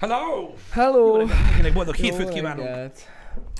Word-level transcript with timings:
Hello! 0.00 0.54
Hello! 0.72 1.06
Jó 1.06 1.16
reggelt 1.16 1.38
mindenkinek, 1.38 1.72
boldog 1.72 1.96
Jó 1.98 2.02
hétfőt 2.04 2.28
kívánunk! 2.28 2.68
reggelt. 2.68 3.08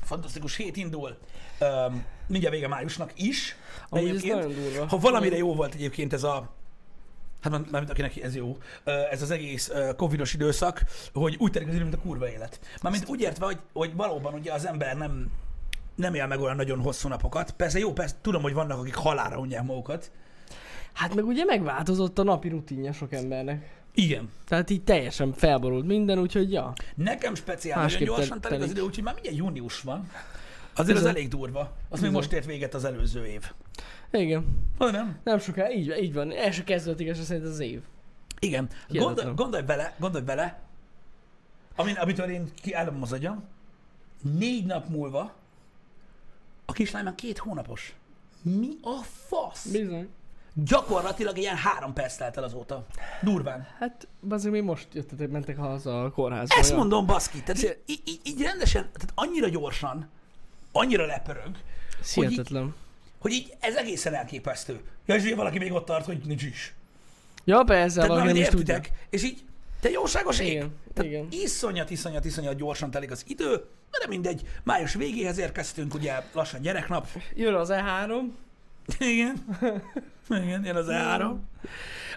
Fantasztikus 0.03 0.57
hét 0.57 0.77
indul. 0.77 1.17
Um, 1.61 2.05
mindjárt 2.27 2.55
vége 2.55 2.69
májusnak 2.69 3.13
is. 3.17 3.57
De 3.91 3.99
Amúgy 3.99 4.17
ez 4.17 4.23
nagyon 4.23 4.55
durva. 4.55 4.87
ha 4.87 4.99
valamire 4.99 5.37
jó 5.37 5.55
volt 5.55 5.75
egyébként 5.75 6.13
ez 6.13 6.23
a 6.23 6.51
Hát 7.41 7.53
már- 7.53 7.71
mármint 7.71 7.91
akinek 7.93 8.17
ez 8.23 8.37
jó, 8.37 8.57
ez 9.11 9.23
az 9.23 9.31
egész 9.31 9.71
covidos 9.97 10.35
időszak, 10.35 10.83
hogy 11.13 11.37
úgy 11.39 11.51
telik 11.51 11.69
az 11.69 11.75
idő, 11.75 11.83
mint 11.83 11.95
a 11.97 12.01
kurva 12.01 12.29
élet. 12.31 12.61
Mármint 12.83 13.09
úgy 13.09 13.21
értve, 13.21 13.45
hogy, 13.45 13.59
hogy 13.73 13.95
valóban 13.97 14.35
ugye 14.35 14.53
az 14.53 14.67
ember 14.67 14.97
nem, 14.97 15.31
nem 15.95 16.15
él 16.15 16.27
meg 16.27 16.41
olyan 16.41 16.57
nagyon 16.57 16.81
hosszú 16.81 17.09
napokat. 17.09 17.51
Persze 17.51 17.79
jó, 17.79 17.93
persze 17.93 18.15
tudom, 18.21 18.43
hogy 18.43 18.53
vannak, 18.53 18.79
akik 18.79 18.95
halára 18.95 19.39
unják 19.39 19.63
magukat. 19.65 20.11
Hát 20.93 21.15
meg 21.15 21.25
ugye 21.27 21.45
megváltozott 21.45 22.19
a 22.19 22.23
napi 22.23 22.49
rutinja 22.49 22.93
sok 22.93 23.13
embernek. 23.13 23.80
Igen. 23.95 24.31
Tehát 24.45 24.71
így 24.71 24.85
teljesen 24.85 25.33
felborult 25.33 25.87
minden, 25.87 26.19
úgyhogy 26.19 26.53
ja. 26.53 26.73
Nekem 26.95 27.35
speciál 27.35 27.83
nagyon 27.83 28.05
gyorsan 28.05 28.41
te- 28.41 28.49
telik 28.49 28.65
az 28.65 28.71
idő, 28.71 28.81
úgyhogy 28.81 29.05
már 29.05 29.15
mindjárt 29.15 29.39
június 29.39 29.81
van. 29.81 30.11
Azért 30.75 30.97
az 30.97 31.03
Bizony. 31.03 31.11
elég 31.11 31.29
durva. 31.29 31.73
Az 31.89 32.01
még 32.01 32.11
most 32.11 32.33
ért 32.33 32.45
véget 32.45 32.75
az 32.75 32.85
előző 32.85 33.27
év. 33.27 33.53
Igen. 34.11 34.45
Ha 34.79 34.91
nem? 34.91 35.19
Nem 35.25 35.39
soká, 35.39 35.71
így, 35.71 35.95
így 36.01 36.13
van. 36.13 36.33
El 36.33 36.51
se 36.51 36.65
kezdődött 36.65 37.01
igaz, 37.01 37.25
szerint 37.25 37.47
az 37.47 37.59
év. 37.61 37.81
Igen. 38.39 38.69
Gondolj, 38.89 39.35
gondolj 39.35 39.63
bele, 39.63 39.95
gondolj 39.99 40.25
bele, 40.25 40.61
amin, 41.77 41.95
amitől 41.95 42.31
én 42.31 42.51
kiállom 42.63 43.03
az 43.03 43.13
agyam, 43.13 43.45
négy 44.39 44.67
nap 44.67 44.89
múlva 44.89 45.35
a 46.65 46.73
kislány 46.73 47.05
már 47.05 47.15
két 47.15 47.39
hónapos. 47.39 47.95
Mi 48.43 48.69
a 48.83 49.03
fasz? 49.27 49.67
Bizony. 49.71 50.09
Gyakorlatilag 50.65 51.39
ilyen 51.39 51.57
három 51.57 51.93
perc 51.93 52.17
telt 52.17 52.37
el 52.37 52.43
azóta. 52.43 52.87
Durván. 53.23 53.67
Hát, 53.79 54.07
azért 54.29 54.53
még 54.53 54.63
most 54.63 54.87
jöttetek, 54.93 55.29
mentek 55.29 55.57
haza 55.57 56.03
a 56.03 56.11
kórházba. 56.11 56.55
Ezt 56.59 56.71
ja. 56.71 56.77
mondom, 56.77 57.07
baszki. 57.07 57.43
Tehát 57.43 57.63
így, 57.63 57.79
így, 57.87 58.01
így, 58.05 58.21
így 58.25 58.43
rendesen, 58.43 58.83
tehát 58.93 59.13
annyira 59.15 59.49
gyorsan, 59.49 60.09
annyira 60.73 61.07
lepörög, 61.07 61.57
Hihetetlen. 62.15 62.75
hogy 63.19 63.33
így 63.33 63.55
ez 63.61 63.75
egészen 63.75 64.15
elképesztő. 64.15 64.81
Ja, 65.07 65.15
és 65.15 65.33
valaki 65.35 65.59
még 65.59 65.73
ott 65.73 65.85
tart, 65.85 66.05
hogy 66.05 66.21
nincs 66.25 66.43
is. 66.43 66.75
Ja, 67.45 67.63
persze, 67.63 68.07
valaki 68.07 68.27
nem 68.27 68.37
is 68.37 68.49
tudja. 68.49 68.81
és 69.11 69.23
így, 69.23 69.45
te 69.81 69.91
jóságos 69.91 70.39
ég. 70.39 70.51
Igen, 70.51 70.75
Tehát 70.95 71.11
igen. 71.11 71.27
iszonyat, 71.31 71.91
iszonyat, 71.91 72.25
iszonyat 72.25 72.57
gyorsan 72.57 72.91
telik 72.91 73.11
az 73.11 73.25
idő, 73.27 73.65
de 74.01 74.07
mindegy, 74.09 74.43
május 74.63 74.95
végéhez 74.95 75.39
érkeztünk, 75.39 75.95
ugye 75.95 76.23
lassan 76.33 76.61
gyereknap. 76.61 77.07
Jön 77.35 77.55
az 77.55 77.69
E3, 77.73 78.13
Igen. 78.99 79.45
Igen, 80.29 80.65
jön 80.65 80.77
az 80.77 80.87
E3. 80.89 81.35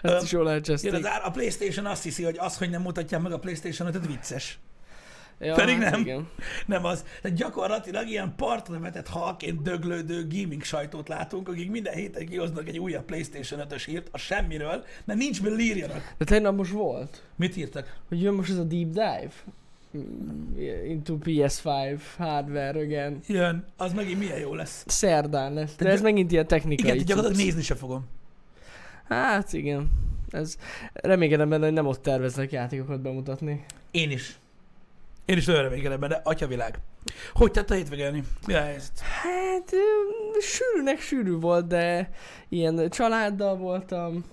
ezt 0.02 0.24
is 0.24 0.32
jól 0.32 0.50
Jön 0.50 0.94
az 0.94 1.04
A, 1.04 1.26
a 1.26 1.30
Playstation 1.30 1.86
azt 1.86 2.02
hiszi, 2.02 2.24
hogy 2.24 2.36
az, 2.38 2.58
hogy 2.58 2.70
nem 2.70 2.82
mutatják 2.82 3.22
meg 3.22 3.32
a 3.32 3.38
Playstation 3.38 3.94
5 3.94 4.06
vicces. 4.06 4.58
Ja, 5.38 5.54
pedig 5.54 5.78
hát 5.78 5.90
nem. 5.90 6.00
Igen. 6.00 6.28
Nem 6.66 6.84
az. 6.84 7.04
Tehát 7.22 7.36
gyakorlatilag 7.36 8.08
ilyen 8.08 8.34
partra 8.36 8.78
vetett 8.78 9.08
halként 9.08 9.62
döglődő 9.62 10.26
gaming 10.28 10.62
sajtót 10.62 11.08
látunk, 11.08 11.48
akik 11.48 11.70
minden 11.70 11.94
héten 11.94 12.26
kihoznak 12.26 12.68
egy 12.68 12.78
újabb 12.78 13.04
Playstation 13.04 13.66
5-ös 13.68 13.82
hírt 13.86 14.08
a 14.12 14.18
semmiről, 14.18 14.84
mert 15.04 15.18
nincs 15.18 15.42
mivel 15.42 15.58
írjanak. 15.58 16.14
De 16.18 16.24
tegnap 16.24 16.56
most 16.56 16.70
volt, 16.70 17.22
Mit 17.36 17.56
írtak? 17.56 17.96
hogy 18.08 18.22
jön 18.22 18.34
most 18.34 18.50
ez 18.50 18.58
a 18.58 18.64
deep 18.64 18.88
dive 18.88 19.32
into 20.88 21.18
PS5 21.24 22.00
hardware 22.16 22.80
again. 22.80 23.20
Jön, 23.26 23.64
az 23.76 23.92
megint 23.92 24.18
milyen 24.18 24.38
jó 24.38 24.54
lesz. 24.54 24.84
Szerdán 24.86 25.52
lesz, 25.52 25.76
de 25.76 25.84
De- 25.84 25.90
ez 25.90 26.00
megint 26.02 26.32
ilyen 26.32 26.46
technikai. 26.46 26.84
Igen, 26.90 27.04
gyakorlatilag 27.04 27.36
cucc. 27.36 27.44
nézni 27.44 27.62
se 27.62 27.74
fogom. 27.74 28.04
Hát 29.08 29.52
igen. 29.52 29.90
Ez, 30.30 30.56
reménykedem 30.92 31.48
benne, 31.48 31.64
hogy 31.64 31.72
nem 31.74 31.86
ott 31.86 32.02
terveznek 32.02 32.52
játékokat 32.52 33.00
bemutatni. 33.00 33.64
Én 33.90 34.10
is. 34.10 34.38
Én 35.24 35.36
is 35.36 35.44
nagyon 35.46 35.62
reménykedem 35.62 36.00
benne, 36.00 36.20
atyavilág. 36.24 36.78
Hogy 37.32 37.50
tett 37.50 37.70
a 37.70 37.74
hétvégélni? 37.74 38.24
Mi 38.46 38.54
a 38.54 38.60
helyzet? 38.62 38.98
Hát 39.00 39.70
sűrűnek 40.40 41.00
sűrű 41.00 41.32
volt, 41.32 41.66
de 41.66 42.10
ilyen 42.48 42.88
családdal 42.90 43.56
voltam, 43.56 44.24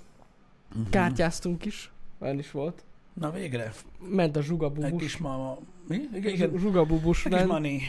kártyáztunk 0.90 1.66
is, 1.66 1.92
olyan 2.20 2.40
is 2.40 2.52
volt. 2.52 2.84
Na 3.14 3.32
végre. 3.32 3.72
Ment 4.10 4.36
a 4.36 4.40
Egy 4.40 4.46
zsugabubus. 4.46 5.02
kis 5.02 5.18
mama. 5.18 5.58
Mi? 5.88 5.98
Igen, 6.16 6.34
igen. 6.34 6.52
Zsugabubus. 6.58 7.26
Egy 7.26 7.32
kis 7.34 7.44
money. 7.44 7.80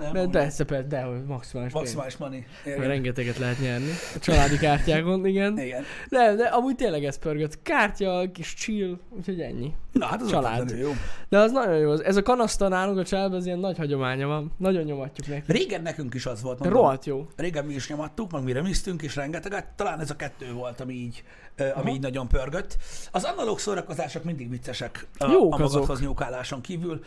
Nem, 0.00 0.12
De 0.12 0.26
persze, 0.28 0.64
persze, 0.64 0.86
de 0.86 1.02
hogy 1.02 1.24
maximális 1.24 1.72
pénz. 1.72 1.84
Maximális 1.84 2.16
money. 2.16 2.44
Mert 2.64 2.76
Igen. 2.76 2.88
Rengeteget 2.88 3.38
lehet 3.38 3.60
nyerni. 3.60 3.90
A 4.14 4.18
családi 4.18 4.56
kártyákon, 4.58 5.26
igen. 5.26 5.58
Igen. 5.58 5.82
De, 6.08 6.34
de 6.34 6.44
amúgy 6.44 6.74
tényleg 6.74 7.04
ez 7.04 7.18
pörgött. 7.18 7.62
Kártya, 7.62 8.30
kis 8.32 8.54
chill, 8.54 8.98
úgyhogy 9.10 9.40
ennyi. 9.40 9.74
Na 9.92 10.06
hát 10.06 10.22
az 10.22 10.28
Család. 10.30 10.70
jó. 10.80 10.90
De 11.28 11.38
az 11.38 11.52
nagyon 11.52 11.76
jó. 11.78 11.92
Ez 11.92 12.16
a 12.16 12.22
kanaszta 12.22 12.68
nálunk 12.68 12.98
a 12.98 13.04
családban, 13.04 13.38
az 13.38 13.46
ilyen 13.46 13.58
nagy 13.58 13.76
hagyománya 13.76 14.26
van. 14.26 14.52
Nagyon 14.58 14.82
nyomatjuk 14.84 15.26
neki. 15.28 15.52
Régen 15.52 15.82
nekünk 15.82 16.14
is 16.14 16.26
az 16.26 16.42
volt. 16.42 16.58
Mondom. 16.58 16.78
rohadt 16.78 17.04
jó. 17.06 17.28
Régen 17.36 17.64
mi 17.64 17.74
is 17.74 17.88
nyomattuk, 17.88 18.30
meg 18.32 18.42
mi 18.42 18.52
remisztünk 18.52 19.02
is 19.02 19.16
rengeteget. 19.16 19.66
Talán 19.76 20.00
ez 20.00 20.10
a 20.10 20.16
kettő 20.16 20.52
volt, 20.52 20.80
ami 20.80 20.92
így, 20.94 21.22
ami 21.56 21.70
Aha. 21.74 21.88
így 21.88 22.00
nagyon 22.00 22.28
pörgött. 22.28 22.76
Az 23.10 23.24
analóg 23.24 23.58
szórakozások 23.58 24.24
mindig 24.24 24.50
viccesek 24.50 25.06
a, 25.18 25.30
Jók 25.30 25.52
a 25.52 25.56
azok. 25.56 25.72
magadhoz 25.72 26.00
nyúkáláson 26.00 26.60
kívül. 26.60 27.04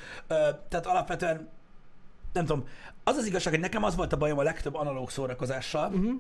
Tehát 0.70 0.86
alapvetően, 0.86 1.50
nem 2.34 2.46
tudom, 2.46 2.68
az 3.04 3.16
az 3.16 3.26
igazság, 3.26 3.54
hogy 3.54 3.62
nekem 3.62 3.84
az 3.84 3.96
volt 3.96 4.14
a 4.14 4.18
bajom 4.18 4.38
a 4.38 4.44
legtöbb 4.44 4.76
analóg 4.76 5.10
szórakozással, 5.10 5.88
Uh-huh. 5.94 6.14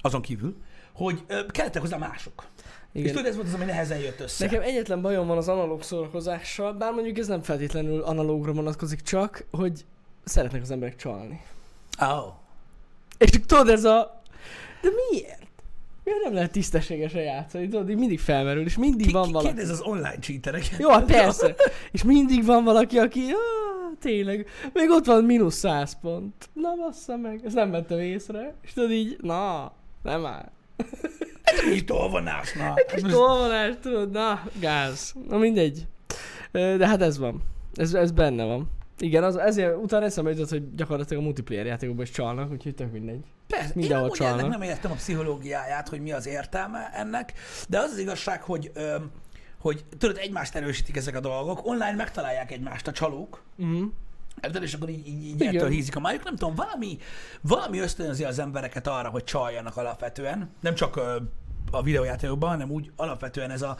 azon 0.00 0.20
kívül, 0.22 0.56
hogy 0.92 1.24
kellettek 1.48 1.80
hozzá 1.82 1.96
mások. 1.96 2.44
Igen. 2.92 3.06
És 3.06 3.12
tudod, 3.12 3.26
ez 3.26 3.34
volt 3.34 3.46
az, 3.46 3.54
ami 3.54 3.64
nehezen 3.64 3.98
jött 3.98 4.20
össze. 4.20 4.44
Nekem 4.44 4.62
egyetlen 4.62 5.00
bajom 5.02 5.26
van 5.26 5.36
az 5.36 5.48
analóg 5.48 5.82
szórakozással, 5.82 6.72
bár 6.72 6.92
mondjuk 6.92 7.18
ez 7.18 7.26
nem 7.26 7.42
feltétlenül 7.42 8.02
analógra 8.02 8.52
vonatkozik, 8.52 9.00
csak 9.00 9.44
hogy 9.50 9.84
szeretnek 10.24 10.62
az 10.62 10.70
emberek 10.70 10.96
csalni. 10.96 11.40
Oh. 12.00 12.32
És 13.18 13.30
tudod, 13.30 13.68
ez 13.68 13.84
a... 13.84 14.22
De 14.82 14.88
miért? 15.10 15.39
Miért 16.10 16.24
nem 16.24 16.34
lehet 16.34 16.52
tisztességesen 16.52 17.22
játszani? 17.22 17.68
Tudod, 17.68 17.90
így 17.90 17.96
mindig 17.96 18.18
felmerül, 18.20 18.64
és 18.64 18.76
mindig 18.76 19.06
Ki, 19.06 19.12
van 19.12 19.26
ki, 19.26 19.32
valaki. 19.32 19.54
kérdez 19.54 19.70
az 19.70 19.80
online 19.80 20.18
cheatereket. 20.20 20.78
Jó, 20.78 20.88
hát 20.88 21.04
persze. 21.04 21.54
És 21.92 22.02
mindig 22.02 22.44
van 22.44 22.64
valaki, 22.64 22.98
aki, 22.98 23.20
ah, 23.20 23.98
tényleg, 24.00 24.46
még 24.72 24.90
ott 24.90 25.04
van 25.04 25.24
mínusz 25.24 25.54
100 25.56 26.00
pont. 26.00 26.34
Na, 26.52 26.74
bassza 26.76 27.16
meg, 27.16 27.40
ezt 27.44 27.54
nem 27.54 27.70
vettem 27.70 27.98
észre. 27.98 28.54
És 28.62 28.72
tudod 28.72 28.90
így, 28.90 29.16
na, 29.20 29.72
nem 30.02 30.26
áll. 30.26 30.50
Kis 31.70 31.84
tolvonás, 31.84 32.52
na. 32.52 32.74
Kis 32.94 33.02
tolvonás, 33.02 33.74
tudod, 33.82 34.10
na, 34.10 34.42
gáz. 34.60 35.14
Na 35.28 35.38
mindegy. 35.38 35.86
De 36.52 36.86
hát 36.86 37.02
ez 37.02 37.18
van. 37.18 37.42
Ez, 37.74 37.94
ez 37.94 38.10
benne 38.10 38.44
van. 38.44 38.70
Igen, 39.00 39.24
az, 39.24 39.36
ezért 39.36 39.76
utána 39.76 40.04
eszembe 40.04 40.30
jutott, 40.30 40.48
hogy 40.48 40.74
gyakorlatilag 40.74 41.22
a 41.22 41.24
multiplayer 41.24 41.66
játékokban 41.66 42.04
is 42.04 42.10
csalnak, 42.10 42.50
úgyhogy 42.50 42.74
tök 42.74 42.92
mindegy. 42.92 43.24
Persze, 43.46 43.72
Mindenhol 43.74 44.06
én 44.06 44.12
amúgy 44.12 44.20
ennek 44.20 44.40
csalnak. 44.40 44.58
nem 44.58 44.68
értem 44.68 44.90
a 44.90 44.94
pszichológiáját, 44.94 45.88
hogy 45.88 46.00
mi 46.00 46.12
az 46.12 46.26
értelme 46.26 46.90
ennek, 46.94 47.32
de 47.68 47.78
az 47.78 47.90
az 47.90 47.98
igazság, 47.98 48.42
hogy, 48.42 48.70
öm, 48.74 49.10
hogy 49.60 49.84
tudod, 49.98 50.16
egymást 50.16 50.54
erősítik 50.54 50.96
ezek 50.96 51.16
a 51.16 51.20
dolgok, 51.20 51.66
online 51.66 51.94
megtalálják 51.94 52.50
egymást 52.52 52.86
a 52.86 52.92
csalók, 52.92 53.42
Uh-huh. 53.58 53.88
Érted? 54.42 54.62
és 54.62 54.74
akkor 54.74 54.88
így, 54.88 55.06
így, 55.08 55.24
így 55.24 55.42
ettől 55.42 55.68
hízik 55.68 55.96
a 55.96 56.00
májuk. 56.00 56.24
Nem 56.24 56.36
tudom, 56.36 56.54
valami, 56.54 56.98
valami 57.40 57.78
ösztönzi 57.78 58.24
az 58.24 58.38
embereket 58.38 58.86
arra, 58.86 59.08
hogy 59.08 59.24
csaljanak 59.24 59.76
alapvetően. 59.76 60.50
Nem 60.60 60.74
csak 60.74 60.96
ö, 60.96 61.16
a 61.70 61.82
videójátékokban, 61.82 62.48
hanem 62.50 62.70
úgy 62.70 62.90
alapvetően 62.96 63.50
ez 63.50 63.62
a, 63.62 63.76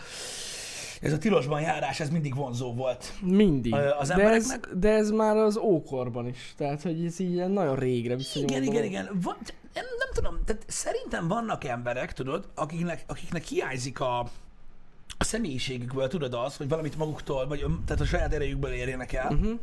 ez 1.00 1.12
a 1.12 1.18
tilosban 1.18 1.60
járás, 1.60 2.00
ez 2.00 2.10
mindig 2.10 2.34
vonzó 2.34 2.74
volt. 2.74 3.12
Mindig. 3.20 3.74
Az 3.98 4.08
de, 4.08 4.28
ez, 4.28 4.60
de 4.74 4.88
ez 4.88 5.10
már 5.10 5.36
az 5.36 5.56
ókorban 5.56 6.26
is. 6.26 6.54
Tehát, 6.56 6.82
hogy 6.82 7.04
ez 7.04 7.20
így 7.20 7.48
nagyon 7.48 7.76
régre 7.76 8.16
visszanyúló. 8.16 8.52
Igen, 8.52 8.62
igen, 8.62 8.84
igen. 8.84 9.08
Van, 9.22 9.36
nem, 9.74 9.84
nem 9.98 10.08
tudom, 10.14 10.38
tehát 10.44 10.64
szerintem 10.66 11.28
vannak 11.28 11.64
emberek, 11.64 12.12
tudod, 12.12 12.48
akiknek, 12.54 13.04
akiknek 13.06 13.44
hiányzik 13.44 14.00
a, 14.00 14.18
a 15.18 15.24
személyiségükből, 15.24 16.08
tudod 16.08 16.34
az, 16.34 16.56
hogy 16.56 16.68
valamit 16.68 16.96
maguktól, 16.96 17.46
vagy 17.46 17.64
tehát 17.86 18.00
a 18.02 18.04
saját 18.04 18.34
erejükből 18.34 18.72
érjenek 18.72 19.12
el, 19.12 19.32
uh-huh. 19.32 19.58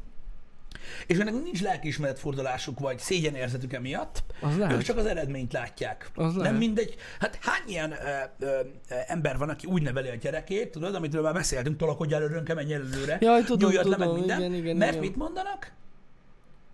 És 1.07 1.18
ennek 1.18 1.33
nincs 1.44 1.62
lelkiismeretfordulásuk, 1.62 2.79
vagy 2.79 3.00
szégyenérzetük 3.00 3.74
emiatt, 3.74 4.24
Az 4.41 4.57
lehet. 4.57 4.75
ők 4.75 4.81
csak 4.81 4.97
az 4.97 5.06
eredményt 5.06 5.53
látják. 5.53 6.09
Az 6.15 6.33
nem 6.33 6.41
lehet. 6.44 6.57
mindegy. 6.57 6.95
Hát 7.19 7.38
hány 7.41 7.62
ilyen 7.68 7.91
ö, 7.91 8.45
ö, 8.45 8.59
ember 9.07 9.38
van, 9.38 9.50
aki 9.50 9.68
úgy 9.68 9.81
neveli 9.81 10.07
a 10.09 10.15
gyerekét, 10.15 10.71
tudod, 10.71 10.95
amitről 10.95 11.21
már 11.21 11.33
beszéltünk, 11.33 11.77
tolakodj 11.77 12.13
előrönke, 12.13 12.53
menj 12.53 12.74
előre, 12.74 13.18
Jaj, 13.21 13.44
tudom, 13.44 13.69
nyúljad 13.69 13.85
le, 13.89 13.97
meg 13.97 14.07
tudom, 14.07 14.19
minden, 14.19 14.39
igen, 14.39 14.53
igen, 14.53 14.75
mert 14.77 14.91
igen. 14.91 15.03
mit 15.03 15.15
mondanak? 15.15 15.71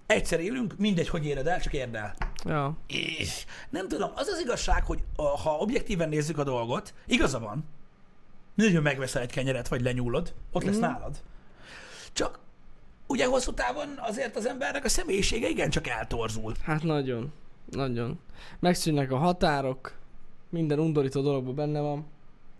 Egyszer 0.06 0.40
élünk, 0.40 0.74
mindegy, 0.78 1.08
hogy 1.10 1.26
éred 1.26 1.48
el, 1.48 1.62
csak 1.62 1.74
érd 1.74 1.96
el. 1.96 2.16
Ja. 2.46 2.78
És 2.88 3.46
nem 3.70 3.88
tudom, 3.88 4.12
az 4.16 4.28
az 4.28 4.40
igazság, 4.40 4.86
hogy 4.86 5.00
ha 5.44 5.58
objektíven 5.58 6.10
nézzük 6.10 6.38
a 6.38 6.44
dolgot, 6.44 6.94
igaza 7.06 7.40
van. 7.40 7.66
Mindegy, 8.56 8.76
hogy 8.76 8.84
megveszel 8.84 9.22
egy 9.22 9.32
kenyeret, 9.32 9.68
vagy 9.68 9.82
lenyúlod, 9.82 10.34
ott 10.52 10.64
lesz 10.64 10.76
Mhm. 10.78 10.84
nálad. 10.84 11.18
Csak 12.14 12.40
ugye 13.08 13.26
hosszú 13.26 13.54
távon 13.54 13.88
azért 13.98 14.36
az 14.36 14.46
embernek 14.46 14.86
a 14.86 14.90
személyisége 14.90 15.50
igencsak 15.50 15.88
eltorzul. 15.88 16.54
Hát 16.64 16.84
nagyon. 16.84 17.32
Nagyon. 17.72 18.20
Megszűnnek 18.60 19.12
a 19.12 19.18
határok, 19.18 19.94
minden 20.50 20.80
undorító 20.80 21.22
dologban 21.22 21.56
benne 21.56 21.80
van. 21.80 22.12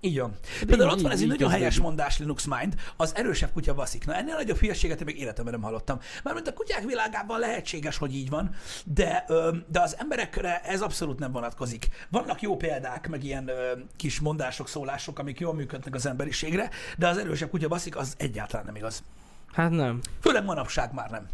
Így 0.06 0.20
van. 0.20 0.34
Például 0.66 0.90
ott 0.90 1.02
van 1.02 1.12
ez 1.12 1.22
egy 1.22 1.28
nagyon 1.28 1.50
helyes 1.50 1.80
mondás 1.80 2.20
Linux 2.20 2.46
Mind, 2.46 2.76
az 2.98 3.16
erősebb 3.16 3.52
kutya 3.54 3.74
baszik. 3.74 4.06
Na 4.06 4.16
ennél 4.16 4.36
nagyobb 4.36 4.58
hülyeséget 4.58 5.00
én 5.00 5.06
még 5.06 5.20
életemben 5.20 5.54
nem 5.54 5.64
hallottam. 5.64 6.00
Mármint 6.24 6.48
a 6.48 6.54
kutyák 6.54 6.84
világában 6.86 7.40
lehetséges, 7.40 7.98
hogy 7.98 8.16
így 8.16 8.30
van, 8.30 8.56
de, 8.86 9.26
de 9.68 9.82
az 9.82 9.96
emberekre 10.00 10.62
ez 10.62 10.82
abszolút 10.82 11.20
nem 11.20 11.32
vonatkozik. 11.32 11.88
Vannak 12.10 12.42
jó 12.42 12.58
példák, 12.58 13.10
meg 13.10 13.24
ilyen 13.24 13.52
kis 13.96 14.20
mondások, 14.20 14.68
szólások, 14.68 15.20
amik 15.20 15.40
jól 15.40 15.54
működnek 15.54 15.96
az 15.96 16.06
emberiségre, 16.06 16.70
de 16.98 17.08
az 17.08 17.18
erősebb 17.18 17.50
kutya 17.50 17.68
baszik, 17.68 17.96
az 17.96 18.14
egyáltalán 18.18 18.66
nem 18.66 18.76
igaz. 18.76 19.04
Hát 19.54 19.70
nem. 19.70 20.00
Főleg 20.22 20.44
manapság 20.44 20.94
már 20.94 21.10
nem. 21.10 21.28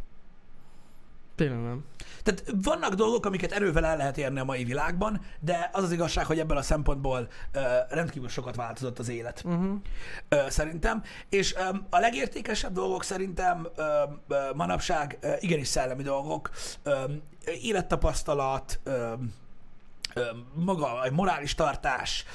Tényleg 1.36 1.62
nem. 1.62 1.86
Tehát 2.24 2.44
vannak 2.64 2.94
dolgok, 2.94 3.26
amiket 3.26 3.52
erővel 3.52 3.86
el 3.86 3.98
lehet 3.98 4.18
érni 4.18 4.40
a 4.40 4.44
mai 4.44 4.64
világban, 4.64 5.22
de 5.40 5.70
az 5.74 5.84
az 5.84 5.92
igazság, 5.92 6.26
hogy 6.26 6.40
ebből 6.40 6.58
a 6.58 6.62
szempontból 6.62 7.28
ö, 7.52 7.60
rendkívül 7.90 8.30
sokat 8.30 8.56
változott 8.56 9.00
az 9.00 9.10
élet. 9.10 9.42
Uh-huh. 9.46 9.76
Ö, 10.30 10.38
szerintem. 10.50 11.04
És 11.30 11.56
ö, 11.56 11.60
a 11.90 12.00
legértékesebb 12.00 12.74
dolgok 12.74 13.04
szerintem 13.04 13.68
ö, 13.76 13.84
ö, 14.28 14.36
manapság 14.56 15.18
ö, 15.22 15.34
igenis 15.40 15.68
szellemi 15.68 16.04
dolgok, 16.04 16.50
ö, 16.84 17.04
élettapasztalat, 17.62 18.80
ö, 18.84 19.14
maga 20.54 21.00
a 21.00 21.12
morális 21.12 21.56
tartás, 21.56 22.26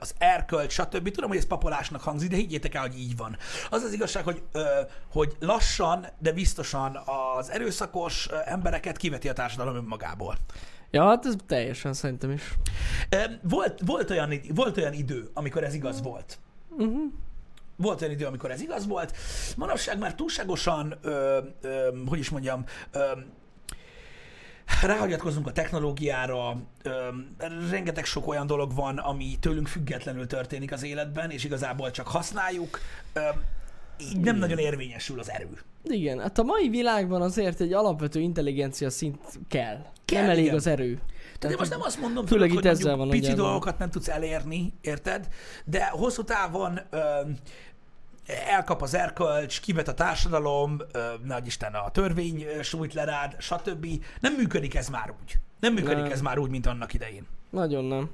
az 0.00 0.14
erkölcs, 0.18 0.72
stb. 0.72 1.10
Tudom, 1.10 1.28
hogy 1.28 1.38
ez 1.38 1.46
papolásnak 1.46 2.00
hangzik, 2.00 2.30
de 2.30 2.36
higgyétek 2.36 2.74
el, 2.74 2.82
hogy 2.82 2.98
így 2.98 3.16
van. 3.16 3.36
Az 3.70 3.82
az 3.82 3.92
igazság, 3.92 4.24
hogy, 4.24 4.42
hogy 5.12 5.36
lassan, 5.40 6.06
de 6.18 6.32
biztosan 6.32 7.00
az 7.36 7.50
erőszakos 7.50 8.28
embereket 8.44 8.96
kiveti 8.96 9.28
a 9.28 9.32
társadalom 9.32 9.76
önmagából. 9.76 10.36
Ja, 10.90 11.06
hát 11.06 11.26
ez 11.26 11.34
teljesen 11.46 11.92
szerintem 11.92 12.30
is. 12.30 12.42
Volt, 13.42 13.80
volt, 13.86 14.10
olyan, 14.10 14.40
volt 14.54 14.76
olyan 14.76 14.92
idő, 14.92 15.30
amikor 15.34 15.64
ez 15.64 15.74
igaz 15.74 16.02
volt. 16.02 16.38
Uh-huh. 16.70 17.12
Volt 17.76 18.00
olyan 18.00 18.12
idő, 18.12 18.26
amikor 18.26 18.50
ez 18.50 18.60
igaz 18.60 18.86
volt. 18.86 19.16
Manapság 19.56 19.98
már 19.98 20.14
túlságosan, 20.14 20.98
ö, 21.02 21.38
ö, 21.60 21.88
hogy 22.06 22.18
is 22.18 22.30
mondjam, 22.30 22.64
ö, 22.92 23.12
ráhagyatkozunk 24.86 25.46
a 25.46 25.52
technológiára, 25.52 26.56
rengeteg 27.70 28.04
sok 28.04 28.28
olyan 28.28 28.46
dolog 28.46 28.74
van, 28.74 28.98
ami 28.98 29.36
tőlünk 29.40 29.66
függetlenül 29.66 30.26
történik 30.26 30.72
az 30.72 30.82
életben, 30.82 31.30
és 31.30 31.44
igazából 31.44 31.90
csak 31.90 32.06
használjuk. 32.06 32.80
Így 33.98 34.20
nem 34.20 34.36
nagyon 34.36 34.58
érvényesül 34.58 35.18
az 35.18 35.30
erő. 35.30 35.58
Igen, 35.84 36.18
hát 36.18 36.38
a 36.38 36.42
mai 36.42 36.68
világban 36.68 37.22
azért 37.22 37.60
egy 37.60 37.72
alapvető 37.72 38.20
intelligencia 38.20 38.90
szint 38.90 39.38
kell. 39.48 39.86
Kell, 40.04 40.20
nem 40.20 40.30
elég 40.30 40.44
igen. 40.44 40.54
az 40.54 40.66
erő. 40.66 41.00
Tehát 41.38 41.56
én 41.56 41.56
most 41.58 41.70
nem 41.70 41.80
azt 41.80 42.00
mondom, 42.00 42.26
főleg 42.26 42.48
tudod, 42.48 42.64
itt 42.64 42.70
hogy 42.70 42.78
ezzel 42.78 42.96
van 42.96 43.08
pici 43.08 43.32
dolgokat 43.32 43.78
nem 43.78 43.90
tudsz 43.90 44.08
elérni, 44.08 44.72
érted? 44.80 45.28
De 45.64 45.88
hosszú 45.88 46.22
távon 46.22 46.80
ö, 46.90 46.98
elkap 48.26 48.82
az 48.82 48.94
erkölcs, 48.94 49.60
kivet 49.60 49.88
a 49.88 49.94
társadalom, 49.94 50.78
nagy 51.24 51.46
Isten 51.46 51.74
a 51.74 51.90
törvény 51.90 52.46
sújt 52.62 52.94
le 52.94 53.04
rád, 53.04 53.34
stb. 53.38 53.86
Nem 54.20 54.34
működik 54.34 54.74
ez 54.74 54.88
már 54.88 55.14
úgy. 55.22 55.38
Nem 55.60 55.72
működik 55.72 56.02
Nem. 56.02 56.12
ez 56.12 56.20
már 56.20 56.38
úgy, 56.38 56.50
mint 56.50 56.66
annak 56.66 56.94
idején. 56.94 57.26
Nagyon 57.50 57.84
nem. 57.84 58.10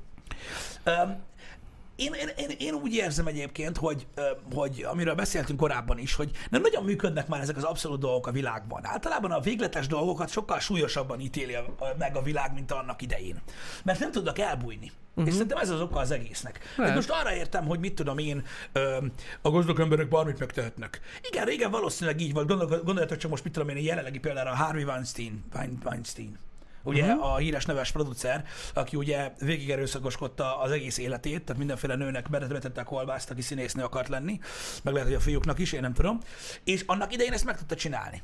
Én, 1.99 2.12
én, 2.12 2.29
én, 2.37 2.50
én 2.59 2.75
úgy 2.75 2.95
érzem 2.95 3.27
egyébként, 3.27 3.77
hogy, 3.77 4.06
hogy 4.55 4.87
amiről 4.91 5.15
beszéltünk 5.15 5.59
korábban 5.59 5.99
is, 5.99 6.15
hogy 6.15 6.31
nem 6.50 6.61
nagyon 6.61 6.85
működnek 6.85 7.29
már 7.29 7.41
ezek 7.41 7.56
az 7.56 7.62
abszolút 7.62 8.00
dolgok 8.00 8.27
a 8.27 8.31
világban. 8.31 8.87
Általában 8.87 9.31
a 9.31 9.41
végletes 9.41 9.87
dolgokat 9.87 10.31
sokkal 10.31 10.59
súlyosabban 10.61 11.21
ítéli 11.21 11.55
a- 11.55 11.75
a- 11.79 11.95
meg 11.99 12.17
a 12.17 12.23
világ, 12.23 12.53
mint 12.55 12.73
annak 12.73 13.03
idején. 13.03 13.43
Mert 13.85 13.99
nem 14.00 14.11
tudnak 14.11 14.39
elbújni. 14.39 14.93
Uh-huh. 15.11 15.27
És 15.27 15.33
szerintem 15.33 15.59
ez 15.59 15.69
az 15.71 15.81
oka 15.81 15.99
az 15.99 16.11
egésznek. 16.11 16.61
Hát 16.77 16.95
most 16.95 17.11
arra 17.11 17.35
értem, 17.35 17.67
hogy 17.67 17.79
mit 17.79 17.95
tudom 17.95 18.19
én, 18.19 18.45
ö, 18.73 18.99
a 19.43 19.50
gazdag 19.50 19.81
emberek 19.81 20.09
bármit 20.09 20.39
megtehetnek. 20.39 21.00
Igen, 21.31 21.45
régen 21.45 21.71
valószínűleg 21.71 22.21
így 22.21 22.33
volt. 22.33 22.47
Gondol, 22.47 22.67
gondoljatok 22.69 23.17
csak 23.19 23.31
most, 23.31 23.45
mit 23.45 23.53
tudom 23.53 23.69
én, 23.69 23.77
a 23.77 23.81
jelenlegi 23.81 24.19
példára 24.19 24.55
Harvey 24.55 24.85
Weinstein. 24.85 25.45
Wein- 25.55 25.85
Weinstein 25.85 26.39
ugye 26.88 27.05
uh-huh. 27.05 27.32
a 27.32 27.37
híres 27.37 27.64
neves 27.64 27.93
producer, 27.93 28.44
aki 28.75 28.96
ugye 28.96 29.32
végig 29.38 29.70
erőszakoskodta 29.70 30.61
az 30.61 30.70
egész 30.70 30.99
életét, 30.99 31.43
tehát 31.43 31.58
mindenféle 31.58 31.94
nőnek 31.94 32.31
betette 32.31 32.81
a 32.81 32.85
kolbászt, 32.85 33.31
aki 33.31 33.43
színésznő 33.43 33.82
akart 33.82 34.08
lenni, 34.08 34.40
meg 34.82 34.93
lehet, 34.93 35.08
hogy 35.08 35.17
a 35.17 35.20
fiúknak 35.20 35.58
is, 35.58 35.73
én 35.73 35.81
nem 35.81 35.93
tudom, 35.93 36.20
és 36.64 36.82
annak 36.87 37.12
idején 37.12 37.32
ezt 37.32 37.44
meg 37.44 37.56
tudta 37.56 37.75
csinálni. 37.75 38.23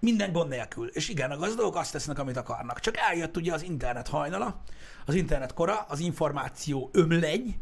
Minden 0.00 0.32
gond 0.32 0.48
nélkül. 0.48 0.88
És 0.88 1.08
igen, 1.08 1.30
a 1.30 1.36
gazdagok 1.36 1.76
azt 1.76 1.92
tesznek, 1.92 2.18
amit 2.18 2.36
akarnak. 2.36 2.80
Csak 2.80 2.96
eljött 2.96 3.36
ugye 3.36 3.52
az 3.52 3.62
internet 3.62 4.08
hajnala, 4.08 4.62
az 5.06 5.14
internet 5.14 5.54
kora, 5.54 5.86
az 5.88 5.98
információ 5.98 6.90
ömlegy 6.92 7.54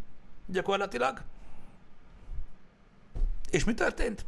gyakorlatilag. 0.46 1.20
És 3.50 3.64
mi 3.64 3.74
történt? 3.74 4.24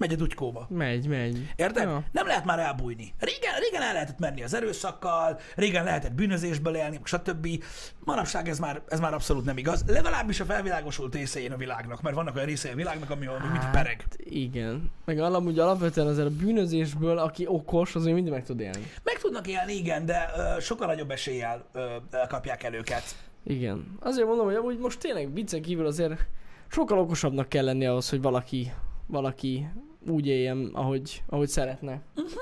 Megy 0.00 0.12
a 0.12 0.16
dugykóba. 0.16 0.66
Megy, 0.70 1.06
megy. 1.06 1.52
Érted? 1.56 1.82
Ja. 1.82 2.02
Nem 2.12 2.26
lehet 2.26 2.44
már 2.44 2.58
elbújni. 2.58 3.14
Régen, 3.18 3.52
régen 3.60 3.82
el 3.82 3.92
lehetett 3.92 4.18
menni 4.18 4.42
az 4.42 4.54
erőszakkal, 4.54 5.38
régen 5.56 5.84
lehetett 5.84 6.12
bűnözésből 6.12 6.74
élni, 6.74 7.00
stb. 7.04 7.64
Manapság 8.04 8.48
ez 8.48 8.58
már, 8.58 8.82
ez 8.88 9.00
már 9.00 9.14
abszolút 9.14 9.44
nem 9.44 9.56
igaz. 9.56 9.84
Legalábbis 9.86 10.40
a 10.40 10.44
felvilágosult 10.44 11.14
részein 11.14 11.52
a 11.52 11.56
világnak, 11.56 12.02
mert 12.02 12.14
vannak 12.14 12.34
olyan 12.34 12.46
részei 12.46 12.72
a 12.72 12.74
világnak, 12.74 13.10
ami 13.10 13.26
ami 13.26 13.48
mit 13.52 13.70
pereg. 13.70 14.00
Hát, 14.00 14.16
igen. 14.18 14.90
Meg 15.04 15.18
amúgy 15.18 15.58
alapvetően 15.58 16.06
azért 16.06 16.26
a 16.26 16.30
bűnözésből, 16.30 17.18
aki 17.18 17.46
okos, 17.46 17.94
azért 17.94 18.14
mindig 18.14 18.32
meg 18.32 18.44
tud 18.44 18.60
élni. 18.60 18.86
Meg 19.02 19.18
tudnak 19.18 19.46
élni, 19.46 19.72
igen, 19.72 20.06
de 20.06 20.30
ö, 20.36 20.60
sokkal 20.60 20.86
nagyobb 20.86 21.10
eséllyel 21.10 21.64
ö, 21.72 21.86
kapják 22.28 22.62
el 22.62 22.74
őket. 22.74 23.02
Igen. 23.44 23.96
Azért 24.00 24.26
mondom, 24.26 24.46
hogy 24.46 24.54
amúgy 24.54 24.78
most 24.78 24.98
tényleg 24.98 25.32
viccen 25.32 25.62
kívül 25.62 25.86
azért 25.86 26.26
sokkal 26.68 26.98
okosabbnak 26.98 27.48
kell 27.48 27.64
lenni 27.64 27.86
ahhoz, 27.86 28.10
hogy 28.10 28.22
valaki, 28.22 28.72
valaki 29.06 29.66
úgy 30.08 30.26
éljen, 30.26 30.70
ahogy, 30.72 31.22
ahogy 31.26 31.48
szeretne. 31.48 32.00
Uh-huh. 32.16 32.40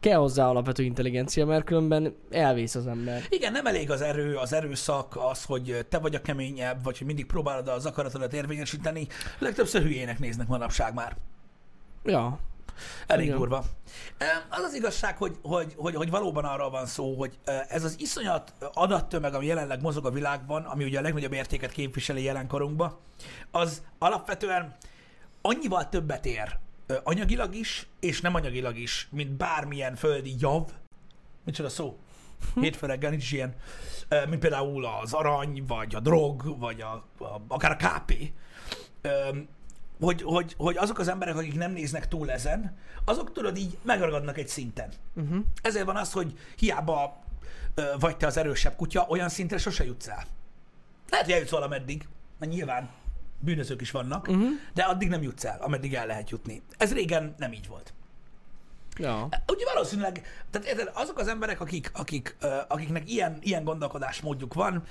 Kell 0.00 0.18
hozzá 0.18 0.48
alapvető 0.48 0.82
intelligencia, 0.82 1.46
mert 1.46 1.64
különben 1.64 2.16
elvész 2.30 2.74
az 2.74 2.86
ember. 2.86 3.22
Igen, 3.28 3.52
nem 3.52 3.66
elég 3.66 3.90
az 3.90 4.00
erő, 4.00 4.36
az 4.36 4.52
erőszak, 4.52 5.16
az, 5.16 5.44
hogy 5.44 5.86
te 5.88 5.98
vagy 5.98 6.14
a 6.14 6.20
keményebb, 6.20 6.84
vagy 6.84 6.98
hogy 6.98 7.06
mindig 7.06 7.26
próbálod 7.26 7.68
az 7.68 7.86
akaratodat 7.86 8.32
érvényesíteni. 8.32 9.06
Legtöbbször 9.38 9.82
hülyének 9.82 10.18
néznek 10.18 10.46
manapság 10.46 10.94
már. 10.94 11.16
Ja. 12.04 12.38
Elég 13.06 13.26
Igen. 13.26 13.38
durva. 13.38 13.64
Az 14.48 14.62
az 14.62 14.74
igazság, 14.74 15.16
hogy, 15.16 15.36
hogy, 15.42 15.74
hogy, 15.76 15.94
hogy 15.94 16.10
valóban 16.10 16.44
arról 16.44 16.70
van 16.70 16.86
szó, 16.86 17.14
hogy 17.14 17.38
ez 17.68 17.84
az 17.84 18.00
iszonyat 18.00 18.52
adattömeg, 18.72 19.34
ami 19.34 19.46
jelenleg 19.46 19.80
mozog 19.80 20.06
a 20.06 20.10
világban, 20.10 20.62
ami 20.62 20.84
ugye 20.84 20.98
a 20.98 21.02
legnagyobb 21.02 21.32
értéket 21.32 21.72
képviseli 21.72 22.22
jelenkorunkban, 22.22 22.96
az 23.50 23.82
alapvetően 23.98 24.76
annyival 25.42 25.88
többet 25.88 26.26
ér 26.26 26.58
anyagilag 27.02 27.54
is, 27.54 27.86
és 28.00 28.20
nem 28.20 28.34
anyagilag 28.34 28.78
is, 28.78 29.08
mint 29.10 29.30
bármilyen 29.30 29.94
földi 29.94 30.34
jav. 30.38 30.70
Micsoda 31.44 31.68
szó? 31.68 31.98
Hétfő 32.54 32.86
reggel 32.86 33.10
nincs 33.10 33.32
ilyen, 33.32 33.54
mint 34.28 34.40
például 34.40 34.84
az 34.84 35.12
arany, 35.12 35.64
vagy 35.66 35.94
a 35.94 36.00
drog, 36.00 36.58
vagy 36.58 36.80
a, 36.80 36.92
a, 37.24 37.42
akár 37.48 37.70
a 37.70 37.76
KP. 37.76 38.32
Hogy, 40.00 40.22
hogy, 40.22 40.54
hogy 40.56 40.76
azok 40.76 40.98
az 40.98 41.08
emberek, 41.08 41.36
akik 41.36 41.54
nem 41.54 41.72
néznek 41.72 42.08
túl 42.08 42.30
ezen, 42.30 42.76
azok 43.04 43.32
tudod 43.32 43.56
így 43.56 43.78
megragadnak 43.82 44.38
egy 44.38 44.48
szinten. 44.48 44.92
Uh-huh. 45.14 45.44
Ezért 45.62 45.84
van 45.84 45.96
az, 45.96 46.12
hogy 46.12 46.38
hiába 46.56 47.24
vagy 47.98 48.16
te 48.16 48.26
az 48.26 48.36
erősebb 48.36 48.76
kutya, 48.76 49.06
olyan 49.08 49.28
szintre 49.28 49.58
sose 49.58 49.84
jutsz 49.84 50.08
el. 50.08 50.24
Lehet, 51.10 51.24
hogy 51.24 51.34
eljutsz 51.34 51.50
valameddig, 51.50 52.08
mert 52.38 52.52
nyilván 52.52 52.90
bűnözők 53.40 53.80
is 53.80 53.90
vannak, 53.90 54.28
Uh-huh. 54.28 54.48
de 54.74 54.82
addig 54.82 55.08
nem 55.08 55.22
jutsz 55.22 55.44
el, 55.44 55.58
ameddig 55.60 55.94
el 55.94 56.06
lehet 56.06 56.30
jutni. 56.30 56.62
Ez 56.76 56.92
régen 56.92 57.34
nem 57.38 57.52
így 57.52 57.68
volt. 57.68 57.94
Ja. 58.98 59.28
Ugye 59.52 59.64
valószínűleg, 59.74 60.22
tehát 60.50 60.66
érted, 60.66 60.90
azok 60.94 61.18
az 61.18 61.28
emberek, 61.28 61.60
akik, 61.60 61.90
akik, 61.94 62.36
akiknek 62.68 63.10
ilyen, 63.10 63.38
ilyen 63.40 63.64
gondolkodásmódjuk 63.64 64.54
van, 64.54 64.82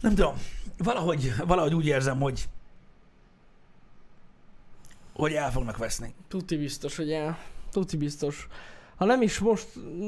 nem 0.00 0.14
tudom, 0.14 0.34
valahogy, 0.78 1.32
valahogy 1.46 1.74
úgy 1.74 1.86
érzem, 1.86 2.20
hogy 2.20 2.48
hogy 5.14 5.32
el 5.32 5.50
fognak 5.52 5.76
veszni. 5.76 6.14
Tuti 6.28 6.56
biztos, 6.56 6.96
hogy 6.96 7.12
el. 7.12 7.38
Tuti 7.70 7.96
biztos. 7.96 8.46
Ha 8.96 9.04
nem 9.04 9.22
is 9.22 9.38
most, 9.38 9.66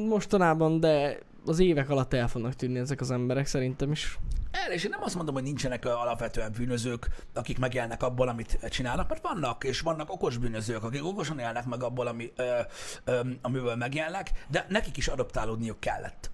mostanában, 0.09 0.81
de 0.81 1.19
az 1.49 1.59
évek 1.59 1.91
alatt 1.91 2.15
el 2.15 2.29
fognak 2.29 2.55
tűnni 2.55 2.79
ezek 2.79 3.01
az 3.01 3.11
emberek 3.11 3.47
szerintem 3.47 3.91
is. 3.91 4.19
El, 4.51 4.73
és 4.73 4.85
én 4.85 4.91
nem 4.91 5.03
azt 5.03 5.15
mondom, 5.15 5.35
hogy 5.35 5.43
nincsenek 5.43 5.85
alapvetően 5.85 6.53
bűnözők, 6.53 7.09
akik 7.35 7.59
megélnek 7.59 8.03
abból, 8.03 8.29
amit 8.29 8.59
csinálnak, 8.71 9.09
mert 9.09 9.23
vannak, 9.23 9.65
és 9.65 9.81
vannak 9.81 10.13
okos 10.13 10.37
bűnözők, 10.37 10.83
akik 10.83 11.05
okosan 11.05 11.39
élnek 11.39 11.65
meg 11.67 11.83
abból, 11.83 12.07
ami, 12.07 12.33
ö, 12.37 12.61
ö, 13.05 13.21
amiből 13.43 13.77
megélnek, 13.77 14.31
de 14.49 14.67
nekik 14.69 14.97
is 14.97 15.09
adoptálódniuk 15.09 15.81
kellett. 15.81 16.31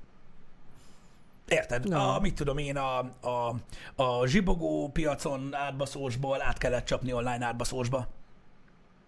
Érted? 1.48 1.88
No. 1.88 1.98
A, 1.98 2.20
mit 2.20 2.34
tudom 2.34 2.58
én, 2.58 2.76
a, 2.76 2.98
a, 3.20 3.54
a 3.94 4.26
zsibogó 4.26 4.90
piacon 4.92 5.54
átbaszósból 5.54 6.42
át 6.42 6.58
kellett 6.58 6.84
csapni 6.84 7.12
online 7.12 7.44
átbaszósba. 7.44 8.06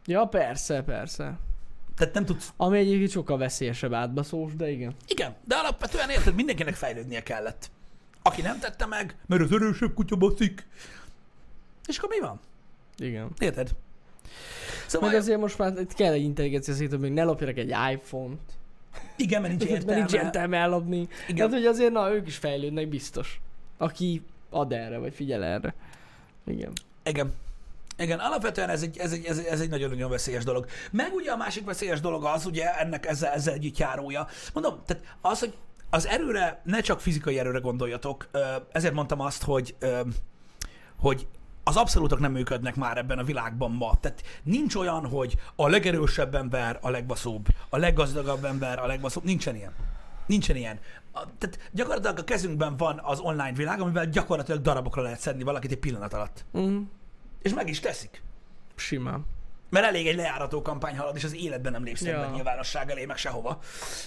Ja, 0.05 0.25
persze, 0.25 0.83
persze. 0.83 1.39
Tehát 1.97 2.15
nem 2.15 2.25
tudsz... 2.25 2.53
Ami 2.57 2.79
egyébként 2.79 3.11
sokkal 3.11 3.39
veszélyesebb 3.39 3.93
átbaszós, 3.93 4.55
de 4.57 4.71
igen. 4.71 4.95
Igen, 5.09 5.35
de 5.45 5.55
alapvetően 5.55 6.11
érted, 6.11 6.35
mindenkinek 6.35 6.75
fejlődnie 6.75 7.23
kellett. 7.23 7.71
Aki 8.23 8.43
nem 8.43 8.59
tette 8.59 8.87
meg, 8.87 9.17
mert 9.27 9.43
az 9.43 9.53
erősebb 9.53 9.95
kutya 9.95 10.17
baszik, 10.17 10.67
És 11.87 11.99
akkor 11.99 12.09
mi 12.09 12.21
van? 12.21 12.41
Igen. 12.97 13.29
Érted? 13.39 13.71
Szóval 14.87 15.09
Meg 15.09 15.19
azért 15.19 15.41
most 15.41 15.59
már 15.59 15.79
itt 15.79 15.93
kell 15.95 16.13
egy 16.13 16.23
intelligencia 16.23 16.75
szét, 16.75 16.91
hogy 16.91 16.99
még 16.99 17.13
ne 17.13 17.23
lopjanak 17.25 17.57
egy 17.57 17.75
iPhone-t. 17.93 18.39
igen, 19.17 19.41
mert 19.43 19.59
nincs 19.59 19.63
Mert 19.71 19.81
értelme. 19.81 19.99
nincs 20.01 20.13
értelme 20.13 20.57
ellopni. 20.57 20.97
Igen. 20.97 21.11
Igen. 21.29 21.49
Hát, 21.51 21.59
hogy 21.59 21.67
azért, 21.67 21.93
na, 21.93 22.13
ők 22.13 22.27
is 22.27 22.37
fejlődnek 22.37 22.89
biztos. 22.89 23.41
Aki 23.77 24.23
ad 24.51 24.73
erre, 24.73 24.99
vagy 24.99 25.15
figyel 25.15 25.45
erre. 25.45 25.75
Igen. 26.47 26.73
Igen. 27.05 27.33
Igen, 27.99 28.19
alapvetően 28.19 28.69
ez 28.69 28.83
egy, 28.83 28.99
ez 28.99 29.13
egy, 29.13 29.25
ez 29.25 29.39
egy, 29.39 29.45
ez 29.45 29.61
egy 29.61 29.69
nagyon-nagyon 29.69 30.11
veszélyes 30.11 30.45
dolog. 30.45 30.67
Meg 30.91 31.15
ugye 31.15 31.31
a 31.31 31.37
másik 31.37 31.65
veszélyes 31.65 32.01
dolog 32.01 32.25
az, 32.25 32.47
ugye 32.47 32.79
ennek 32.79 33.07
ezzel, 33.07 33.33
ezzel 33.33 33.55
együtt 33.55 33.79
járója. 33.79 34.27
Mondom, 34.53 34.83
tehát 34.87 35.05
az, 35.21 35.39
hogy 35.39 35.55
az 35.91 36.07
erőre, 36.07 36.61
ne 36.65 36.81
csak 36.81 37.01
fizikai 37.01 37.39
erőre 37.39 37.59
gondoljatok, 37.59 38.29
ezért 38.73 38.95
mondtam 38.95 39.21
azt, 39.21 39.43
hogy, 39.43 39.77
hogy 40.99 41.27
az 41.65 41.77
abszolútok 41.77 42.19
nem 42.19 42.33
működnek 42.33 42.77
már 42.77 42.99
ebben 42.99 43.19
a 43.19 43.25
világban 43.25 43.71
ma. 43.71 43.97
Tehát 44.01 44.23
nincs 44.43 44.75
olyan, 44.75 45.07
hogy 45.07 45.35
a 45.57 45.69
legerősebb 45.69 46.35
ember 46.35 46.79
a 46.83 46.91
legbaszóbb, 46.91 47.47
a 47.69 47.77
leggazdagabb 47.77 48.45
ember 48.45 48.79
a 48.79 48.87
legbaszóbb. 48.87 49.25
Nincsen 49.25 49.57
ilyen. 49.57 49.73
Nincsen 50.27 50.57
ilyen. 50.57 50.79
Tehát 51.13 51.71
gyakorlatilag 51.73 52.19
a 52.19 52.25
kezünkben 52.25 52.77
van 52.77 53.01
az 53.05 53.19
online 53.19 53.53
világ, 53.53 53.81
amivel 53.81 54.07
gyakorlatilag 54.07 54.61
darabokra 54.61 55.03
lehet 55.03 55.21
szedni 55.21 55.43
valakit 55.43 55.71
egy 55.71 55.79
pillanat 55.79 56.13
alatt. 56.13 56.45
Mm. 56.59 56.83
És 57.43 57.55
meg 57.55 57.69
is 57.69 57.81
teszik. 57.81 58.23
Simán. 58.75 59.27
Mert 59.71 59.87
elég 59.87 60.07
egy 60.07 60.17
lejárató 60.17 60.63
kampány 60.63 60.97
halad, 60.99 61.17
és 61.17 61.25
az 61.25 61.35
életben 61.35 61.73
nem 61.73 61.85
lépsz 61.85 62.03
Ja. 62.03 62.31
nyilvánosság 62.35 62.91
elé, 62.91 63.05
meg 63.05 63.17
sehova. 63.17 63.59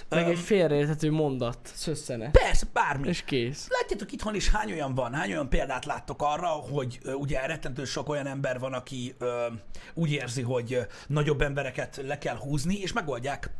Meg 0.08 0.24
Öm, 0.24 0.30
egy 0.30 0.38
félreérthető 0.38 1.10
mondat, 1.10 1.58
szösszene. 1.74 2.30
Persze, 2.30 2.66
bármi. 2.72 3.08
És 3.08 3.22
kész. 3.24 3.66
Látjátok 3.68 4.12
itthon 4.12 4.34
is 4.34 4.48
hány 4.48 4.72
olyan 4.72 4.94
van, 4.94 5.14
hány 5.14 5.30
olyan 5.30 5.48
példát 5.48 5.84
láttok 5.84 6.22
arra, 6.22 6.46
hogy 6.46 6.98
ö, 7.02 7.12
ugye 7.12 7.46
rettentő 7.46 7.84
sok 7.84 8.08
olyan 8.08 8.26
ember 8.26 8.58
van, 8.58 8.72
aki 8.72 9.14
ö, 9.18 9.46
úgy 9.94 10.12
érzi, 10.12 10.42
hogy 10.42 10.72
ö, 10.72 10.80
nagyobb 11.06 11.40
embereket 11.40 12.00
le 12.06 12.18
kell 12.18 12.36
húzni, 12.36 12.78
és 12.80 12.92
megoldják. 12.92 13.50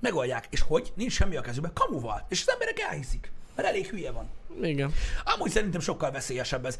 Megoldják. 0.00 0.46
És 0.50 0.60
hogy? 0.60 0.92
Nincs 0.94 1.12
semmi 1.12 1.36
a 1.36 1.40
kezükben. 1.40 1.72
Kamuval. 1.74 2.26
És 2.28 2.40
az 2.40 2.52
emberek 2.52 2.80
elhiszik. 2.80 3.32
Mert 3.54 3.68
elég 3.68 3.86
hülye 3.86 4.10
van. 4.10 4.28
Igen. 4.62 4.92
Amúgy 5.24 5.50
szerintem 5.50 5.80
sokkal 5.80 6.10
veszélyesebb 6.10 6.66
ez. 6.66 6.78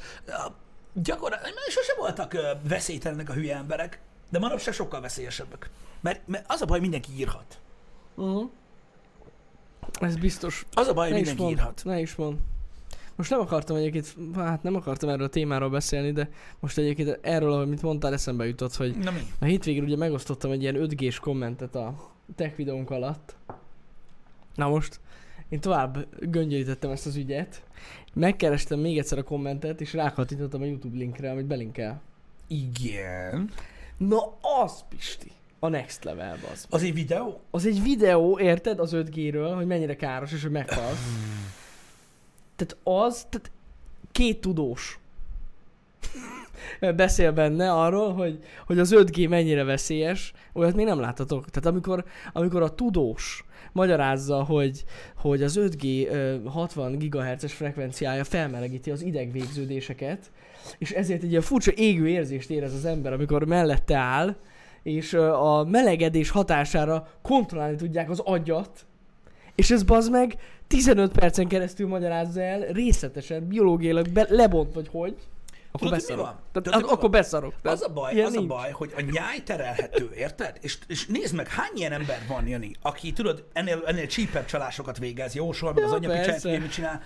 Gyakorlatilag 1.02 1.52
sose 1.68 1.94
voltak 1.98 2.36
veszélytelenek 2.68 3.28
a 3.28 3.32
hülye 3.32 3.56
emberek, 3.56 4.00
de 4.30 4.38
manapság 4.38 4.74
sokkal 4.74 5.00
veszélyesebbek. 5.00 5.70
Mert, 6.00 6.26
mert 6.26 6.44
az 6.48 6.60
a 6.62 6.64
baj, 6.64 6.80
mindenki 6.80 7.10
írhat. 7.16 7.58
Uh-huh. 8.14 8.50
Ez 10.00 10.16
biztos. 10.16 10.66
Az 10.72 10.86
a 10.88 10.92
baj, 10.92 11.08
Ne 11.08 11.14
mindenki 11.14 11.42
mond, 11.42 11.52
írhat. 11.52 11.80
ne 11.84 12.00
is 12.00 12.14
mond. 12.14 12.38
Most 13.16 13.30
nem 13.30 13.40
akartam 13.40 13.76
egyébként, 13.76 14.14
hát 14.34 14.62
nem 14.62 14.74
akartam 14.74 15.08
erről 15.08 15.26
a 15.26 15.28
témáról 15.28 15.70
beszélni, 15.70 16.12
de 16.12 16.28
most 16.60 16.78
egyébként 16.78 17.18
erről, 17.22 17.52
amit 17.52 17.82
mondtál, 17.82 18.12
eszembe 18.12 18.46
jutott, 18.46 18.76
hogy 18.76 18.96
Na 18.96 19.10
mi? 19.10 19.20
a 19.38 19.44
hétvégén 19.44 19.82
ugye 19.84 19.96
megosztottam 19.96 20.50
egy 20.50 20.62
ilyen 20.62 20.76
5G-s 20.78 21.18
kommentet 21.18 21.74
a 21.74 22.10
tech 22.36 22.56
videónk 22.56 22.90
alatt. 22.90 23.34
Na 24.54 24.68
most, 24.68 25.00
én 25.48 25.60
tovább 25.60 26.06
göngyölítettem 26.20 26.90
ezt 26.90 27.06
az 27.06 27.16
ügyet, 27.16 27.62
megkerestem 28.12 28.78
még 28.78 28.98
egyszer 28.98 29.18
a 29.18 29.22
kommentet, 29.22 29.80
és 29.80 29.92
rákattintottam 29.92 30.62
a 30.62 30.64
YouTube 30.64 30.96
linkre, 30.96 31.30
amit 31.30 31.46
belinkel. 31.46 32.00
Igen. 32.46 33.50
Na 33.96 34.36
az, 34.62 34.84
Pisti, 34.88 35.30
a 35.58 35.68
next 35.68 36.04
level 36.04 36.38
az. 36.52 36.66
Az 36.70 36.82
egy 36.82 36.94
videó? 36.94 37.40
Az 37.50 37.66
egy 37.66 37.82
videó, 37.82 38.38
érted, 38.38 38.78
az 38.78 38.90
5G-ről, 38.94 39.52
hogy 39.54 39.66
mennyire 39.66 39.96
káros, 39.96 40.32
és 40.32 40.42
hogy 40.42 40.50
meghalsz. 40.50 41.06
Tehát 42.56 42.76
az, 43.06 43.26
tehát 43.30 43.50
két 44.12 44.40
tudós 44.40 44.98
beszél 46.96 47.32
benne 47.32 47.72
arról, 47.72 48.12
hogy, 48.12 48.44
hogy 48.66 48.78
az 48.78 48.94
5G 48.96 49.28
mennyire 49.28 49.64
veszélyes, 49.64 50.32
olyat 50.52 50.74
még 50.74 50.86
nem 50.86 51.00
láttatok. 51.00 51.50
Tehát 51.50 51.68
amikor, 51.68 52.04
amikor 52.32 52.62
a 52.62 52.74
tudós 52.74 53.45
magyarázza, 53.76 54.44
hogy, 54.44 54.84
hogy 55.16 55.42
az 55.42 55.58
5G 55.60 56.08
ö, 56.10 56.36
60 56.44 56.98
GHz-es 56.98 57.52
frekvenciája 57.52 58.24
felmelegíti 58.24 58.90
az 58.90 59.02
idegvégződéseket, 59.02 60.30
és 60.78 60.90
ezért 60.90 61.22
egy 61.22 61.30
ilyen 61.30 61.42
furcsa 61.42 61.72
égő 61.74 62.08
érzést 62.08 62.50
érez 62.50 62.74
az 62.74 62.84
ember, 62.84 63.12
amikor 63.12 63.46
mellette 63.46 63.96
áll, 63.96 64.36
és 64.82 65.14
a 65.14 65.64
melegedés 65.64 66.30
hatására 66.30 67.08
kontrollálni 67.22 67.76
tudják 67.76 68.10
az 68.10 68.20
agyat, 68.24 68.86
és 69.54 69.70
ez 69.70 69.82
bazd 69.82 70.10
meg 70.10 70.36
15 70.66 71.12
percen 71.12 71.48
keresztül 71.48 71.88
magyarázza 71.88 72.40
el 72.40 72.60
részletesen, 72.60 73.48
biológiailag 73.48 74.08
be, 74.08 74.26
lebont, 74.28 74.74
vagy 74.74 74.88
hogy. 74.90 75.16
Akkor 75.76 75.88
Tudod, 75.88 75.92
mi 75.92 76.06
beszarok. 76.06 76.24
van? 76.24 76.34
Tehát, 76.34 76.52
Tudod, 76.52 76.80
mi 76.82 76.86
akkor 76.88 77.00
van? 77.00 77.10
beszarok. 77.10 77.54
Az 77.62 77.82
a 77.82 77.88
baj, 77.92 78.20
az 78.22 78.32
a 78.34 78.36
nincs. 78.36 78.48
baj, 78.48 78.70
hogy 78.70 78.92
a 78.96 79.00
nyáj 79.00 79.38
terelhető, 79.44 80.10
érted? 80.14 80.58
És, 80.60 80.78
és 80.86 81.06
nézd 81.06 81.34
meg, 81.34 81.48
hány 81.48 81.72
ilyen 81.74 81.92
ember 81.92 82.18
van, 82.28 82.46
Jani, 82.46 82.70
aki 82.82 83.12
tudod, 83.12 83.44
ennél, 83.52 83.82
ennél 83.86 84.06
csípebb 84.06 84.44
csalásokat 84.44 84.98
végez, 84.98 85.34
jósol, 85.34 85.72
meg 85.72 85.84
Ja, 85.84 85.90
az 85.94 86.00
picsáját, 86.00 86.60
mit 86.60 86.72
csinál. 86.72 87.02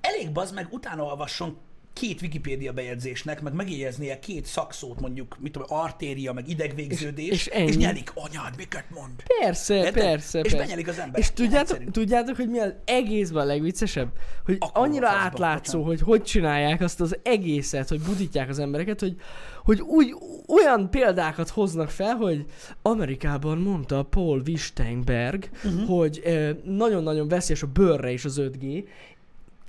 Elég 0.00 0.32
bazd 0.32 0.54
meg, 0.54 0.66
utána 0.70 1.02
olvasson 1.02 1.58
két 1.92 2.22
Wikipédia 2.22 2.72
bejegyzésnek, 2.72 3.42
meg 3.42 3.52
megjegyeznie 3.54 4.18
két 4.18 4.46
szakszót, 4.46 5.00
mondjuk, 5.00 5.36
mit 5.40 5.52
tudom, 5.52 5.68
artéria, 5.70 6.32
meg 6.32 6.48
idegvégződés, 6.48 7.28
És- 7.30 7.46
és 7.46 7.52
ennyi. 7.52 7.68
és 7.68 7.76
nyelik, 7.76 8.10
anyád, 8.14 8.54
miket 8.56 8.84
mond? 8.90 9.12
Persze, 9.40 9.74
Érted? 9.74 9.92
persze, 9.92 10.38
És 10.38 10.42
persze. 10.50 10.56
benyelik 10.66 10.88
az 10.88 10.98
ember. 10.98 11.20
És 11.20 11.30
tudjátok, 11.30 11.90
tudjátok, 11.90 12.36
hogy 12.36 12.48
mi 12.48 12.58
az 12.58 12.74
egészben 12.84 13.42
a 13.42 13.46
legviccesebb? 13.46 14.08
Hogy 14.44 14.56
Akkor 14.58 14.82
annyira 14.86 15.06
a 15.08 15.10
faszba, 15.10 15.24
átlátszó, 15.26 15.78
bocsánat. 15.78 15.98
hogy 16.00 16.08
hogy 16.08 16.22
csinálják 16.22 16.80
azt 16.80 17.00
az 17.00 17.18
egészet, 17.22 17.88
hogy 17.88 18.00
budítják 18.00 18.48
az 18.48 18.58
embereket, 18.58 19.00
hogy, 19.00 19.16
hogy 19.62 19.80
úgy, 19.80 20.14
olyan 20.48 20.90
példákat 20.90 21.48
hoznak 21.48 21.90
fel, 21.90 22.14
hogy 22.14 22.44
Amerikában 22.82 23.58
mondta 23.58 24.02
Paul 24.02 24.42
Wisteinberg, 24.46 25.48
Mhm. 25.64 25.74
uh-huh. 25.74 25.88
hogy 25.98 26.20
eh, 26.24 26.50
nagyon-nagyon 26.64 27.28
veszélyes 27.28 27.62
a 27.62 27.66
bőrre 27.66 28.10
is 28.12 28.24
az 28.24 28.38
5G. 28.40 28.84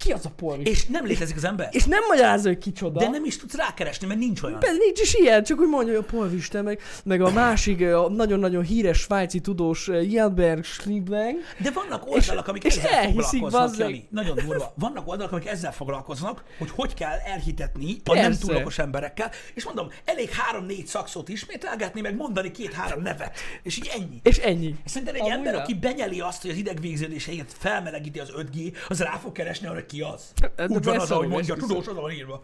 Ki 0.04 0.12
az 0.12 0.26
a 0.26 0.32
Paul? 0.36 0.60
És 0.64 0.86
nem 0.86 1.06
létezik 1.06 1.36
az 1.36 1.44
ember. 1.44 1.70
És 1.72 1.86
nem 1.86 2.02
magyarázza, 2.08 2.48
hogy 2.48 2.58
kicsoda. 2.58 3.00
De 3.00 3.08
nem 3.10 3.26
is 3.26 3.38
tudsz 3.38 3.56
rákeresni, 3.56 4.08
mert 4.08 4.20
nincs 4.20 4.42
olyan. 4.42 4.60
Pedig 4.60 4.80
nincs 4.80 5.00
is 5.00 5.14
ilyen, 5.14 5.44
csak 5.44 5.60
úgy 5.60 5.68
mondja, 5.68 5.96
hogy 5.96 6.06
a 6.08 6.16
Paul 6.16 6.62
meg, 6.64 6.80
meg 7.04 7.22
a 7.22 7.32
másik 7.32 7.82
a 7.82 8.10
nagyon-nagyon 8.10 8.64
híres 8.64 8.98
svájci 8.98 9.40
tudós 9.40 9.90
Jelberg 10.10 10.64
Schliebling. 10.64 11.40
De 11.58 11.72
vannak 11.72 12.12
oldalak, 12.12 12.48
amik 12.48 12.64
és 12.64 12.76
ezzel 12.76 13.12
foglalkoznak. 13.12 13.78
Jani. 13.78 14.08
Nagyon 14.10 14.36
durva. 14.36 14.74
Vannak 14.76 15.08
oldalak, 15.08 15.32
amik 15.32 15.48
ezzel 15.48 15.74
foglalkoznak, 15.74 16.44
hogy 16.58 16.70
hogy 16.76 16.94
kell 16.94 17.18
elhitetni 17.26 17.98
a 18.04 18.14
nem 18.14 18.24
Persze. 18.24 18.40
túl 18.40 18.56
okos 18.56 18.80
emberekkel. 18.80 19.32
És 19.54 19.64
mondom, 19.64 19.88
elég 20.06 20.30
három-négy 20.30 20.88
szakszót 20.88 21.30
ismételgetni, 21.30 22.02
meg 22.02 22.16
mondani 22.16 22.52
két-három 22.52 23.02
nevet. 23.02 23.38
És 23.64 23.78
így 23.78 23.90
ennyi. 23.96 24.20
És 24.24 24.38
ennyi. 24.38 24.76
És 24.86 24.92
Szerintem 24.92 25.16
egy 25.16 25.22
Amúgy 25.22 25.34
ember, 25.34 25.56
aki 25.56 25.74
benyeli 25.74 26.20
azt, 26.20 26.42
hogy 26.42 26.52
az 26.52 26.58
idegvégződéseiket 26.58 27.54
felmelegíti 27.58 28.20
az 28.20 28.32
5G, 28.38 28.76
az 28.88 29.00
rá 29.00 29.18
fog 29.18 29.32
keresni 29.32 29.68
arra, 29.68 29.76
hogy 29.76 29.86
ki 29.94 30.02
az. 30.02 30.34
De 30.56 30.64
Úgy 30.68 30.84
van 30.84 30.94
az, 30.94 30.98
persze, 30.98 31.14
ahogy 31.14 31.26
hogy 31.26 31.34
mondja, 31.34 31.56
tudós, 31.56 31.88
az 31.88 31.96
van 31.96 32.12
írva. 32.12 32.42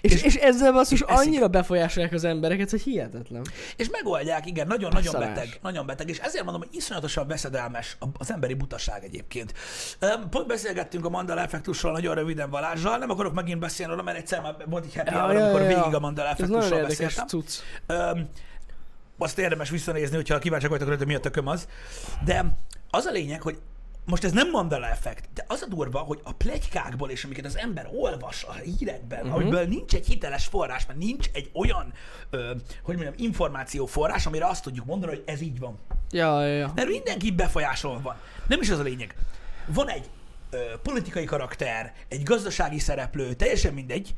És, 0.00 0.22
és 0.22 0.34
ezzel 0.34 0.72
basszus 0.72 1.00
és 1.00 1.06
annyira 1.08 1.48
befolyásolják 1.48 2.12
az 2.12 2.24
embereket, 2.24 2.70
hogy 2.70 2.82
hihetetlen. 2.82 3.42
És 3.76 3.88
megoldják, 3.90 4.46
igen, 4.46 4.66
nagyon-nagyon 4.66 5.20
beteg, 5.20 5.58
nagyon 5.62 5.86
beteg, 5.86 6.08
és 6.08 6.18
ezért 6.18 6.44
mondom, 6.44 6.62
hogy 6.62 6.74
iszonyatosan 6.76 7.26
veszedelmes 7.26 7.96
az 8.18 8.32
emberi 8.32 8.54
butaság 8.54 9.04
egyébként. 9.04 9.54
Pont 10.30 10.46
beszélgettünk 10.46 11.04
a 11.04 11.08
Mandela 11.08 11.40
effektusról 11.40 11.92
nagyon 11.92 12.14
röviden 12.14 12.50
Balázsral, 12.50 12.98
nem 12.98 13.10
akarok 13.10 13.32
megint 13.32 13.58
beszélni 13.58 13.92
róla, 13.92 14.04
mert 14.04 14.18
egyszer 14.18 14.40
már 14.40 14.56
volt 14.66 14.84
egy 14.84 14.94
happy 14.94 15.10
hour, 15.10 15.36
amikor 15.36 15.60
végig 15.60 15.94
a 15.94 16.00
Mandela 16.00 16.28
effektusról 16.28 16.82
beszéltem. 16.82 17.26
cucc. 17.26 17.58
Öm, 17.86 18.28
azt 19.18 19.38
érdemes 19.38 19.70
visszanézni, 19.70 20.16
hogyha 20.16 20.38
kíváncsiak 20.38 20.70
vagytok 20.70 20.96
hogy 20.96 21.06
mi 21.06 21.14
a 21.14 21.20
tököm 21.20 21.46
az. 21.46 21.68
De 22.24 22.44
az 22.90 23.04
a 23.04 23.10
lényeg, 23.10 23.42
hogy 23.42 23.58
most 24.04 24.24
ez 24.24 24.32
nem 24.32 24.50
Mandela 24.50 24.88
effekt, 24.88 25.28
de 25.34 25.44
az 25.46 25.62
a 25.62 25.66
durva, 25.66 25.98
hogy 25.98 26.20
a 26.22 26.32
plegykákból 26.32 27.10
és 27.10 27.24
amiket 27.24 27.44
az 27.44 27.56
ember 27.56 27.88
olvas 27.92 28.44
a 28.44 28.52
hírekben, 28.52 29.20
uh-huh. 29.20 29.34
amiből 29.34 29.64
nincs 29.64 29.94
egy 29.94 30.06
hiteles 30.06 30.46
forrás, 30.46 30.86
mert 30.86 30.98
nincs 30.98 31.26
egy 31.32 31.50
olyan, 31.52 31.92
ö, 32.30 32.50
hogy 32.82 32.94
mondjam, 32.94 33.14
információ 33.16 33.86
forrás, 33.86 34.26
amire 34.26 34.46
azt 34.46 34.62
tudjuk 34.62 34.86
mondani, 34.86 35.12
hogy 35.12 35.22
ez 35.26 35.40
így 35.40 35.58
van. 35.58 35.78
Ja, 36.10 36.46
ja, 36.46 36.54
ja. 36.54 36.72
Mert 36.74 36.88
mindenki 36.88 37.30
befolyásolva 37.30 38.00
van. 38.00 38.16
Nem 38.46 38.60
is 38.60 38.70
az 38.70 38.78
a 38.78 38.82
lényeg. 38.82 39.14
Van 39.66 39.88
egy 39.88 40.10
ö, 40.50 40.58
politikai 40.82 41.24
karakter, 41.24 41.92
egy 42.08 42.22
gazdasági 42.22 42.78
szereplő, 42.78 43.32
teljesen 43.32 43.74
mindegy, 43.74 44.14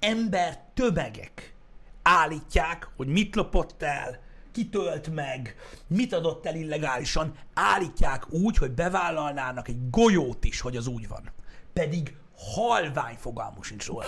ember 0.00 0.58
tömegek 0.74 1.54
állítják, 2.02 2.88
hogy 2.96 3.06
mit 3.06 3.36
lopott 3.36 3.82
el, 3.82 4.20
kitölt 4.52 5.14
meg, 5.14 5.56
mit 5.86 6.12
adott 6.12 6.46
el 6.46 6.54
illegálisan, 6.54 7.34
állítják 7.54 8.32
úgy, 8.32 8.56
hogy 8.56 8.70
bevállalnának 8.70 9.68
egy 9.68 9.90
golyót 9.90 10.44
is, 10.44 10.60
hogy 10.60 10.76
az 10.76 10.86
úgy 10.86 11.08
van. 11.08 11.32
Pedig 11.72 12.16
halvány 12.36 13.16
fogalmuk 13.18 13.64
sincs 13.64 13.86
róla. 13.86 14.04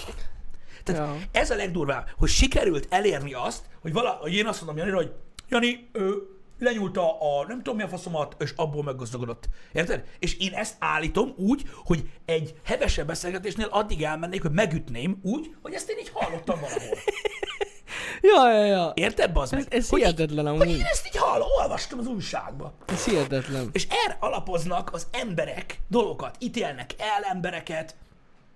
Tehát 0.82 1.00
Ja. 1.20 1.20
ez 1.40 1.50
a 1.50 1.56
legdurvább, 1.56 2.08
hogy 2.16 2.28
sikerült 2.28 2.86
elérni 2.90 3.32
azt, 3.32 3.64
hogy, 3.80 3.92
vala, 3.92 4.10
hogy 4.10 4.34
én 4.34 4.46
azt 4.46 4.58
mondom 4.58 4.76
Janira, 4.76 4.96
hogy 4.96 5.12
Jani, 5.48 5.88
ö, 5.92 6.16
lenyúlta 6.58 7.20
a 7.20 7.46
nem 7.46 7.56
tudom 7.56 7.76
mi 7.76 7.82
a 7.82 7.88
faszomat, 7.88 8.36
és 8.38 8.52
abból 8.56 8.82
meggazdagodott. 8.82 9.48
Érted? 9.72 10.04
És 10.18 10.36
én 10.36 10.52
ezt 10.52 10.76
állítom 10.78 11.32
úgy, 11.36 11.62
hogy 11.84 12.10
egy 12.24 12.54
hevesebb 12.64 13.06
beszélgetésnél 13.06 13.66
addig 13.70 14.02
elmennék, 14.02 14.42
hogy 14.42 14.50
megütném 14.52 15.18
úgy, 15.22 15.54
hogy 15.62 15.74
ezt 15.74 15.88
én 15.90 15.98
így 15.98 16.10
hallottam 16.14 16.60
valahol. 16.60 16.98
Ja, 18.20 18.52
ja, 18.52 18.64
ja. 18.64 18.92
Érted, 18.94 19.32
bazd 19.32 19.52
meg? 19.52 19.60
Ez, 19.60 19.78
ez 19.78 19.88
hogy 19.88 20.00
hihetetlen 20.00 20.44
így, 20.44 20.46
amúgy. 20.46 20.58
hogy 20.58 20.78
én 20.78 20.84
ezt 20.84 21.06
így 21.06 21.16
hallom, 21.16 21.48
olvastam 21.60 21.98
az 21.98 22.06
újságba. 22.06 22.72
Ez 22.86 23.04
hihetetlen. 23.04 23.68
És 23.72 23.86
erre 24.04 24.16
alapoznak 24.20 24.92
az 24.92 25.06
emberek 25.12 25.80
dolgokat, 25.88 26.36
ítélnek 26.38 26.90
el 26.98 27.22
embereket, 27.22 27.94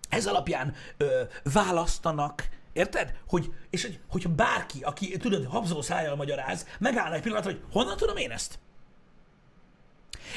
ez 0.08 0.26
alapján 0.26 0.74
ö, 0.96 1.22
választanak, 1.52 2.48
érted? 2.72 3.14
Hogy, 3.28 3.52
és 3.70 3.82
hogy, 3.82 3.98
hogyha 4.08 4.28
bárki, 4.28 4.82
aki, 4.82 5.16
tudod, 5.16 5.46
habzó 5.46 5.82
szájjal 5.82 6.16
magyaráz, 6.16 6.66
megállna 6.78 7.14
egy 7.14 7.22
pillanat, 7.22 7.44
hogy 7.44 7.60
honnan 7.72 7.96
tudom 7.96 8.16
én 8.16 8.30
ezt? 8.30 8.58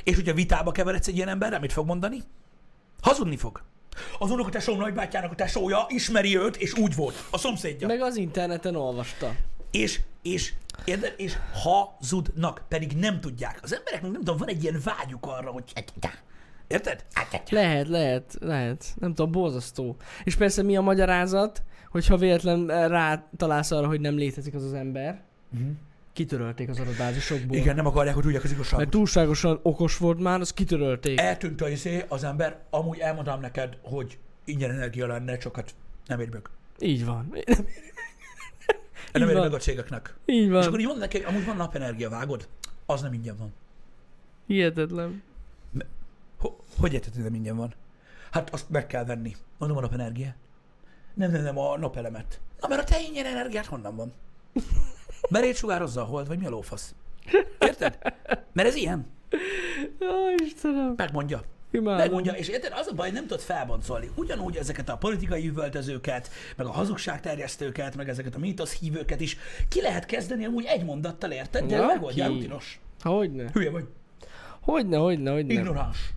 És 0.03 0.15
hogyha 0.15 0.33
vitába 0.33 0.71
keveredsz 0.71 1.07
egy 1.07 1.15
ilyen 1.15 1.27
emberrel, 1.27 1.59
mit 1.59 1.73
fog 1.73 1.85
mondani? 1.85 2.23
Hazudni 3.01 3.37
fog. 3.37 3.61
Az 4.19 4.31
unokatesóm 4.31 4.77
nagybátyjának 4.77 5.31
a 5.31 5.35
tesója 5.35 5.85
ismeri 5.87 6.37
őt, 6.37 6.55
és 6.55 6.73
úgy 6.73 6.95
volt. 6.95 7.23
A 7.29 7.37
szomszédja. 7.37 7.87
Meg 7.87 8.01
az 8.01 8.15
interneten 8.15 8.75
olvasta. 8.75 9.35
És, 9.71 9.99
és, 10.21 10.53
érde, 10.85 11.07
és 11.17 11.37
hazudnak, 11.53 12.61
pedig 12.67 12.91
nem 12.91 13.19
tudják. 13.19 13.59
Az 13.61 13.73
embereknek 13.73 14.11
nem 14.11 14.21
tudom, 14.21 14.37
van 14.37 14.47
egy 14.47 14.63
ilyen 14.63 14.81
vágyuk 14.83 15.25
arra, 15.25 15.51
hogy 15.51 15.63
Érted? 16.67 17.05
Lehet, 17.49 17.87
lehet, 17.87 18.37
lehet. 18.39 18.85
Nem 18.99 19.13
tudom, 19.13 19.31
borzasztó. 19.31 19.95
És 20.23 20.35
persze 20.35 20.63
mi 20.63 20.77
a 20.77 20.81
magyarázat, 20.81 21.63
hogyha 21.89 22.17
véletlen 22.17 22.87
rá 22.87 23.27
találsz 23.37 23.71
arra, 23.71 23.87
hogy 23.87 24.01
nem 24.01 24.15
létezik 24.15 24.53
az 24.53 24.63
az 24.63 24.73
ember, 24.73 25.23
kitörölték 26.13 26.69
az 26.69 26.79
adatbázisokból. 26.79 27.57
Igen, 27.57 27.75
nem 27.75 27.85
akarják, 27.85 28.13
hogy 28.13 28.23
tudják 28.23 28.43
az 28.43 28.51
igazságot. 28.51 28.79
Mert 28.79 28.89
túlságosan 28.89 29.59
okos 29.61 29.97
volt 29.97 30.19
már, 30.19 30.39
azt 30.39 30.53
kitörölték. 30.53 31.19
Eltűnt 31.19 31.61
a 31.61 31.69
izé, 31.69 32.05
az 32.07 32.23
ember, 32.23 32.59
amúgy 32.69 32.99
elmondám 32.99 33.39
neked, 33.39 33.77
hogy 33.81 34.17
ingyen 34.45 34.71
energia 34.71 35.07
lenne, 35.07 35.37
csak 35.37 35.55
hát 35.55 35.73
nem 36.05 36.19
ér 36.19 36.29
meg. 36.29 36.49
Így 36.79 37.05
van. 37.05 37.35
Nem 39.13 39.27
ér 39.27 39.33
van. 39.33 39.43
meg 39.43 39.53
a 39.53 39.57
cégeknek. 39.57 40.15
Így 40.25 40.43
És 40.45 40.49
van. 40.49 40.63
akkor 40.63 40.79
így 40.79 40.85
mondom 40.85 41.03
neki, 41.03 41.17
amúgy 41.23 41.45
van 41.45 41.55
napenergia, 41.55 42.09
vágod? 42.09 42.47
Az 42.85 43.01
nem 43.01 43.13
ingyen 43.13 43.37
van. 43.37 43.53
Hihetetlen. 44.47 45.23
Ho- 46.37 46.63
hogy 46.79 46.93
érted, 46.93 47.13
hogy 47.13 47.23
nem 47.23 47.33
ingyen 47.33 47.55
van? 47.55 47.73
Hát 48.31 48.49
azt 48.53 48.69
meg 48.69 48.87
kell 48.87 49.05
venni. 49.05 49.35
Mondom 49.57 49.77
a 49.77 49.81
napenergia. 49.81 50.35
Nem, 51.13 51.31
nem, 51.31 51.43
nem, 51.43 51.57
a 51.57 51.77
napelemet. 51.77 52.39
Na, 52.59 52.67
mert 52.67 52.81
a 52.81 52.83
te 52.83 53.01
ingyen 53.01 53.25
energiát 53.25 53.65
honnan 53.65 53.95
van? 53.95 54.13
Berét 55.29 55.55
sugározza 55.55 56.01
a 56.01 56.05
hold, 56.05 56.27
vagy 56.27 56.39
mi 56.39 56.45
a 56.45 56.49
lófasz? 56.49 56.95
Érted? 57.59 57.97
Mert 58.53 58.67
ez 58.67 58.75
ilyen. 58.75 59.07
Jó, 59.99 60.09
Istenem. 60.45 60.93
Megmondja. 60.97 61.41
Imádom. 61.71 61.97
Megmondja, 61.97 62.31
és 62.31 62.47
érted, 62.47 62.71
az 62.75 62.87
a 62.87 62.93
baj, 62.93 63.11
nem 63.11 63.21
tudod 63.21 63.39
felboncolni. 63.39 64.09
Ugyanúgy 64.15 64.55
ezeket 64.55 64.89
a 64.89 64.97
politikai 64.97 65.47
üvöltözőket, 65.47 66.29
meg 66.55 66.67
a 66.67 66.71
hazugságterjesztőket, 66.71 67.95
meg 67.95 68.09
ezeket 68.09 68.35
a 68.35 68.39
mítosz 68.39 68.79
hívőket 68.79 69.21
is 69.21 69.37
ki 69.67 69.81
lehet 69.81 70.05
kezdeni 70.05 70.45
amúgy 70.45 70.65
egy 70.65 70.83
mondattal, 70.83 71.31
érted? 71.31 71.65
De 71.65 71.99
ki? 72.13 72.21
rutinos. 72.21 72.79
Hogyne. 73.01 73.49
Hülye 73.53 73.69
vagy. 73.69 73.85
Hogyne, 74.59 74.97
hogyne, 74.97 75.31
hogyne. 75.31 75.53
Ignoráns. 75.53 76.13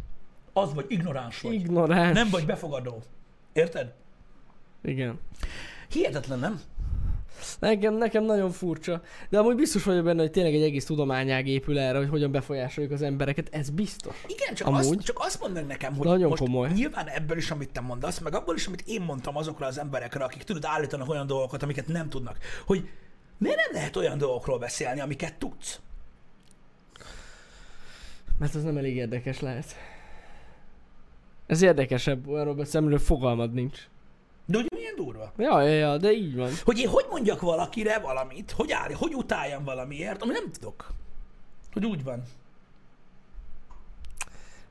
Az 0.52 0.75
vagy, 0.75 0.87
ignoráns 0.88 1.40
vagy. 1.40 1.52
Ignoráns. 1.52 2.14
Nem 2.14 2.30
vagy 2.30 2.46
befogadó. 2.46 3.02
Érted? 3.52 3.92
Igen. 4.82 5.20
Hihetetlen, 5.88 6.38
nem? 6.38 6.61
Nekem, 7.58 7.94
nekem 7.94 8.24
nagyon 8.24 8.50
furcsa. 8.50 9.02
De 9.28 9.38
amúgy 9.38 9.54
biztos 9.56 9.84
vagyok 9.84 10.04
benne, 10.04 10.20
hogy 10.20 10.30
tényleg 10.30 10.54
egy 10.54 10.62
egész 10.62 10.84
tudományág 10.84 11.46
épül 11.46 11.78
erre, 11.78 11.98
hogy 11.98 12.08
hogyan 12.08 12.30
befolyásoljuk 12.30 12.92
az 12.92 13.02
embereket. 13.02 13.48
Ez 13.50 13.70
biztos. 13.70 14.14
Igen, 14.26 14.54
csak, 14.54 14.66
Amúgy. 14.66 14.80
azt, 14.80 15.00
csak 15.00 15.18
azt 15.18 15.40
mondd 15.40 15.54
meg 15.54 15.66
nekem, 15.66 15.94
hogy 15.96 16.06
Nagyon 16.06 16.28
most 16.28 16.42
komoly. 16.42 16.70
nyilván 16.72 17.08
ebből 17.08 17.36
is, 17.36 17.50
amit 17.50 17.70
te 17.72 17.80
mondasz, 17.80 18.18
meg 18.18 18.34
abból 18.34 18.54
is, 18.54 18.66
amit 18.66 18.82
én 18.86 19.00
mondtam 19.00 19.36
azokra 19.36 19.66
az 19.66 19.78
emberekre, 19.78 20.24
akik 20.24 20.42
tudod, 20.42 20.64
állítanak 20.64 21.08
olyan 21.08 21.26
dolgokat, 21.26 21.62
amiket 21.62 21.86
nem 21.86 22.08
tudnak, 22.08 22.38
hogy 22.66 22.88
miért 23.38 23.56
nem 23.56 23.72
lehet 23.72 23.96
olyan 23.96 24.18
dolgokról 24.18 24.58
beszélni, 24.58 25.00
amiket 25.00 25.34
tudsz? 25.38 25.80
Mert 28.38 28.54
az 28.54 28.62
nem 28.62 28.76
elég 28.76 28.96
érdekes 28.96 29.40
lehet. 29.40 29.76
Ez 31.46 31.62
érdekesebb, 31.62 32.28
olyanról 32.28 32.54
beszélni, 32.54 32.98
fogalmad 32.98 33.52
nincs. 33.52 33.78
Milyen 34.85 35.05
durva? 35.05 35.33
Ja, 35.37 35.61
ja, 35.62 35.75
ja, 35.75 35.97
de 35.97 36.12
így 36.12 36.37
van. 36.37 36.51
Hogy 36.64 36.79
én 36.79 36.88
hogy 36.88 37.07
mondjak 37.11 37.40
valakire 37.40 37.99
valamit, 37.99 38.51
hogy 38.51 38.73
áll, 38.73 38.92
hogy 38.92 39.14
utáljam 39.14 39.64
valamiért, 39.64 40.23
ami 40.23 40.33
nem 40.33 40.51
tudok. 40.53 40.92
Hogy 41.73 41.85
úgy 41.85 42.05
van. 42.05 42.23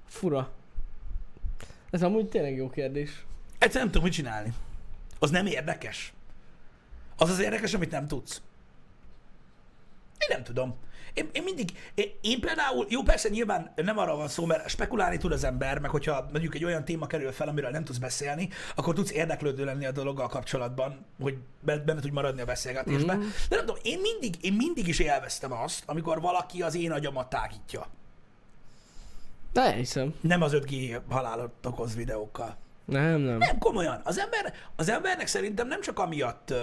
Fura. 0.06 0.52
Ez 1.90 2.04
amúgy 2.04 2.30
tényleg 2.30 2.56
jó 2.56 2.70
kérdés. 2.70 3.26
Egyszerűen 3.52 3.84
nem 3.84 3.88
tudom, 3.88 4.04
mit 4.04 4.14
csinálni. 4.14 4.54
Az 5.20 5.30
nem 5.30 5.46
érdekes. 5.46 6.14
Az 7.18 7.30
az 7.30 7.40
érdekes, 7.40 7.74
amit 7.74 7.92
nem 7.92 8.08
tudsz. 8.08 8.42
Én 10.18 10.28
nem 10.30 10.44
tudom. 10.44 10.76
Én, 11.14 11.30
én 11.32 11.44
mindig, 11.44 11.72
én, 11.94 12.12
én 12.22 12.40
például, 12.40 12.86
jó 12.90 13.02
persze 13.02 13.30
nyilván 13.30 13.74
nem 13.76 13.98
arra 13.98 14.16
van 14.16 14.28
szó, 14.28 14.46
mert 14.46 14.70
spekulálni 14.70 15.18
tud 15.18 15.32
az 15.32 15.44
ember, 15.44 15.80
meg 15.80 15.90
hogyha 15.90 16.26
mondjuk 16.32 16.56
egy 16.56 16.64
olyan 16.64 16.86
téma 16.86 17.08
kerül 17.08 17.32
fel, 17.32 17.48
amiről 17.48 17.70
nem 17.70 17.84
tudsz 17.84 17.98
beszélni, 17.98 18.50
akkor 18.76 18.94
tudsz 18.94 19.12
érdeklődő 19.12 19.66
lenni 19.66 19.86
a 19.86 19.92
dologgal 19.92 20.28
kapcsolatban, 20.28 21.06
hogy 21.22 21.38
be- 21.60 21.78
benne 21.78 22.02
tudj 22.02 22.14
maradni 22.14 22.42
a 22.42 22.46
beszélgetésbe. 22.46 23.16
Mm. 23.16 23.20
De 23.50 23.56
nem 23.56 23.66
tudom, 23.66 23.82
én 23.84 24.00
mindig, 24.00 24.36
én 24.42 24.54
mindig 24.54 24.88
is 24.88 25.00
élveztem 25.00 25.52
azt, 25.52 25.84
amikor 25.86 26.22
valaki 26.22 26.62
az 26.62 26.76
én 26.76 26.92
agyamat 26.92 27.30
tágítja. 27.30 27.88
De 29.54 29.72
hiszem. 29.72 30.14
Nem 30.22 30.42
az 30.42 30.52
5G 30.56 31.02
halálot 31.10 31.52
okoz 31.64 31.96
videókkal. 31.96 32.58
Nem, 32.86 33.20
nem. 33.20 33.38
Nem, 33.38 33.58
komolyan. 33.58 34.02
Az, 34.04 34.20
ember, 34.20 34.54
az 34.76 34.90
embernek 34.90 35.28
szerintem 35.28 35.68
nem 35.68 35.82
csak 35.82 36.00
amiatt 36.00 36.54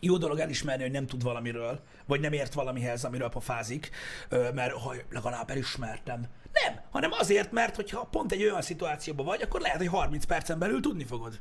jó 0.00 0.16
dolog 0.16 0.38
elismerni, 0.38 0.82
hogy 0.82 0.92
nem 0.92 1.06
tud 1.06 1.22
valamiről, 1.22 1.80
vagy 2.06 2.20
nem 2.20 2.32
ért 2.32 2.54
valamihez, 2.54 3.04
amiről 3.04 3.28
pofázik, 3.28 3.90
mert 4.30 4.72
ha 4.72 4.94
legalább 5.10 5.50
elismertem. 5.50 6.26
Nem, 6.52 6.80
hanem 6.90 7.12
azért, 7.12 7.52
mert 7.52 7.76
hogyha 7.76 8.04
pont 8.04 8.32
egy 8.32 8.42
olyan 8.42 8.62
szituációban 8.62 9.26
vagy, 9.26 9.42
akkor 9.42 9.60
lehet, 9.60 9.78
hogy 9.78 9.86
30 9.86 10.24
percen 10.24 10.58
belül 10.58 10.80
tudni 10.80 11.04
fogod. 11.04 11.40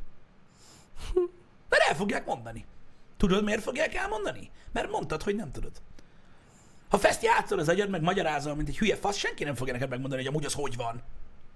Mert 1.70 1.84
el 1.90 1.96
fogják 1.96 2.26
mondani. 2.26 2.66
Tudod, 3.18 3.44
miért 3.44 3.64
fogják 3.64 3.94
elmondani? 3.94 4.52
Mert 4.72 4.92
mondtad, 4.92 5.24
hogy 5.24 5.36
nem 5.36 5.52
tudod. 5.52 5.72
Ha 6.90 6.98
fest 6.98 7.24
játszol 7.24 7.60
az 7.60 7.70
agyad, 7.70 7.90
meg 7.90 8.02
magyarázol, 8.02 8.56
mint 8.56 8.68
egy 8.68 8.78
hülye 8.78 8.96
fasz, 8.96 9.18
senki 9.18 9.44
nem 9.44 9.56
fogja 9.56 9.74
neked 9.74 9.90
megmondani, 9.90 10.22
hogy 10.22 10.32
amúgy 10.32 10.46
az 10.46 10.54
hogy 10.54 10.76
van. 10.76 11.02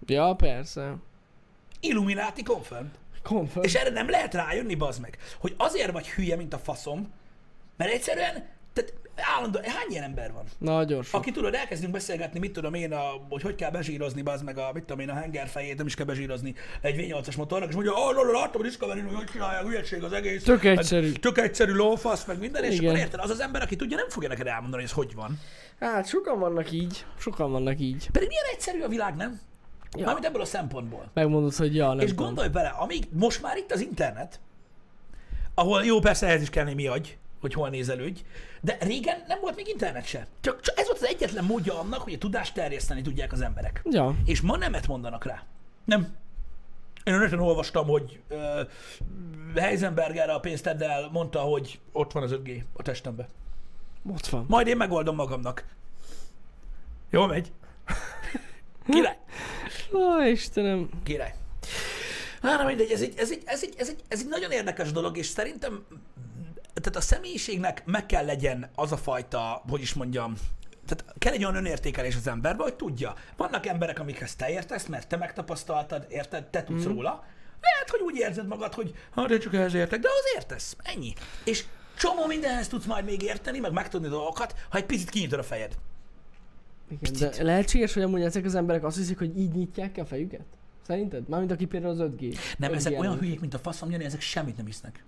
Ja, 0.06 0.34
persze. 0.34 0.96
Illuminati 1.80 2.44
confirmed. 2.44 2.98
Confirm. 3.24 3.66
És 3.66 3.74
erre 3.74 3.90
nem 3.90 4.10
lehet 4.10 4.34
rájönni, 4.34 4.76
bazd 4.76 5.02
meg, 5.02 5.18
hogy 5.40 5.54
azért 5.58 5.92
vagy 5.92 6.10
hülye, 6.10 6.36
mint 6.36 6.54
a 6.54 6.58
faszom, 6.58 7.14
mert 7.78 7.92
egyszerűen, 7.92 8.34
tehát 8.74 8.94
állandóan, 9.16 9.64
hány 9.66 9.88
ilyen 9.90 10.04
ember 10.04 10.32
van? 10.32 10.46
Nagyon 10.58 11.04
sok. 11.04 11.20
Aki 11.20 11.32
tudod, 11.32 11.54
elkezdünk 11.54 11.92
beszélgetni, 11.92 12.40
mit 12.40 12.52
tudom 12.52 12.74
én, 12.74 12.94
a, 12.94 13.02
hogy 13.30 13.42
hogy 13.42 13.56
kell 13.56 13.72
bezsírozni, 13.72 14.22
bazd 14.22 14.44
meg 14.44 14.58
a, 14.58 14.72
mit 14.74 14.84
tudom 14.84 15.00
én, 15.00 15.10
a 15.10 15.14
hengerfejét, 15.14 15.78
nem 15.78 15.86
is 15.86 15.96
kell 15.96 16.06
bezsírozni 16.06 16.56
egy 16.82 16.96
V8-as 16.98 17.38
motornak, 17.38 17.70
és 17.70 17.76
mondja, 17.76 17.94
oh, 17.94 18.32
láttam 18.32 18.62
a 18.62 18.64
discovery 18.64 19.00
hogy 19.00 19.16
hogy 19.16 19.26
csinálják, 19.26 19.64
hülyeség 19.64 20.04
az 20.04 20.14
egész. 20.14 20.44
Tök 20.44 20.64
meg 20.64 20.78
egyszerű. 20.78 21.12
Tök 21.12 21.38
egyszerű 21.38 21.72
lófasz, 21.72 22.26
meg 22.26 22.40
minden, 22.40 22.64
és 22.64 22.74
Igen. 22.74 22.86
akkor 22.86 23.00
érted, 23.00 23.20
az 23.20 23.30
az 23.30 23.40
ember, 23.40 23.62
aki 23.62 23.76
tudja, 23.76 23.98
nem 23.98 24.10
fogja 24.10 24.30
neked 24.30 24.48
elmondani, 24.48 24.82
hogy 24.82 24.92
ez 24.92 24.98
hogy 24.98 25.16
van. 25.16 25.40
Hát 25.80 26.08
sokan 26.08 26.40
vannak 26.40 26.72
így. 26.72 27.06
Sokan 27.18 27.52
vannak 27.52 27.80
így. 27.80 28.10
Pedig 28.12 28.28
milyen 28.28 28.46
egyszerű 28.52 28.82
a 28.82 28.88
világ, 28.88 29.16
nem? 29.16 29.40
Ja. 29.98 30.06
Mármint 30.06 30.26
ebből 30.26 30.42
a 30.42 30.46
szempontból. 30.46 31.10
Megmondod, 31.14 31.56
hogy 31.56 31.76
ja, 31.76 31.88
nem 31.88 32.00
És 32.00 32.10
tudom. 32.10 32.26
gondolj 32.26 32.48
bele, 32.48 32.68
amíg 32.68 33.08
most 33.12 33.42
már 33.42 33.58
itt 33.58 33.72
az 33.72 33.82
internet, 33.82 34.40
ahol 35.54 35.84
jó, 35.84 36.00
persze 36.00 36.28
ehhez 36.28 36.42
is 36.42 36.50
kell 36.50 36.64
némi 36.64 36.88
agy, 36.88 37.18
hogy 37.42 37.54
hol 37.54 37.70
nézelődj, 37.70 38.22
de 38.62 38.78
régen 38.80 39.24
nem 39.28 39.40
volt 39.42 39.56
még 39.56 39.68
internet 39.68 40.06
se. 40.06 40.28
Csak, 40.40 40.62
csak 40.62 40.78
ez 40.78 40.86
volt 40.86 40.98
az 40.98 41.08
egyetlen 41.08 41.44
módja 41.44 41.80
annak, 41.80 42.02
hogy 42.02 42.14
a 42.14 42.18
tudást 42.18 42.54
terjeszteni 42.54 43.02
tudják 43.02 43.32
az 43.32 43.42
emberek. 43.42 43.82
Ja. 43.90 44.16
És 44.26 44.42
ma 44.42 44.58
nemet 44.58 44.88
mondanak 44.88 45.26
rá. 45.26 45.44
Nem. 45.86 46.16
Én 47.04 47.14
önösen 47.14 47.40
olvastam, 47.40 47.88
hogy 47.88 48.20
uh, 48.30 48.40
Heisenberger 49.56 50.30
a 50.30 50.40
pénzteddel 50.40 51.10
mondta, 51.12 51.40
hogy 51.40 51.80
ott 51.92 52.12
van 52.12 52.24
az 52.24 52.32
5G 52.34 52.64
a 52.74 52.82
testembe. 52.82 53.28
Ott 54.12 54.28
van. 54.28 54.46
Majd 54.48 54.68
én 54.68 54.78
megoldom 54.78 55.16
magamnak. 55.16 55.66
Jó 57.10 57.26
megy. 57.26 57.52
Király. 58.90 59.18
Ó, 59.94 60.22
Istenem. 60.22 60.90
Király. 61.04 61.34
Hát, 62.42 62.58
na 62.58 62.66
mindegy, 62.66 62.92
ez 62.92 63.02
egy, 63.02 63.14
ez, 63.18 63.32
egy, 63.32 63.42
ez, 63.46 63.64
egy, 63.64 63.74
ez, 63.78 63.90
egy, 63.90 64.00
ez 64.08 64.20
egy 64.20 64.28
nagyon 64.28 64.52
érdekes 64.52 64.92
dolog, 64.92 65.18
és 65.18 65.26
szerintem 65.26 65.86
tehát 66.74 66.96
a 66.96 67.02
személyiségnek 67.02 67.86
meg 67.86 68.06
kell 68.06 68.26
legyen 68.26 68.70
az 68.76 68.92
a 68.92 68.98
fajta, 68.98 69.64
hogy 69.70 69.82
is 69.82 69.94
mondjam, 69.94 70.34
tehát 70.88 71.16
kell 71.18 71.34
egy 71.34 71.44
olyan 71.44 71.56
önértékelés 71.56 72.16
az 72.16 72.28
emberben, 72.28 72.64
hogy 72.64 72.76
tudja. 72.76 73.14
Vannak 73.38 73.66
emberek, 73.66 74.00
amikhez 74.00 74.36
te 74.36 74.50
értesz, 74.50 74.86
mert 74.86 75.08
te 75.08 75.18
megtapasztaltad, 75.18 76.06
érted, 76.10 76.46
te 76.46 76.64
tudsz 76.64 76.86
mm. 76.86 76.88
róla. 76.88 77.24
Lehet, 77.62 77.90
hogy 77.90 78.02
úgy 78.02 78.16
érzed 78.16 78.48
magad, 78.48 78.74
hogy 78.74 78.94
hát 79.16 79.30
én 79.30 79.40
csak 79.40 79.54
ehhez 79.54 79.74
értek, 79.74 80.00
de 80.00 80.08
az 80.08 80.34
értesz. 80.36 80.76
Ennyi. 80.84 81.14
És 81.44 81.64
csomó 81.98 82.26
mindenhez 82.26 82.68
tudsz 82.68 82.86
majd 82.86 83.06
még 83.06 83.22
érteni, 83.22 83.60
meg 83.60 83.72
megtudni 83.72 84.08
dolgokat, 84.08 84.56
ha 84.70 84.78
egy 84.78 84.86
picit 84.86 85.10
kinyitod 85.10 85.40
a 85.40 85.44
fejed. 85.44 85.78
Igen, 87.02 87.14
de 87.20 87.44
lehetséges, 87.44 87.94
hogy 87.94 88.04
amúgy 88.04 88.22
ezek 88.22 88.46
az 88.46 88.56
emberek 88.56 88.84
azt 88.84 88.98
hiszik, 88.98 89.18
hogy 89.18 89.38
így 89.40 89.52
nyitják 89.52 89.92
ki 89.92 90.00
a 90.00 90.06
fejüket? 90.06 90.46
Szerinted? 90.88 91.30
Mármint 91.30 91.52
aki 91.52 91.66
például 91.66 92.02
az 92.02 92.10
5G. 92.12 92.38
Nem, 92.58 92.72
5G 92.72 92.76
ezek 92.76 93.00
olyan 93.00 93.18
hülyék, 93.18 93.40
mint 93.40 93.54
a 93.54 93.58
faszom, 93.58 93.92
Jani, 93.92 94.04
ezek 94.04 94.22
semmit 94.22 94.58
nem 94.58 94.66
hisznek. 94.66 95.04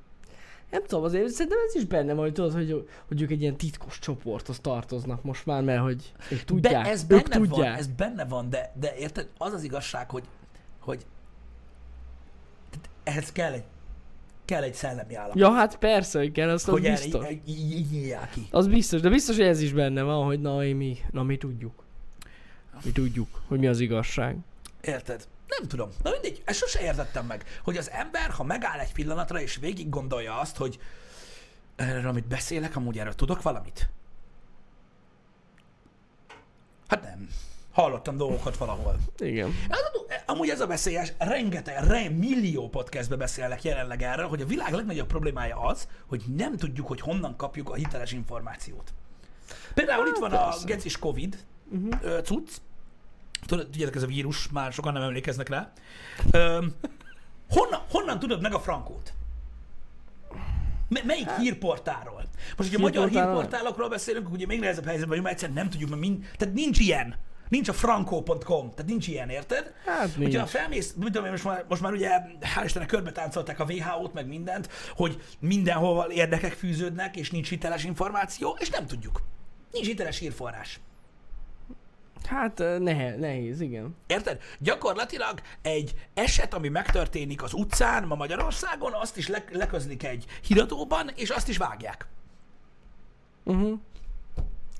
Nem 0.71 0.83
tudom, 0.83 1.03
azért 1.03 1.29
szerintem 1.29 1.59
ez 1.67 1.75
is 1.75 1.85
benne 1.85 2.13
van, 2.13 2.23
hogy 2.23 2.33
tudod, 2.33 2.53
hogy, 2.53 2.87
hogy 3.07 3.21
ők 3.21 3.31
egy 3.31 3.41
ilyen 3.41 3.55
titkos 3.55 3.99
csoporthoz 3.99 4.59
tartoznak 4.59 5.23
most 5.23 5.45
már, 5.45 5.63
mert 5.63 5.81
hogy 5.81 6.13
ők 6.31 6.43
tudják. 6.43 6.83
Be, 6.83 6.89
ez 6.89 7.05
ők 7.07 7.29
benne 7.29 7.37
van, 7.39 7.47
tudják. 7.47 7.77
ez 7.79 7.87
benne 7.87 8.25
van, 8.25 8.49
de, 8.49 8.73
de 8.79 8.95
érted, 8.97 9.29
az 9.37 9.53
az 9.53 9.63
igazság, 9.63 10.09
hogy, 10.09 10.23
hogy 10.79 11.05
tehát 12.69 12.89
ehhez 13.03 13.31
kell 13.31 13.53
egy, 13.53 13.63
kell 14.45 14.63
egy 14.63 14.73
szellemi 14.73 15.15
állapot, 15.15 15.39
Ja, 15.39 15.51
hát 15.51 15.77
persze, 15.77 16.19
hogy 16.19 16.31
kell, 16.31 16.49
azt 16.49 16.67
az 16.67 16.73
hogy 16.73 16.85
erre 16.85 17.01
biztos. 17.03 17.25
így, 17.45 18.15
ki. 18.33 18.47
Az 18.51 18.67
biztos, 18.67 19.01
de 19.01 19.09
biztos, 19.09 19.35
hogy 19.35 19.45
ez 19.45 19.61
is 19.61 19.73
benne 19.73 20.01
van, 20.01 20.25
hogy 20.25 20.41
na, 20.41 20.57
mi, 20.57 20.97
na 21.11 21.23
mi 21.23 21.37
tudjuk. 21.37 21.83
Mi 22.83 22.91
tudjuk, 22.91 23.41
hogy 23.47 23.59
mi 23.59 23.67
az 23.67 23.79
igazság. 23.79 24.37
Érted? 24.81 25.27
Nem 25.47 25.67
tudom. 25.67 25.89
Na 26.03 26.09
mindegy, 26.09 26.41
ezt 26.45 26.59
sose 26.59 26.81
értettem 26.81 27.25
meg, 27.25 27.59
hogy 27.63 27.77
az 27.77 27.89
ember, 27.91 28.29
ha 28.29 28.43
megáll 28.43 28.79
egy 28.79 28.93
pillanatra, 28.93 29.41
és 29.41 29.55
végig 29.57 29.89
gondolja 29.89 30.39
azt, 30.39 30.57
hogy 30.57 30.79
erről, 31.75 32.07
amit 32.07 32.27
beszélek, 32.27 32.75
amúgy 32.75 32.99
erről 32.99 33.13
tudok 33.15 33.41
valamit? 33.41 33.89
Hát 36.87 37.01
nem. 37.01 37.29
Hallottam 37.75 38.17
dolgokat 38.17 38.57
valahol. 38.57 38.95
Igen. 39.17 39.53
Az, 39.69 39.79
amúgy 40.25 40.49
ez 40.49 40.61
a 40.61 40.67
veszélyes, 40.67 41.13
rengeteg, 41.17 41.83
re, 41.83 42.09
millió 42.09 42.69
podcastbe 42.69 43.15
beszélnek 43.15 43.63
jelenleg 43.63 44.01
erről, 44.01 44.27
hogy 44.27 44.41
a 44.41 44.45
világ 44.45 44.73
legnagyobb 44.73 45.07
problémája 45.07 45.59
az, 45.59 45.87
hogy 46.07 46.23
nem 46.35 46.57
tudjuk, 46.57 46.87
hogy 46.87 47.01
honnan 47.01 47.35
kapjuk 47.35 47.69
a 47.69 47.73
hiteles 47.73 48.11
információt. 48.11 48.93
Például 49.73 50.07
itt 50.07 50.17
van 50.17 50.31
a 50.31 50.43
persze. 50.43 50.65
gecis 50.65 50.99
Covid 50.99 51.37
uh-huh. 51.71 52.21
cucc, 52.21 52.49
Tudod, 53.45 53.65
tudjátok, 53.65 53.95
ez 53.95 54.03
a 54.03 54.07
vírus, 54.07 54.49
már 54.49 54.73
sokan 54.73 54.93
nem 54.93 55.01
emlékeznek 55.01 55.49
rá. 55.49 55.71
Ö, 56.31 56.65
honnan, 57.49 57.81
honnan 57.89 58.19
tudod 58.19 58.41
meg 58.41 58.53
a 58.53 58.59
frankót? 58.59 59.13
M- 60.87 61.03
melyik 61.05 61.29
hírportáról? 61.31 62.23
Most, 62.57 62.69
hogyha 62.69 62.79
magyar 62.79 63.09
hírportálokról 63.09 63.89
beszélünk, 63.89 64.31
ugye 64.31 64.45
még 64.45 64.59
nehezebb 64.59 64.85
helyzetben 64.85 65.09
vagyunk, 65.09 65.25
mert 65.27 65.35
egyszerűen 65.35 65.57
nem 65.63 65.69
tudjuk, 65.69 65.89
mert 65.89 66.01
mind, 66.01 66.29
tehát 66.37 66.53
nincs 66.53 66.79
ilyen. 66.79 67.15
Nincs 67.49 67.69
a 67.69 67.73
franco.com, 67.73 68.69
tehát 68.69 68.85
nincs 68.85 69.07
ilyen, 69.07 69.29
érted? 69.29 69.73
Hát 69.85 70.17
nincs. 70.17 70.31
Hogyha 70.31 70.47
felmész, 70.47 70.93
mit 70.93 71.05
tudom 71.05 71.25
én, 71.25 71.31
most 71.31 71.43
már, 71.43 71.65
most 71.67 71.81
már 71.81 71.91
ugye, 71.91 72.09
hál' 72.55 72.63
Istennek 72.65 72.87
körbe 72.87 73.11
táncolták 73.11 73.59
a 73.59 73.65
WHO-t, 73.65 74.13
meg 74.13 74.27
mindent, 74.27 74.69
hogy 74.95 75.21
mindenhol 75.39 76.05
érdekek 76.11 76.53
fűződnek, 76.53 77.15
és 77.15 77.31
nincs 77.31 77.49
hiteles 77.49 77.83
információ, 77.83 78.57
és 78.59 78.69
nem 78.69 78.85
tudjuk. 78.85 79.21
Nincs 79.71 79.85
hiteles 79.87 80.19
hírforrás. 80.19 80.79
Hát 82.25 82.57
nehe, 82.79 83.15
nehéz, 83.15 83.61
igen. 83.61 83.95
Érted? 84.07 84.41
Gyakorlatilag 84.59 85.41
egy 85.61 85.95
eset, 86.13 86.53
ami 86.53 86.67
megtörténik 86.67 87.43
az 87.43 87.53
utcán 87.53 88.03
ma 88.03 88.15
Magyarországon, 88.15 88.93
azt 88.93 89.17
is 89.17 89.27
le- 89.27 89.45
leközlik 89.51 90.03
egy 90.03 90.25
híradóban, 90.47 91.11
és 91.15 91.29
azt 91.29 91.47
is 91.49 91.57
vágják. 91.57 92.07
Uh-huh. 93.43 93.79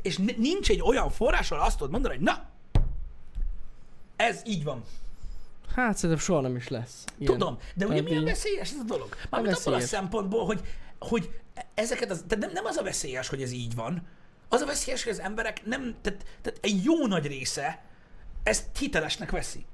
És 0.02 0.18
nincs 0.38 0.70
egy 0.70 0.82
olyan 0.82 1.10
forrás, 1.10 1.52
ahol 1.52 1.66
azt 1.66 1.78
tudod 1.78 1.92
mondani, 1.92 2.16
hogy 2.16 2.24
na, 2.24 2.46
ez 4.16 4.42
így 4.46 4.64
van. 4.64 4.84
Hát 5.76 5.96
szerintem 5.96 6.26
soha 6.26 6.42
nem 6.42 6.56
is 6.56 6.68
lesz. 6.68 7.04
Ilyen. 7.18 7.32
Tudom, 7.32 7.58
de 7.76 7.86
ugye 7.86 8.02
milyen 8.02 8.20
így- 8.20 8.28
veszélyes 8.28 8.72
ez 8.72 8.80
a 8.80 8.84
dolog? 8.84 9.16
Mármint 9.30 9.56
abból 9.56 9.74
a 9.74 9.80
szempontból, 9.80 10.46
hogy, 10.46 10.62
hogy 11.00 11.40
ezeket 11.74 12.12
az, 12.12 12.24
tehát 12.28 12.44
nem, 12.44 12.54
nem 12.54 12.66
az 12.66 12.78
a 12.78 12.84
veszélyes, 12.84 13.28
hogy 13.28 13.42
ez 13.42 13.52
így 13.52 13.76
van, 13.76 14.08
az 14.50 14.62
a 14.62 14.66
veszélyes, 14.66 15.04
hogy 15.04 15.12
az 15.12 15.20
emberek 15.20 15.66
nem, 15.66 15.96
tehát, 16.02 16.26
tehát 16.42 16.60
egy 16.62 16.84
jó 16.84 17.08
nagy 17.08 17.28
része 17.28 17.84
ezt 18.44 18.78
hitelesnek 18.78 19.32
veszi. 19.32 19.66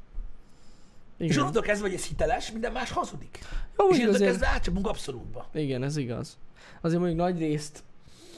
És 1.17 1.25
Igen. 1.27 1.39
onnantól 1.39 1.61
kezdve, 1.61 1.87
hogy 1.87 1.97
ez 1.97 2.05
hiteles, 2.05 2.51
minden 2.51 2.71
más 2.71 2.91
hazudik. 2.91 3.39
Jó, 3.77 3.89
és 3.89 3.97
onnantól 3.97 4.25
kezdve 4.27 4.47
átcsapunk 4.47 4.87
abszolútba. 4.87 5.49
Igen, 5.53 5.83
ez 5.83 5.97
igaz. 5.97 6.37
Azért 6.81 6.99
mondjuk 6.99 7.19
nagy 7.19 7.37
részt 7.39 7.83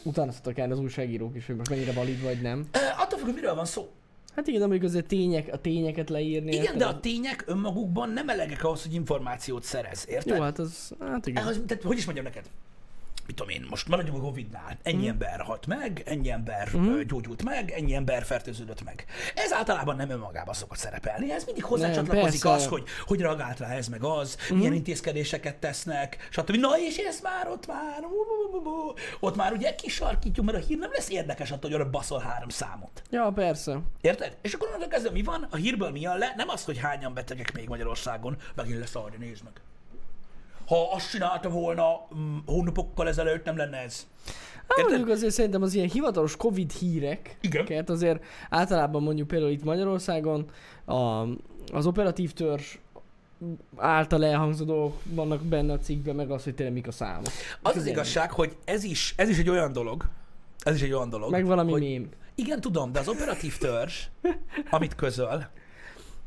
utánoztatok 0.04 0.58
el 0.58 0.72
az 0.72 0.80
újságírók 0.80 1.36
is, 1.36 1.46
hogy 1.46 1.56
most 1.56 1.70
mennyire 1.70 1.92
valid 1.92 2.22
vagy 2.22 2.42
nem. 2.42 2.68
E, 2.72 2.96
attól 2.98 3.18
függ, 3.18 3.26
hogy 3.26 3.34
miről 3.34 3.56
van 3.56 3.66
szó. 3.66 3.92
Hát 4.36 4.48
igen, 4.48 4.60
mondjuk 4.60 4.84
azért 4.84 5.06
tények, 5.06 5.50
a 5.52 5.58
tényeket 5.58 6.10
leírni. 6.10 6.52
Igen, 6.52 6.64
érted? 6.64 6.80
de 6.80 6.86
a 6.86 7.00
tények 7.00 7.44
önmagukban 7.48 8.10
nem 8.10 8.30
elegek 8.30 8.64
ahhoz, 8.64 8.82
hogy 8.82 8.94
információt 8.94 9.64
szerez, 9.64 10.06
érted? 10.10 10.38
Jó, 10.38 10.44
hát 10.44 10.60
az, 10.60 10.92
hát 11.00 11.28
igen. 11.28 11.48
Az, 11.48 11.62
tehát, 11.68 11.84
hogy 11.84 11.98
is 11.98 12.06
mondjam 12.06 12.26
neked? 12.26 12.46
Mit 13.26 13.36
tudom 13.36 13.52
én, 13.52 13.66
most 13.70 13.88
maradjunk 13.88 14.18
a 14.18 14.22
Covid-nál. 14.22 14.78
Ennyi 14.84 15.06
mm. 15.06 15.10
ember 15.10 15.40
halt 15.40 15.66
meg, 15.66 16.04
ennyi 16.06 16.32
ember 16.32 16.70
mm. 16.78 17.00
gyógyult 17.00 17.44
meg, 17.44 17.72
ennyi 17.72 17.94
ember 17.94 18.24
fertőződött 18.24 18.84
meg. 18.84 19.06
Ez 19.36 19.54
általában 19.54 19.96
nem 19.96 20.10
önmagában 20.10 20.54
szokott 20.54 20.78
szerepelni. 20.78 21.32
Ez 21.32 21.46
mindig 21.46 21.64
hozzácsatlakozik 21.64 22.46
az, 22.46 22.68
hogy, 22.68 22.84
hogy 23.06 23.22
reagált 23.22 23.60
rá 23.60 23.70
ez 23.70 23.88
meg 23.88 24.04
az, 24.04 24.38
mm. 24.54 24.58
milyen 24.58 24.74
intézkedéseket 24.74 25.56
tesznek, 25.56 26.28
stb. 26.30 26.56
Na 26.56 26.80
és 26.80 26.98
ez 26.98 27.20
már 27.22 27.48
ott 27.48 27.68
már, 27.68 28.04
ott 29.20 29.36
már 29.36 29.52
ugye 29.52 29.76
kisarkítjuk, 29.76 30.46
mert 30.46 30.58
a 30.58 30.66
hír 30.66 30.78
nem 30.78 30.92
lesz 30.92 31.10
érdekes 31.10 31.52
attól, 31.52 31.70
hogy 31.72 31.80
arra 31.80 31.90
baszol 31.90 32.20
három 32.20 32.50
számot. 32.50 33.02
Ja, 33.10 33.32
persze. 33.36 33.80
Érted? 34.02 34.38
És 34.42 34.54
akkor 34.54 34.68
onnantól 34.68 34.88
kezdve 34.88 35.12
mi 35.12 35.22
van? 35.22 35.48
A 35.52 35.56
hírből 35.56 35.92
mi 35.92 36.00
jön 36.00 36.18
le? 36.18 36.34
Nem 36.38 36.50
az, 36.50 36.66
hogy 36.66 36.78
hányan 36.78 37.14
betegek 37.14 37.54
még 37.54 37.68
Magyarországon, 37.68 38.38
megint 38.56 38.80
lesz 38.80 38.96
arra, 38.96 39.16
nézd 39.18 39.44
meg. 39.44 39.54
Ha 40.68 40.92
azt 40.94 41.10
csinálta 41.10 41.50
volna 41.50 42.08
mm, 42.16 42.38
hónapokkal 42.46 43.08
ezelőtt, 43.08 43.46
nem 43.46 43.58
lenne 43.58 43.78
ez. 43.78 44.08
Hát 44.68 44.88
mondjuk 44.88 45.10
azért 45.10 45.34
szerintem 45.34 45.62
az 45.62 45.74
ilyen 45.74 45.90
hivatalos 45.90 46.36
Covid 46.36 46.72
hírek, 46.72 47.38
Igen. 47.42 47.84
azért 47.88 48.24
általában 48.50 49.04
mondjuk 49.04 49.28
például 49.28 49.52
itt 49.52 49.64
Magyarországon 49.64 50.46
a, 50.86 50.94
az 51.74 51.86
operatív 51.86 52.34
törzs 52.34 52.78
által 53.78 54.26
elhangzó 54.26 54.66
dolgok 54.66 55.02
vannak 55.04 55.42
benne 55.42 55.74
a 55.74 55.80
cikkben, 55.80 56.16
meg 56.16 56.32
az, 56.32 56.44
hogy 56.44 56.56
tényleg 56.56 56.76
mik 56.76 56.88
a 56.88 56.92
számok. 56.92 57.28
Az 57.62 57.76
az 57.76 57.86
igazság, 57.86 58.32
hogy 58.32 58.56
ez 58.66 58.84
is, 58.84 59.14
ez 59.18 59.30
is 59.30 59.38
egy 59.38 59.50
olyan 59.50 59.72
dolog, 59.72 60.10
ez 60.60 60.76
is 60.76 60.82
egy 60.82 60.94
olyan 60.94 61.10
dolog, 61.10 61.32
Meg 61.32 61.46
valami 61.46 61.72
hogy, 61.72 61.82
mém. 61.82 62.10
igen, 62.36 62.62
tudom, 62.62 62.92
de 62.92 63.00
az 63.00 63.08
operatív 63.08 63.58
törzs, 63.58 64.04
amit 64.70 64.96
közöl, 64.96 65.48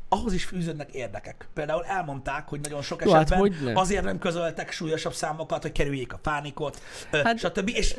ahhoz 0.09 0.33
is 0.33 0.45
fűződnek 0.45 0.91
érdekek. 0.91 1.47
Például 1.53 1.83
elmondták, 1.83 2.47
hogy 2.47 2.59
nagyon 2.61 2.81
sok 2.81 3.03
Jó, 3.05 3.11
hát 3.11 3.31
esetben 3.31 3.39
hogyne. 3.39 3.79
azért 3.79 4.03
nem 4.03 4.19
közöltek 4.19 4.71
súlyosabb 4.71 5.13
számokat, 5.13 5.61
hogy 5.61 5.71
kerüljék 5.71 6.13
a 6.13 6.17
pánikot, 6.17 6.81
hát, 7.11 7.23
Hát- 7.25 7.39
stb. 7.39 7.69
És 7.73 7.95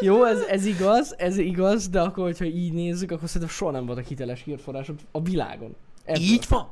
Jó, 0.00 0.24
ez, 0.24 0.40
ez 0.40 0.64
igaz, 0.66 1.14
ez 1.18 1.36
igaz, 1.38 1.88
de 1.88 2.00
akkor, 2.00 2.24
hogyha 2.24 2.44
így 2.44 2.72
nézzük, 2.72 3.10
akkor 3.10 3.28
szerintem 3.28 3.56
soha 3.56 3.70
nem 3.70 3.86
voltak 3.86 4.04
hiteles 4.06 4.42
hírforrások 4.42 4.98
a 5.12 5.22
világon. 5.22 5.76
Ebből. 6.04 6.22
így 6.22 6.44
van, 6.48 6.70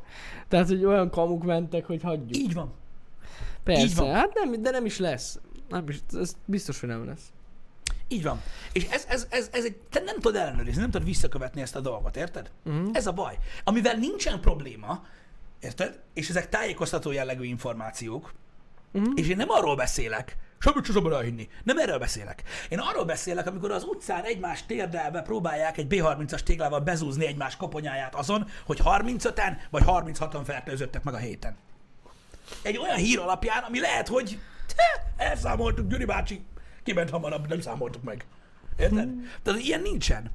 Tehát, 0.48 0.68
hogy 0.68 0.84
olyan 0.84 1.10
kamuk 1.10 1.44
mentek, 1.44 1.84
hogy 1.86 2.02
hagyjuk. 2.02 2.36
így 2.36 2.54
van. 2.54 2.72
Persze, 3.64 3.82
így 3.82 3.94
van. 3.94 4.12
hát 4.14 4.34
nem, 4.34 4.62
de 4.62 4.70
nem 4.70 4.84
is 4.84 4.98
lesz. 4.98 5.38
Nem 5.68 5.84
is, 5.88 5.98
ez 6.12 6.36
biztos, 6.44 6.80
hogy 6.80 6.88
nem 6.88 7.06
lesz. 7.06 7.32
Így 8.08 8.22
van. 8.22 8.42
És 8.72 8.84
ez, 8.84 9.06
ez, 9.08 9.26
ez, 9.30 9.48
ez 9.52 9.64
egy, 9.64 9.76
te 9.76 10.00
nem 10.00 10.14
tudod 10.14 10.36
ellenőrizni, 10.36 10.80
nem 10.80 10.90
tudod 10.90 11.06
visszakövetni 11.06 11.60
ezt 11.60 11.76
a 11.76 11.80
dolgot, 11.80 12.16
érted? 12.16 12.50
Uh-huh. 12.64 12.88
Ez 12.92 13.06
a 13.06 13.12
baj. 13.12 13.38
Amivel 13.64 13.94
nincsen 13.94 14.40
probléma, 14.40 15.04
érted? 15.60 16.00
És 16.14 16.28
ezek 16.28 16.48
tájékoztató 16.48 17.12
jellegű 17.12 17.44
információk, 17.44 18.32
uh-huh. 18.92 19.12
és 19.14 19.28
én 19.28 19.36
nem 19.36 19.50
arról 19.50 19.76
beszélek, 19.76 20.36
semmit 20.58 20.84
sem 20.84 20.94
szabad 20.94 21.12
elhinni. 21.12 21.48
Nem 21.62 21.78
erről 21.78 21.98
beszélek. 21.98 22.42
Én 22.68 22.78
arról 22.78 23.04
beszélek, 23.04 23.46
amikor 23.46 23.70
az 23.70 23.84
utcán 23.84 24.24
egymás 24.24 24.66
térdelve 24.66 25.22
próbálják 25.22 25.76
egy 25.76 25.86
B30-as 25.88 26.40
téglával 26.40 26.80
bezúzni 26.80 27.26
egymás 27.26 27.56
koponyáját 27.56 28.14
azon, 28.14 28.48
hogy 28.66 28.80
35-en 28.84 29.56
vagy 29.70 29.82
36-an 29.86 30.42
fertőzöttek 30.44 31.02
meg 31.02 31.14
a 31.14 31.18
héten. 31.18 31.56
Egy 32.62 32.76
olyan 32.76 32.96
hír 32.96 33.18
alapján, 33.18 33.62
ami 33.62 33.80
lehet, 33.80 34.08
hogy 34.08 34.38
elszámoltuk, 35.16 35.88
Gyuri 35.88 36.04
bácsi, 36.04 36.44
kiment 36.86 37.10
hamarabb, 37.10 37.48
nem 37.48 37.60
számoltuk 37.60 38.02
meg. 38.02 38.24
Érted? 38.78 39.08
Tehát 39.42 39.60
ilyen 39.60 39.80
nincsen. 39.80 40.30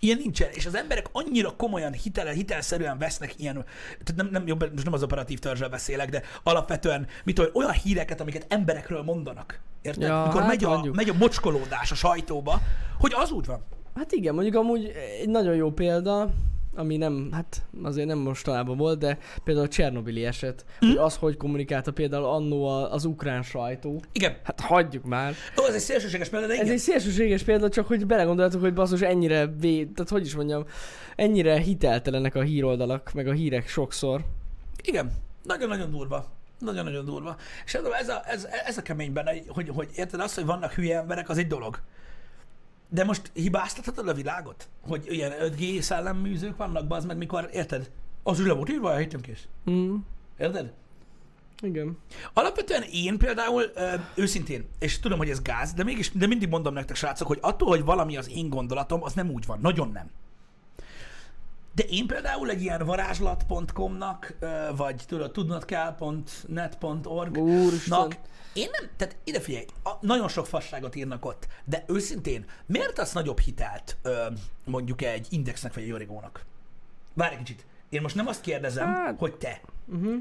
Ilyen 0.00 0.18
nincsen, 0.18 0.48
és 0.52 0.66
az 0.66 0.74
emberek 0.74 1.06
annyira 1.12 1.56
komolyan, 1.56 1.92
hitel, 1.92 2.26
hitelszerűen 2.26 2.98
vesznek 2.98 3.34
ilyen, 3.38 3.64
tehát 4.04 4.14
nem, 4.16 4.28
nem, 4.30 4.46
jobb, 4.46 4.72
most 4.72 4.84
nem 4.84 4.92
az 4.92 5.02
operatív 5.02 5.38
törzsről 5.38 5.68
beszélek, 5.68 6.10
de 6.10 6.22
alapvetően 6.42 7.06
mit 7.24 7.38
olyan 7.52 7.72
híreket, 7.72 8.20
amiket 8.20 8.46
emberekről 8.48 9.02
mondanak. 9.02 9.60
Érted? 9.82 10.02
Ja, 10.02 10.22
Mikor 10.26 10.40
hát 10.40 10.48
megy, 10.48 10.64
a, 10.64 10.68
mondjuk. 10.68 10.94
megy 10.94 11.08
a 11.08 11.14
mocskolódás 11.14 11.90
a 11.90 11.94
sajtóba, 11.94 12.60
hogy 12.98 13.12
az 13.14 13.30
úgy 13.30 13.46
van. 13.46 13.64
Hát 13.94 14.12
igen, 14.12 14.34
mondjuk 14.34 14.54
amúgy 14.54 14.92
egy 15.20 15.28
nagyon 15.28 15.54
jó 15.54 15.72
példa, 15.72 16.30
ami 16.76 16.96
nem, 16.96 17.28
hát 17.32 17.62
azért 17.82 18.06
nem 18.06 18.18
mostanában 18.18 18.76
volt, 18.76 18.98
de 18.98 19.18
például 19.44 19.66
a 19.66 19.68
Csernobili 19.68 20.24
eset, 20.24 20.64
Hm? 20.78 20.86
hogy 20.86 20.96
az, 20.96 21.16
hogy 21.16 21.36
kommunikálta 21.36 21.92
például 21.92 22.24
annó 22.24 22.66
az 22.66 23.04
ukrán 23.04 23.42
sajtó. 23.42 24.02
Igen. 24.12 24.36
Hát 24.42 24.60
hagyjuk 24.60 25.04
már. 25.04 25.34
Ó, 25.62 25.66
ez 25.66 25.74
egy 25.74 25.80
szélsőséges 25.80 26.28
példa, 26.28 26.46
de 26.46 26.52
Ez 26.52 26.60
igen. 26.60 26.72
egy 26.72 26.78
szélsőséges 26.78 27.42
példa, 27.42 27.68
csak 27.68 27.86
hogy 27.86 28.06
belegondoltuk, 28.06 28.60
hogy 28.60 28.74
basszus 28.74 29.00
ennyire, 29.00 29.46
vé... 29.46 29.84
tehát 29.84 30.10
hogy 30.10 30.26
is 30.26 30.34
mondjam, 30.34 30.64
ennyire 31.16 31.58
hiteltelenek 31.58 32.34
a 32.34 32.42
híroldalak, 32.42 33.12
meg 33.12 33.28
a 33.28 33.32
hírek 33.32 33.68
sokszor. 33.68 34.24
Igen, 34.82 35.12
nagyon-nagyon 35.42 35.90
durva. 35.90 36.34
Nagyon-nagyon 36.58 37.04
durva. 37.04 37.36
És 37.64 37.74
ez 37.74 37.84
a, 37.84 37.96
ez 37.98 38.08
a, 38.08 38.22
ez, 38.26 38.48
ez 38.66 38.78
a 38.78 38.82
kemény 38.82 39.12
benne, 39.12 39.32
hogy, 39.48 39.68
hogy 39.68 39.88
érted 39.94 40.20
azt, 40.20 40.34
hogy 40.34 40.44
vannak 40.44 40.72
hülye 40.72 40.98
emberek, 40.98 41.28
az 41.28 41.38
egy 41.38 41.46
dolog. 41.46 41.80
De 42.88 43.04
most 43.04 43.30
hibáztathatod 43.32 44.08
a 44.08 44.14
világot? 44.14 44.68
Hogy 44.80 45.06
ilyen 45.08 45.32
5G 45.40 45.80
szellemműzők 45.80 46.56
vannak, 46.56 46.92
az 46.92 47.04
meg 47.04 47.16
mikor, 47.16 47.48
érted? 47.52 47.90
Az 48.22 48.46
le 48.46 48.52
volt 48.52 48.70
írva, 48.70 48.96
hittem 48.96 49.20
kész. 49.20 49.46
Mm. 49.70 49.94
Érted? 50.38 50.72
Igen. 51.60 51.98
Alapvetően 52.32 52.82
én 52.82 53.18
például 53.18 53.62
ö, 53.74 53.94
őszintén, 54.14 54.64
és 54.78 55.00
tudom, 55.00 55.18
hogy 55.18 55.30
ez 55.30 55.42
gáz, 55.42 55.72
de 55.72 55.84
mégis, 55.84 56.10
de 56.10 56.26
mindig 56.26 56.48
mondom 56.48 56.74
nektek, 56.74 56.96
srácok, 56.96 57.26
hogy 57.26 57.38
attól, 57.40 57.68
hogy 57.68 57.84
valami 57.84 58.16
az 58.16 58.30
én 58.30 58.48
gondolatom, 58.48 59.02
az 59.02 59.12
nem 59.12 59.30
úgy 59.30 59.46
van. 59.46 59.58
Nagyon 59.60 59.90
nem. 59.92 60.10
De 61.74 61.82
én 61.82 62.06
például 62.06 62.50
egy 62.50 62.62
ilyen 62.62 62.84
varázslat.com-nak, 62.84 64.36
vagy 64.76 65.02
tudod, 65.06 65.30
tudnodkál.net.org-nak, 65.30 67.44
Úristen. 67.44 68.12
Én 68.56 68.68
nem, 68.80 68.90
tehát 68.96 69.16
ide 69.24 69.40
figyelj, 69.40 69.64
a, 69.84 69.90
nagyon 70.00 70.28
sok 70.28 70.46
fasságot 70.46 70.94
írnak 70.94 71.24
ott, 71.24 71.46
de 71.64 71.84
őszintén, 71.88 72.44
miért 72.66 72.98
az 72.98 73.12
nagyobb 73.12 73.38
hitelt 73.38 73.96
ö, 74.02 74.26
mondjuk 74.64 75.02
egy 75.02 75.26
indexnek 75.30 75.74
vagy 75.74 75.82
egy 75.82 75.92
origónak? 75.92 76.44
Várj 77.14 77.32
egy 77.34 77.38
kicsit. 77.42 77.66
Én 77.88 78.02
most 78.02 78.14
nem 78.14 78.26
azt 78.26 78.40
kérdezem, 78.40 78.86
Hát- 78.86 79.18
hogy 79.18 79.36
te, 79.36 79.60
Uh-huh. 79.88 80.14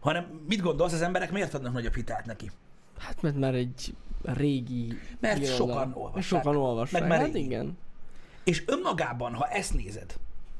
hanem 0.00 0.40
mit 0.48 0.60
gondolsz, 0.60 0.92
az 0.92 1.02
emberek 1.02 1.30
miért 1.32 1.54
adnak 1.54 1.72
nagyobb 1.72 1.94
hitelt 1.94 2.24
neki? 2.24 2.50
Hát 2.98 3.22
mert 3.22 3.36
már 3.36 3.54
egy 3.54 3.94
régi 4.22 4.98
Mert 5.20 5.38
irodalom. 5.42 5.68
sokan 5.68 5.92
olvassák. 5.94 6.22
Sokan 6.42 6.56
olvassák. 6.56 7.00
Meg 7.00 7.08
már 7.10 7.18
hát 7.18 7.32
régi. 7.32 7.44
igen. 7.44 7.78
És 8.44 8.62
önmagában, 8.66 9.34
ha 9.34 9.46
ezt 9.46 9.74
nézed, 9.74 10.14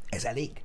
ez 0.09 0.25
elég? 0.25 0.63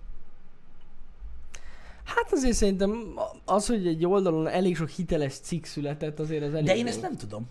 Hát 2.05 2.31
azért 2.31 2.55
szerintem 2.55 3.13
az, 3.45 3.67
hogy 3.67 3.87
egy 3.87 4.05
oldalon 4.05 4.47
elég 4.47 4.75
sok 4.75 4.89
hiteles 4.89 5.33
cikk 5.33 5.63
született, 5.65 6.19
azért 6.19 6.43
az 6.43 6.53
elég 6.53 6.65
De 6.65 6.75
én 6.75 6.81
jó. 6.85 6.87
ezt 6.87 7.01
nem 7.01 7.17
tudom. 7.17 7.45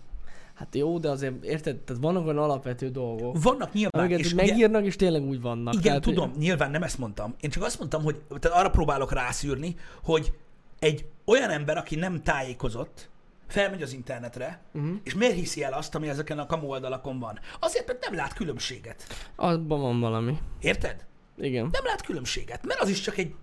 Hát 0.53 0.75
jó, 0.75 0.99
de 0.99 1.09
azért 1.09 1.43
érted, 1.43 1.77
tehát 1.77 2.01
vannak 2.01 2.23
olyan 2.25 2.37
alapvető 2.37 2.89
dolgok, 2.89 3.43
Vannak 3.43 3.73
nyilván, 3.73 4.01
amiket 4.03 4.19
és 4.19 4.25
és 4.25 4.33
ugye, 4.33 4.45
megírnak, 4.45 4.85
és 4.85 4.95
tényleg 4.95 5.23
úgy 5.23 5.41
vannak. 5.41 5.73
igen, 5.73 5.83
tehát, 5.83 6.01
tudom, 6.01 6.31
nyilván 6.37 6.71
nem 6.71 6.83
ezt 6.83 6.97
mondtam. 6.97 7.35
Én 7.39 7.49
csak 7.49 7.63
azt 7.63 7.79
mondtam, 7.79 8.03
hogy 8.03 8.21
tehát 8.39 8.57
arra 8.57 8.69
próbálok 8.69 9.11
rászűrni, 9.13 9.75
hogy 10.03 10.33
egy 10.79 11.05
olyan 11.25 11.49
ember, 11.49 11.77
aki 11.77 11.95
nem 11.95 12.21
tájékozott, 12.23 13.09
felmegy 13.47 13.81
az 13.81 13.93
internetre, 13.93 14.61
Uh-huh. 14.73 14.91
és 15.03 15.13
miért 15.13 15.35
hiszi 15.35 15.63
el 15.63 15.73
azt, 15.73 15.95
ami 15.95 16.09
ezeken 16.09 16.39
a 16.39 16.45
kamu 16.45 16.67
oldalakon 16.67 17.19
van? 17.19 17.39
Azért, 17.59 17.87
mert 17.87 18.05
nem 18.05 18.15
lát 18.15 18.33
különbséget. 18.33 19.03
Abban 19.35 19.81
van 19.81 19.99
valami. 19.99 20.37
Érted? 20.61 21.05
Igen. 21.37 21.63
Nem 21.71 21.83
lát 21.85 22.01
különbséget, 22.01 22.65
mert 22.65 22.79
az 22.79 22.89
is 22.89 23.01
csak 23.01 23.17
egy... 23.17 23.35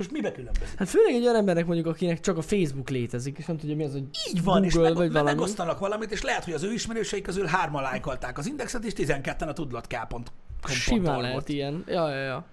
Most 0.00 0.12
mibe 0.12 0.32
különbözik? 0.32 0.78
Hát 0.78 0.88
főleg 0.88 1.14
egy 1.14 1.22
olyan 1.22 1.34
embernek 1.36 1.66
mondjuk, 1.66 1.86
akinek 1.86 2.20
csak 2.20 2.36
a 2.36 2.42
Facebook 2.42 2.88
létezik, 2.88 3.38
és 3.38 3.46
nem 3.46 3.56
tudja 3.56 3.76
mi 3.76 3.84
az, 3.84 3.92
hogy 3.92 4.04
Így 4.30 4.44
van, 4.44 4.64
és 4.64 4.72
Google 4.72 4.88
meg, 4.88 4.98
vagy 4.98 5.12
valami. 5.12 5.30
megosztanak 5.30 5.78
valamit, 5.78 6.10
és 6.10 6.22
lehet, 6.22 6.44
hogy 6.44 6.52
az 6.52 6.62
ő 6.62 6.72
ismerősei 6.72 7.20
közül 7.20 7.46
hárman 7.46 7.82
lájkolták 7.82 8.38
az 8.38 8.46
indexet, 8.46 8.84
és 8.84 8.92
12-en 8.96 9.48
a 9.48 9.52
tudlatkál.com 9.52 10.22
simán 10.66 11.20
lehet 11.20 11.48
ilyen. 11.48 11.84
Ja, 11.86 12.08
ja, 12.08 12.22
ja. 12.22 12.44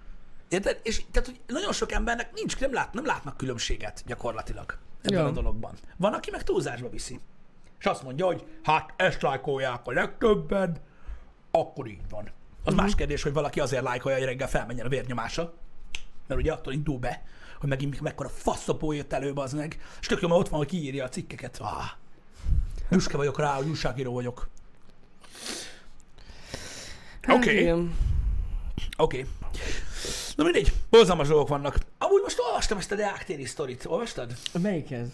Érted? 0.49 0.79
És 0.83 1.01
tehát, 1.11 1.27
hogy 1.27 1.39
nagyon 1.47 1.71
sok 1.73 1.91
embernek 1.91 2.29
nincs, 2.33 2.59
nem, 2.59 2.73
lát, 2.73 2.93
nem 2.93 3.05
látnak 3.05 3.37
különbséget 3.37 4.03
gyakorlatilag 4.07 4.77
ebben 5.01 5.19
Ja. 5.19 5.25
a 5.25 5.31
dologban. 5.31 5.71
Van, 5.97 6.13
aki 6.13 6.31
meg 6.31 6.43
túlzásba 6.43 6.89
viszi. 6.89 7.19
És 7.79 7.85
azt 7.85 8.03
mondja, 8.03 8.25
hogy 8.25 8.43
hát 8.63 8.93
ezt 8.95 9.21
lájkolják 9.21 9.81
a 9.83 9.91
legtöbben, 9.91 10.77
akkor 11.51 11.87
így 11.87 12.09
van. 12.09 12.29
Az 12.63 12.73
Mhm. 12.73 12.81
más 12.81 12.95
kérdés, 12.95 13.23
hogy 13.23 13.33
valaki 13.33 13.59
azért 13.59 13.83
lájkolja, 13.83 14.17
hogy 14.17 14.27
reggel 14.27 14.47
felmenjen 14.49 14.85
a 14.85 14.89
vérnyomása, 14.89 15.53
mert 16.27 16.41
ugye 16.41 16.51
attól 16.51 16.73
indul 16.73 16.97
be, 16.97 17.23
hogy 17.59 17.69
megint 17.69 18.01
mekkora 18.01 18.29
faszopó 18.29 18.91
jött 18.91 19.13
elő, 19.13 19.31
az 19.35 19.53
meg. 19.53 19.79
És 19.99 20.07
tök 20.07 20.21
jó, 20.21 20.27
mert 20.27 20.39
ott 20.39 20.49
van, 20.49 20.59
hogy 20.59 20.67
kiírja 20.67 21.03
a 21.03 21.09
cikkeket. 21.09 21.57
Ah, 21.61 21.85
büszke 22.89 23.17
vagyok 23.17 23.39
rá, 23.39 23.53
hogy 23.55 23.67
újságíró 23.69 24.13
vagyok. 24.13 24.49
Hát 27.21 27.35
Oké. 27.35 27.59
igen. 27.59 27.95
Oké. 28.97 29.17
Okay. 29.17 29.29
Na 30.35 30.43
mindegy, 30.43 30.73
borzalmas 30.89 31.27
dolgok 31.27 31.47
vannak. 31.47 31.77
Amúgy 31.97 32.21
most 32.21 32.39
olvastam 32.39 32.77
ezt 32.77 32.91
a 32.91 32.95
Deák 32.95 33.23
téri 33.23 33.45
sztorit. 33.45 33.85
Olvastad? 33.85 34.33
Melyik 34.61 34.91
ez? 34.91 35.07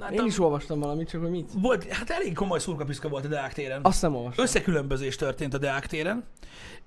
Hát 0.00 0.12
Én 0.12 0.20
a- 0.20 0.24
is 0.24 0.38
olvastam 0.38 0.80
valamit, 0.80 1.08
csak 1.08 1.20
hogy 1.20 1.30
mit. 1.30 1.50
Volt, 1.54 1.84
hát 1.92 2.10
elég 2.10 2.34
komoly 2.34 2.58
szurkapiszka 2.58 3.08
volt 3.08 3.24
a 3.24 3.28
Deák 3.28 3.52
téren. 3.52 3.80
Azt 3.82 4.02
nem 4.02 4.14
olvastam. 4.14 4.44
Összekülönbözés 4.44 5.16
történt 5.16 5.54
a 5.54 5.58
Deák 5.58 5.86
téren, 5.86 6.24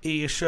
és 0.00 0.44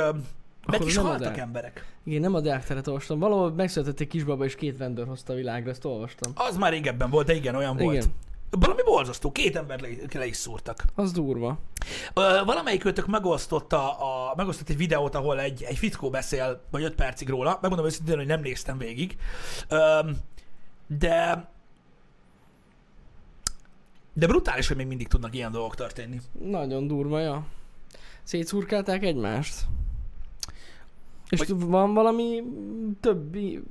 Akkor 0.62 0.86
is 0.86 0.96
haltak 0.96 1.36
emberek. 1.36 1.86
Igen, 2.04 2.20
nem 2.20 2.34
a 2.34 2.40
Deák 2.40 2.64
teret 2.64 2.86
olvastam. 2.86 3.18
Valahol 3.18 3.52
megszületett 3.52 4.00
egy 4.00 4.08
kisbaba, 4.08 4.44
és 4.44 4.54
két 4.54 4.78
rendőr 4.78 5.06
hozta 5.06 5.32
a 5.32 5.36
világra, 5.36 5.70
ezt 5.70 5.84
olvastam. 5.84 6.32
Az 6.34 6.56
már 6.56 6.72
régebben 6.72 7.10
volt, 7.10 7.26
de 7.26 7.34
igen, 7.34 7.54
olyan 7.54 7.76
volt. 7.76 7.94
Igen. 7.94 8.08
Valami 8.50 8.82
borzasztó, 8.84 9.32
két 9.32 9.56
ember 9.56 9.80
le, 9.80 9.88
le 10.12 10.26
is 10.26 10.36
szúrtak. 10.36 10.84
Az 10.94 11.12
durva. 11.12 11.58
Ö, 12.14 12.40
valamelyik 12.44 12.84
őtök 12.84 13.06
megosztotta 13.06 13.98
a, 13.98 14.34
megosztott 14.36 14.68
egy 14.68 14.76
videót, 14.76 15.14
ahol 15.14 15.40
egy, 15.40 15.62
egy 15.62 15.78
fickó 15.78 16.10
beszél, 16.10 16.62
vagy 16.70 16.82
5 16.82 16.94
percig 16.94 17.28
róla. 17.28 17.58
Megmondom 17.60 17.86
őszintén, 17.86 18.16
hogy 18.16 18.26
nem 18.26 18.40
néztem 18.40 18.78
végig. 18.78 19.16
Öm, 19.68 20.16
de 20.86 21.48
de 24.12 24.26
brutális, 24.26 24.68
hogy 24.68 24.76
még 24.76 24.86
mindig 24.86 25.08
tudnak 25.08 25.34
ilyen 25.34 25.52
dolgok 25.52 25.74
történni. 25.74 26.20
Nagyon 26.32 26.86
durva, 26.86 27.20
ja. 27.20 27.46
Szétszurkálták 28.22 29.02
egymást. 29.02 29.66
És 31.30 31.38
Hogy- 31.38 31.60
van 31.60 31.94
valami 31.94 32.42
többi 33.00 33.62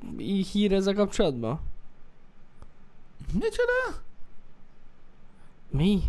hír 0.51 0.73
ezzel 0.73 0.93
kapcsolatban? 0.93 1.59
Micsoda? 3.33 4.01
Mi? 5.69 6.01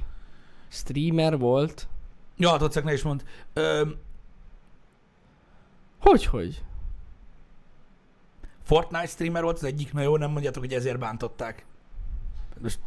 Streamer 0.69 1.39
volt? 1.39 1.89
Ja, 2.37 2.57
Tocek, 2.57 2.85
ne 2.85 2.93
is 2.93 3.03
mond. 3.03 3.25
Öm, 3.53 3.97
Hogy, 5.99 6.25
hogy? 6.25 6.65
Fortnite 8.63 9.07
streamer 9.07 9.43
volt 9.43 9.57
az 9.57 9.65
egyik, 9.65 9.93
na 9.93 10.01
jó, 10.01 10.17
nem 10.17 10.31
mondjátok, 10.31 10.63
hogy 10.63 10.73
ezért 10.73 10.99
bántották. 10.99 11.65
Most... 12.59 12.79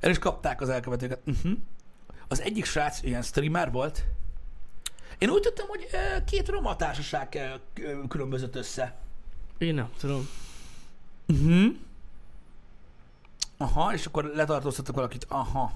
El 0.00 0.10
is 0.10 0.18
kapták 0.18 0.60
az 0.60 0.68
elkövetőket. 0.68 1.20
Uh-huh. 1.26 1.52
Az 2.28 2.40
egyik 2.40 2.64
srác 2.64 3.02
ilyen 3.02 3.22
streamer 3.22 3.72
volt. 3.72 4.04
Én 5.18 5.30
úgy 5.30 5.40
tudtam, 5.40 5.68
hogy 5.68 5.86
két 6.26 6.48
roma 6.48 6.76
társaság 6.76 7.58
különbözött 8.08 8.56
össze. 8.56 8.96
Én 9.58 9.74
nem 9.74 9.90
tudom. 9.98 10.28
Uh-huh. 11.26 11.74
Aha, 13.56 13.92
és 13.92 14.06
akkor 14.06 14.24
letartóztattak 14.24 14.94
valakit. 14.94 15.26
Aha. 15.28 15.72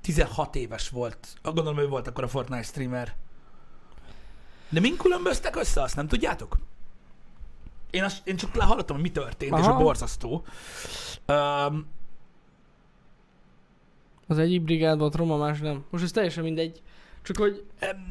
16 0.00 0.54
éves 0.56 0.88
volt. 0.88 1.28
Gondolom, 1.42 1.78
ő 1.78 1.88
volt 1.88 2.06
akkor 2.06 2.24
a 2.24 2.28
Fortnite 2.28 2.62
streamer. 2.62 3.14
De 4.68 4.80
mind 4.80 4.96
különböztek 4.96 5.56
össze, 5.56 5.82
azt 5.82 5.96
nem 5.96 6.08
tudjátok? 6.08 6.58
Én, 7.90 8.04
azt, 8.04 8.26
én 8.26 8.36
csak 8.36 8.56
hallottam, 8.56 8.96
hogy 8.96 9.04
mi 9.04 9.10
történt, 9.10 9.52
Aha. 9.52 9.60
és 9.60 9.66
a 9.66 9.76
borzasztó. 9.76 10.44
Um, 11.26 11.86
Az 14.26 14.38
egyik 14.38 14.62
brigád 14.62 14.98
volt, 14.98 15.14
roma, 15.14 15.36
más 15.36 15.58
nem. 15.58 15.84
Most 15.90 16.04
ez 16.04 16.10
teljesen 16.10 16.44
mindegy. 16.44 16.82
Csak 17.24 17.36
hogy... 17.36 17.64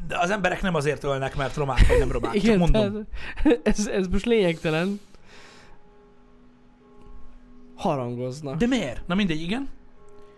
az 0.08 0.30
emberek 0.30 0.62
nem 0.62 0.74
azért 0.74 1.04
ölnek, 1.04 1.36
mert 1.36 1.56
romák 1.56 1.86
vagy 1.86 1.98
nem 1.98 2.12
romák. 2.12 2.32
Csak 2.32 2.42
Igen, 2.42 2.58
mondom. 2.58 3.06
tehát 3.42 3.60
ez, 3.62 3.86
ez 3.86 4.06
most 4.06 4.24
lényegtelen. 4.24 5.00
Harangoznak. 7.74 8.56
De 8.56 8.66
miért? 8.66 9.06
Na 9.06 9.14
mindegy, 9.14 9.40
igen. 9.40 9.68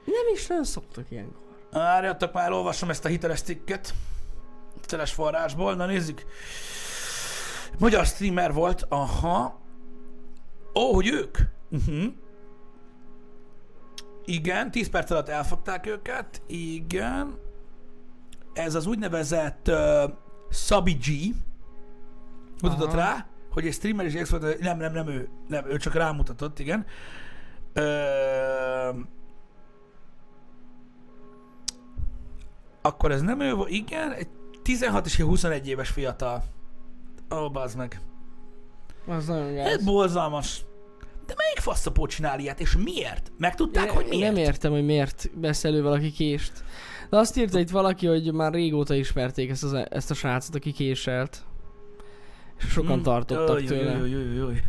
Nem 0.05 0.35
is 0.35 0.47
nagyon 0.47 0.65
szoktak 0.65 1.11
ilyenkor. 1.11 1.45
Várjatok 1.71 2.33
már, 2.33 2.53
olvasom 2.53 2.91
ezt 2.91 3.05
a 3.05 3.09
hiteles 3.09 3.41
cikket. 3.41 3.95
Hiteles 4.81 5.12
forrásból. 5.12 5.75
Na 5.75 5.87
nézzük. 5.87 6.25
Magyar 7.79 8.07
streamer 8.07 8.53
volt. 8.53 8.87
Aha. 8.89 9.61
Ó, 10.75 10.95
hogy 10.95 11.09
ők? 11.09 11.39
Uh-huh. 11.71 12.05
Igen, 14.25 14.71
10 14.71 14.89
perc 14.89 15.11
alatt 15.11 15.29
elfogták 15.29 15.87
őket. 15.87 16.43
Igen. 16.47 17.45
Ez 18.57 18.75
az 18.75 18.87
úgynevezett 18.87 19.69
uh, 19.69 20.11
Sabi 20.51 20.92
G. 20.92 21.35
Mutatott 22.62 22.87
Aha. 22.87 22.97
rá, 22.97 23.27
hogy 23.53 23.66
egy 23.66 23.73
streamer 23.73 24.07
és 24.07 24.14
expert, 24.14 24.59
nem, 24.61 24.79
nem, 24.79 24.92
nem 24.92 25.09
ő, 25.09 25.29
nem, 25.49 25.64
ő 25.69 25.77
csak 25.77 25.95
rámutatott, 25.95 26.59
igen. 26.59 26.87
Ö, 27.73 27.83
akkor 32.83 33.12
ez 33.12 33.21
nem 33.23 33.40
ő 33.40 33.55
igen, 33.66 34.12
egy 34.12 34.29
16 34.62 35.07
és 35.07 35.19
egy 35.19 35.27
21 35.27 35.69
éves 35.69 35.88
fiatal. 35.88 36.45
Ó, 37.35 37.51
bazd 37.51 37.77
meg. 37.77 38.01
Az 39.07 39.27
nagyon 39.27 39.57
Ez 39.59 39.77
gáz. 39.77 39.85
borzalmas. 39.85 40.64
De 41.27 41.35
melyik 41.37 41.59
faszapó 41.59 42.07
csinál 42.07 42.40
ilyet, 42.40 42.61
és 42.61 42.77
miért? 42.77 43.33
Megtudták, 43.38 43.90
hogy 43.90 44.03
Én 44.05 44.09
miért? 44.19 44.33
nem 44.35 44.42
értem, 44.42 44.73
hogy 44.73 44.85
miért 44.85 45.31
vesz 45.35 45.64
elő 45.64 45.83
valaki 45.83 46.11
kést. 46.12 46.53
De 47.11 47.16
azt 47.16 47.37
írta 47.37 47.59
itt 47.59 47.71
valaki, 47.71 48.07
hogy 48.07 48.33
már 48.33 48.53
régóta 48.53 48.95
ismerték 48.95 49.51
ezt, 49.51 49.62
az, 49.64 49.73
ezt 49.73 50.11
a 50.11 50.14
srácot, 50.14 50.55
aki 50.55 50.73
késelt. 50.73 51.45
És 52.59 52.64
sokan 52.66 52.99
Mm. 52.99 53.03
tartottak 53.03 53.57
Jaj, 53.59 53.64
tőle. 53.64 53.90
jaj, 53.97 54.11
jaj, 54.11 54.35
jaj. 54.35 54.62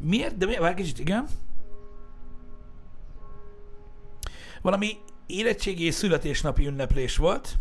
Miért? 0.00 0.36
De 0.36 0.46
miért? 0.46 0.60
Várj 0.60 0.74
kicsit, 0.74 0.98
igen. 0.98 1.26
valami 4.62 4.96
érettségi 5.26 5.84
és 5.84 5.94
születésnapi 5.94 6.66
ünneplés 6.66 7.16
volt. 7.16 7.56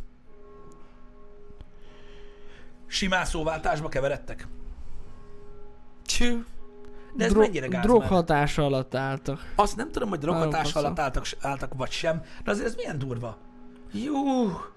Simán 2.87 3.25
szóváltásba 3.25 3.89
keveredtek. 3.89 4.47
Csű. 6.05 6.43
De 7.15 7.25
ez 7.25 7.31
Dro- 7.31 7.41
mennyire 7.43 7.67
gáz 7.67 7.73
már? 7.73 7.83
droghatása 7.83 8.63
alatt 8.65 8.95
álltak. 8.95 9.51
Azt 9.55 9.75
nem 9.75 9.91
tudom, 9.91 10.09
hogy 10.09 10.19
droghatás 10.19 10.73
alatt 10.73 10.99
álltak, 10.99 11.25
álltak 11.41 11.73
vagy 11.73 11.91
sem, 11.91 12.21
de 12.43 12.51
azért 12.51 12.67
ez 12.67 12.75
milyen 12.75 12.97
durva. 12.99 13.37
Jú, 13.93 14.15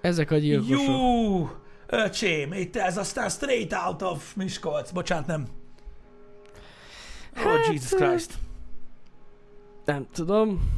Ezek 0.01 0.31
a 0.31 0.37
gyilkosok. 0.37 0.79
jú, 0.87 1.51
öcsém, 1.87 2.53
itt 2.53 2.77
ez 2.77 2.97
aztán 2.97 3.29
straight 3.29 3.73
out 3.87 4.03
of 4.03 4.35
Miskolc. 4.35 4.90
Bocsánat, 4.90 5.27
nem. 5.27 5.47
Oh, 7.37 7.42
Hát, 7.42 7.66
Jesus 7.73 7.90
Christ. 8.01 8.33
Nem 9.85 10.07
tudom. 10.12 10.70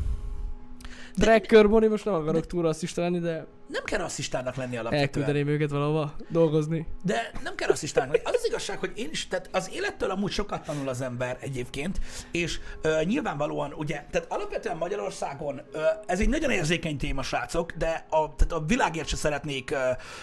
Tracker 1.18 1.68
Bonnie, 1.68 1.88
most 1.88 2.04
nem 2.04 2.14
akarok 2.14 2.46
túl 2.46 2.62
rasszista 2.62 3.00
lenni, 3.00 3.18
de 3.18 3.46
Nem 3.68 3.84
kell 3.84 3.98
rasszistának 3.98 4.54
lenni 4.54 4.76
alapvetően. 4.76 5.02
elküldeném 5.06 5.48
őket 5.48 5.70
valahova 5.70 6.12
dolgozni. 6.28 6.86
De 7.02 7.30
nem 7.42 7.54
kell 7.54 7.68
rasszistának 7.68 8.12
lenni. 8.12 8.24
Az 8.24 8.34
az 8.34 8.46
igazság, 8.46 8.78
hogy 8.78 8.92
én 8.94 9.08
is, 9.10 9.28
tehát 9.28 9.48
az 9.52 9.70
élettől 9.72 10.10
amúgy 10.10 10.30
sokat 10.30 10.64
tanul 10.64 10.88
az 10.88 11.00
ember 11.00 11.36
egyébként, 11.40 11.98
és 12.30 12.60
ö, 12.82 13.00
nyilvánvalóan 13.04 13.72
ugye, 13.72 14.04
tehát 14.10 14.26
alapvetően 14.32 14.76
Magyarországon 14.76 15.60
ö, 15.72 15.80
ez 16.06 16.20
egy 16.20 16.28
nagyon 16.28 16.50
érzékeny 16.50 16.96
téma, 16.96 17.22
srácok, 17.22 17.72
de 17.72 18.06
a, 18.10 18.34
tehát 18.34 18.52
a 18.52 18.64
világért 18.66 19.08
se 19.08 19.16
szeretnék 19.16 19.70
ö, 19.70 19.76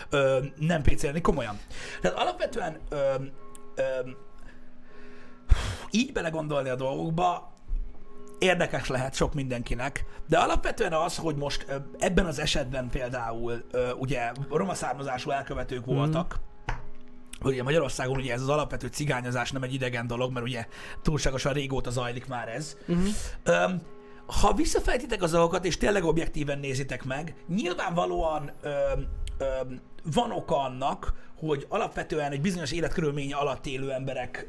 ö, 0.10 0.40
nem 0.60 0.82
pécélni, 0.82 1.22
komolyan. 1.22 1.60
Tehát 2.02 2.18
alapvetően 2.18 2.78
ö, 2.90 2.96
ö, 3.76 3.84
így 5.92 6.12
belegondolni 6.12 6.70
a 6.70 6.76
dolgokba, 6.76 7.53
érdekes 8.39 8.88
lehet 8.88 9.15
sok 9.15 9.34
mindenkinek, 9.34 10.06
de 10.28 10.38
alapvetően 10.38 10.93
az, 10.93 11.17
hogy 11.17 11.36
most 11.36 11.65
ebben 12.00 12.26
az 12.26 12.39
esetben 12.39 12.89
például 12.89 13.63
ugye 13.98 14.32
roma 14.50 14.74
származású 14.74 15.30
elkövetők 15.30 15.86
voltak, 15.86 16.39
hogy 17.39 17.54
ugye 17.54 17.63
Magyarországon 17.63 18.17
ugye 18.17 18.34
ez 18.34 18.41
az 18.41 18.50
alapvető 18.50 18.88
cigányozás 18.88 19.52
nem 19.52 19.63
egy 19.63 19.74
idegen 19.74 20.08
dolog, 20.08 20.32
mert 20.32 20.46
ugye 20.46 20.67
túlságosan 21.02 21.54
régóta 21.54 21.89
zajlik 21.89 22.28
már 22.28 22.48
ez. 22.48 22.78
Uh-huh. 22.88 23.72
Ha 24.41 24.54
visszafejtitek 24.54 25.22
az 25.22 25.32
dolgokat, 25.32 25.65
és 25.65 25.78
tényleg 25.78 26.04
objektíven 26.04 26.60
nézitek 26.60 27.04
meg, 27.04 27.36
nyilvánvalóan 27.48 28.52
öm, 28.62 29.08
van 30.13 30.32
oka 30.32 30.62
annak, 30.62 31.13
hogy 31.38 31.65
alapvetően 31.69 32.32
egy 32.32 32.41
bizonyos 32.41 32.72
életkörülmény 32.72 33.34
alatt 33.34 33.65
élő 33.65 33.91
emberek 33.91 34.48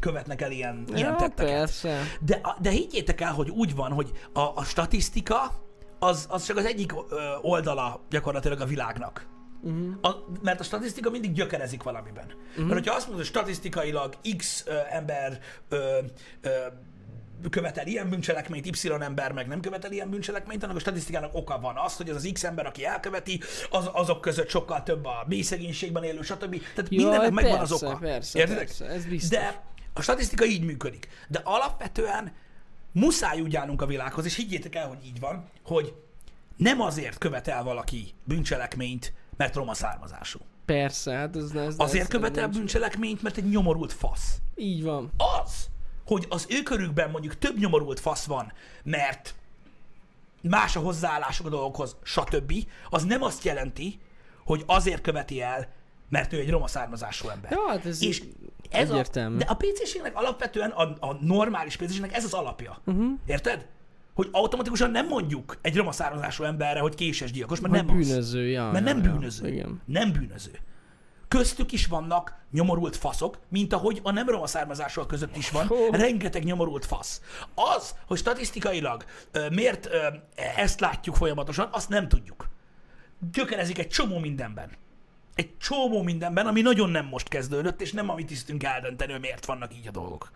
követnek 0.00 0.40
el 0.40 0.50
ilyen, 0.50 0.84
ilyen 0.94 1.10
Ja, 1.10 1.16
tetteket. 1.16 1.52
persze. 1.52 2.02
De, 2.20 2.40
de 2.60 2.70
higgyétek 2.70 3.20
el, 3.20 3.32
hogy 3.32 3.48
úgy 3.50 3.74
van, 3.74 3.92
hogy 3.92 4.10
a, 4.32 4.40
a 4.40 4.64
statisztika 4.64 5.54
az, 5.98 6.26
az 6.28 6.44
csak 6.44 6.56
az 6.56 6.64
egyik 6.64 6.94
oldala 7.42 8.00
gyakorlatilag 8.10 8.60
a 8.60 8.64
világnak. 8.66 9.26
Uh-huh. 9.62 9.94
A, 10.02 10.24
mert 10.42 10.60
a 10.60 10.62
statisztika 10.62 11.10
mindig 11.10 11.32
gyökerezik 11.32 11.82
valamiben. 11.82 12.24
Uh-huh. 12.24 12.64
Mert 12.64 12.72
hogyha 12.72 12.94
azt 12.94 13.06
mondod, 13.06 13.26
hogy 13.26 13.34
statisztikailag 13.34 14.14
X 14.36 14.64
ö, 14.66 14.74
ember 14.90 15.38
ö, 15.68 15.98
ö, 16.40 16.48
követel 17.50 17.86
ilyen 17.86 18.08
bűncselekményt, 18.08 18.66
Y 18.66 18.88
ember 19.00 19.32
meg 19.32 19.46
nem 19.46 19.60
követel 19.60 19.92
ilyen 19.92 20.10
bűncselekményt, 20.10 20.62
annak 20.62 20.76
a 20.76 20.78
statisztikának 20.78 21.34
oka 21.34 21.58
van. 21.60 21.76
Az, 21.76 21.96
hogy 21.96 22.10
az 22.10 22.16
az 22.16 22.30
X 22.32 22.44
ember, 22.44 22.66
aki 22.66 22.84
elköveti, 22.84 23.40
az, 23.70 23.90
azok 23.92 24.20
között 24.20 24.48
sokkal 24.48 24.82
több 24.82 25.04
a 25.04 25.24
mély 25.26 25.42
szegénységben 25.42 26.02
élő, 26.02 26.22
stb. 26.22 26.60
Tehát 26.74 26.90
Jaj, 26.90 27.02
mindennek 27.04 27.30
megvan 27.30 27.58
persze, 27.58 27.74
az 27.74 27.82
oka. 27.82 27.96
persze, 27.96 28.38
Értitek? 28.38 28.64
persze, 28.64 28.86
ez 28.86 29.04
biztos. 29.04 29.38
De 29.38 29.62
a 29.92 30.02
statisztika 30.02 30.44
így 30.44 30.64
működik. 30.64 31.08
De 31.28 31.40
alapvetően 31.44 32.32
muszáj 32.92 33.40
úgy 33.40 33.56
állnunk 33.56 33.82
a 33.82 33.86
világhoz, 33.86 34.24
és 34.24 34.34
higgyétek 34.34 34.74
el, 34.74 34.88
hogy 34.88 35.06
így 35.06 35.20
van, 35.20 35.48
hogy 35.64 35.94
nem 36.56 36.80
azért 36.80 37.18
követel 37.18 37.62
valaki 37.62 38.14
bűncselekményt, 38.24 39.12
mert 39.36 39.54
roma 39.54 39.74
származású. 39.74 40.38
Persze, 40.64 41.12
hát 41.12 41.36
ez, 41.36 41.50
ez 41.50 41.74
Azért 41.76 42.04
ez, 42.04 42.10
követel 42.10 42.42
nincs. 42.44 42.56
bűncselekményt, 42.56 43.22
mert 43.22 43.36
egy 43.36 43.48
nyomorult 43.48 43.92
fasz. 43.92 44.38
Így 44.56 44.82
van. 44.82 45.10
Az, 45.42 45.68
hogy 46.06 46.26
az 46.28 46.46
ő 46.48 46.62
körükben 46.62 47.10
mondjuk 47.10 47.38
több 47.38 47.58
nyomorult 47.58 48.00
fasz 48.00 48.24
van, 48.24 48.52
mert 48.82 49.34
más 50.42 50.76
a 50.76 50.80
hozzáállásuk 50.80 51.46
a 51.46 51.48
dolgokhoz, 51.48 51.96
stb., 52.02 52.52
az 52.90 53.04
nem 53.04 53.22
azt 53.22 53.44
jelenti, 53.44 54.00
hogy 54.44 54.62
azért 54.66 55.00
követi 55.00 55.42
el, 55.42 55.68
mert 56.08 56.32
ő 56.32 56.38
egy 56.38 56.50
roma 56.50 56.66
származású 56.66 57.28
ember. 57.28 57.50
Ja, 57.50 57.68
hát 57.68 57.86
ez 57.86 58.02
És 58.02 58.22
ez 58.70 58.88
a, 58.90 58.92
egyértelmű. 58.92 59.36
de 59.36 59.44
a 59.48 59.54
PC-ségnek 59.54 60.16
alapvetően 60.16 60.70
a, 60.70 60.82
a 61.06 61.16
normális 61.20 61.76
PC-ségnek 61.76 62.14
ez 62.14 62.24
az 62.24 62.32
alapja. 62.32 62.80
Uh-huh. 62.86 63.10
Érted? 63.26 63.66
Hogy 64.14 64.28
automatikusan 64.32 64.90
nem 64.90 65.06
mondjuk 65.06 65.58
egy 65.62 65.76
roma 65.76 65.92
származású 65.92 66.44
emberre, 66.44 66.80
hogy 66.80 66.94
késes 66.94 67.32
gyilkos, 67.32 67.60
mert 67.60 67.74
Hogy 67.74 67.86
nem 67.86 67.96
az. 67.96 68.06
bűnöző, 68.06 68.46
ja. 68.48 68.70
Mert 68.70 68.84
nem 68.84 69.02
ja. 69.02 69.10
bűnöző. 69.12 69.48
Igen. 69.48 69.80
Nem 69.84 70.12
bűnöző. 70.12 70.50
Köztük 71.28 71.72
is 71.72 71.86
vannak 71.86 72.34
nyomorult 72.50 72.96
faszok, 72.96 73.38
mint 73.48 73.72
ahogy 73.72 74.00
a 74.02 74.10
nem 74.10 74.28
roma 74.28 74.46
származásúak 74.46 75.06
között 75.06 75.36
is 75.36 75.50
van, 75.50 75.66
Hó. 75.66 75.76
rengeteg 75.90 76.44
nyomorult 76.44 76.84
fasz. 76.84 77.20
Az, 77.54 77.94
hogy 78.06 78.18
statisztikailag 78.18 79.04
miért 79.50 79.88
ezt 80.56 80.80
látjuk 80.80 81.16
folyamatosan, 81.16 81.68
azt 81.72 81.88
nem 81.88 82.08
tudjuk. 82.08 82.48
Gyökerezik 83.32 83.78
egy 83.78 83.88
csomó 83.88 84.18
mindenben. 84.18 84.70
Egy 85.34 85.50
csomó 85.58 86.02
mindenben, 86.02 86.46
ami 86.46 86.60
nagyon 86.60 86.90
nem 86.90 87.06
most 87.06 87.28
kezdődött, 87.28 87.80
és 87.80 87.92
nem 87.92 88.08
a 88.10 88.14
mi 88.14 88.24
tisztünk 88.24 88.62
eldönteni, 88.64 89.12
hogy 89.12 89.20
miért 89.20 89.46
vannak 89.46 89.74
így 89.76 89.88
a 89.88 89.90
dolgok. 89.90 90.30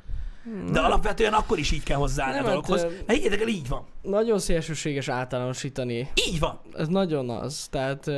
De 0.73 0.81
alapvetően 0.81 1.33
akkor 1.33 1.59
is 1.59 1.71
így 1.71 1.83
kell 1.83 1.97
hozzáállni 1.97 2.35
Nem, 2.35 2.45
a 2.45 2.49
hát, 2.49 2.67
dologhoz. 2.67 2.83
Mert 3.07 3.19
higgyetek 3.19 3.41
el, 3.41 3.49
így 3.49 3.69
van. 3.69 3.85
Nagyon 4.03 4.39
szélsőséges 4.39 5.09
általánosítani. 5.09 6.09
Így 6.29 6.39
van. 6.39 6.61
Ez 6.77 6.89
nagyon 6.89 7.31
az, 7.31 7.67
tehát 7.71 8.11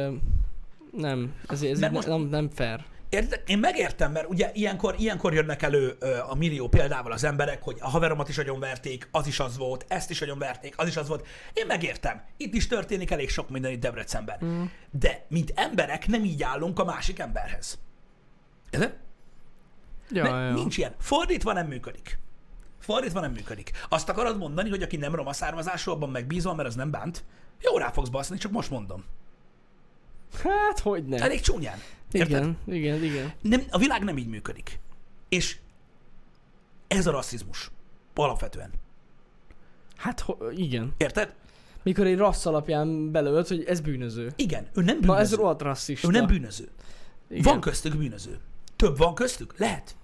nem, 0.90 1.34
ez, 1.48 1.62
ez 1.62 1.82
így 1.82 1.90
most- 1.90 2.06
nem, 2.08 2.20
nem 2.20 2.48
fair. 2.48 2.84
Érted? 3.08 3.42
Én 3.46 3.58
megértem, 3.58 4.12
mert 4.12 4.28
ugye 4.28 4.50
ilyenkor, 4.54 4.94
ilyenkor 4.98 5.34
jönnek 5.34 5.62
elő 5.62 5.96
a 6.28 6.34
millió 6.34 6.68
példával 6.68 7.12
az 7.12 7.24
emberek, 7.24 7.62
hogy 7.62 7.76
a 7.80 7.88
haveromat 7.88 8.28
is 8.28 8.38
agyonverték, 8.38 9.08
az 9.10 9.26
is 9.26 9.40
az 9.40 9.56
volt, 9.56 9.84
ezt 9.88 10.10
is 10.10 10.22
agyonverték, 10.22 10.74
az 10.78 10.88
is 10.88 10.96
az 10.96 11.08
volt. 11.08 11.26
Én 11.52 11.66
megértem. 11.66 12.22
Itt 12.36 12.54
is 12.54 12.66
történik 12.66 13.10
elég 13.10 13.30
sok 13.30 13.48
minden 13.48 13.70
itt 13.70 13.80
Debrecenben. 13.80 14.38
Mm. 14.44 14.64
De, 14.90 15.24
mint 15.28 15.52
emberek, 15.54 16.06
nem 16.06 16.24
így 16.24 16.42
állunk 16.42 16.78
a 16.78 16.84
másik 16.84 17.18
emberhez. 17.18 17.78
Érted? 18.70 18.96
Ja, 20.10 20.26
ja. 20.26 20.52
nincs 20.52 20.76
ilyen. 20.76 20.94
Fordítva 20.98 21.52
nem 21.52 21.66
működik. 21.66 22.18
Fordítva 22.78 23.20
nem 23.20 23.32
működik. 23.32 23.70
Azt 23.88 24.08
akarod 24.08 24.38
mondani, 24.38 24.68
hogy 24.68 24.82
aki 24.82 24.96
nem 24.96 25.14
roma 25.14 25.32
származású, 25.32 25.90
abban 25.90 26.10
megbízol, 26.10 26.54
mert 26.54 26.68
az 26.68 26.74
nem 26.74 26.90
bánt? 26.90 27.24
Jó, 27.60 27.78
rá 27.78 27.90
fogsz 27.90 28.08
baszni, 28.08 28.38
csak 28.38 28.52
most 28.52 28.70
mondom. 28.70 29.04
Hát, 30.42 30.78
hogy 30.78 31.06
nem. 31.06 31.22
Elég 31.22 31.40
csúnyán. 31.40 31.78
Érted? 32.18 32.42
Igen, 32.42 32.56
igen, 32.66 33.02
igen. 33.02 33.32
Nem, 33.40 33.62
a 33.70 33.78
világ 33.78 34.02
nem 34.04 34.18
így 34.18 34.28
működik. 34.28 34.78
És 35.28 35.56
ez 36.86 37.06
a 37.06 37.10
rasszizmus. 37.10 37.70
Alapvetően. 38.14 38.70
Hát, 39.96 40.24
igen. 40.50 40.94
Érted? 40.96 41.34
Mikor 41.82 42.06
egy 42.06 42.16
rassz 42.16 42.46
alapján 42.46 43.10
belölt, 43.10 43.48
hogy 43.48 43.64
ez 43.64 43.80
bűnöző. 43.80 44.32
Igen, 44.36 44.68
ő 44.74 44.82
nem 44.82 45.00
bűnöző. 45.00 45.06
Na 45.06 45.18
ez 45.18 45.34
rohadt 45.34 45.62
rasszista. 45.62 46.08
ő 46.08 46.10
nem 46.10 46.26
bűnöző. 46.26 46.68
Igen. 47.28 47.42
Van 47.42 47.60
köztük 47.60 47.96
bűnöző. 47.96 48.38
Több 48.76 48.96
van 48.96 49.14
köztük? 49.14 49.54
Lehet. 49.58 49.96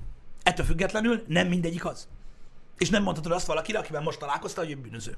Ettől 0.42 0.66
függetlenül 0.66 1.22
nem 1.27 1.48
mindegyik 1.48 1.85
az. 1.85 2.09
És 2.79 2.90
nem 2.90 3.03
mondhatod 3.03 3.33
azt 3.33 3.46
valakire, 3.46 3.79
akivel 3.79 4.03
most 4.03 4.18
találkoztál, 4.18 4.64
hogy 4.64 4.75
ő 4.75 4.77
bűnöző. 4.77 5.16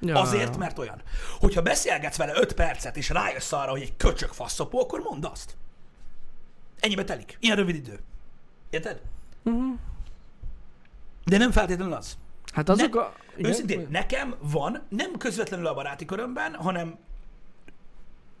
ja, 0.00 0.20
Azért, 0.20 0.56
mert 0.56 0.78
olyan. 0.78 1.02
Hogyha 1.38 1.62
beszélgetsz 1.62 2.16
vele 2.16 2.32
5 2.36 2.52
percet, 2.52 2.96
és 2.96 3.08
rájössz 3.08 3.52
arra, 3.52 3.70
hogy 3.70 3.82
egy 3.82 3.96
köcsög 3.96 4.30
faszopó, 4.30 4.80
akkor 4.80 5.00
mondd 5.00 5.24
azt. 5.24 5.56
Ennyibe 6.84 7.04
telik. 7.04 7.36
Ilyen 7.40 7.56
rövid 7.56 7.74
idő. 7.74 8.00
Érted? 8.70 9.00
Mhm. 9.42 9.72
De 11.24 11.38
nem 11.38 11.50
feltétlenül 11.50 11.92
az. 11.92 12.18
Hát 12.52 12.68
azok 12.68 12.94
Ne- 12.94 13.00
a... 13.00 13.12
Igen? 13.36 13.50
Őszintén, 13.50 13.86
nekem 13.90 14.34
van, 14.40 14.82
nem 14.88 15.16
közvetlenül 15.18 15.66
a 15.66 15.74
baráti 15.74 16.04
körömben, 16.04 16.54
hanem 16.54 16.98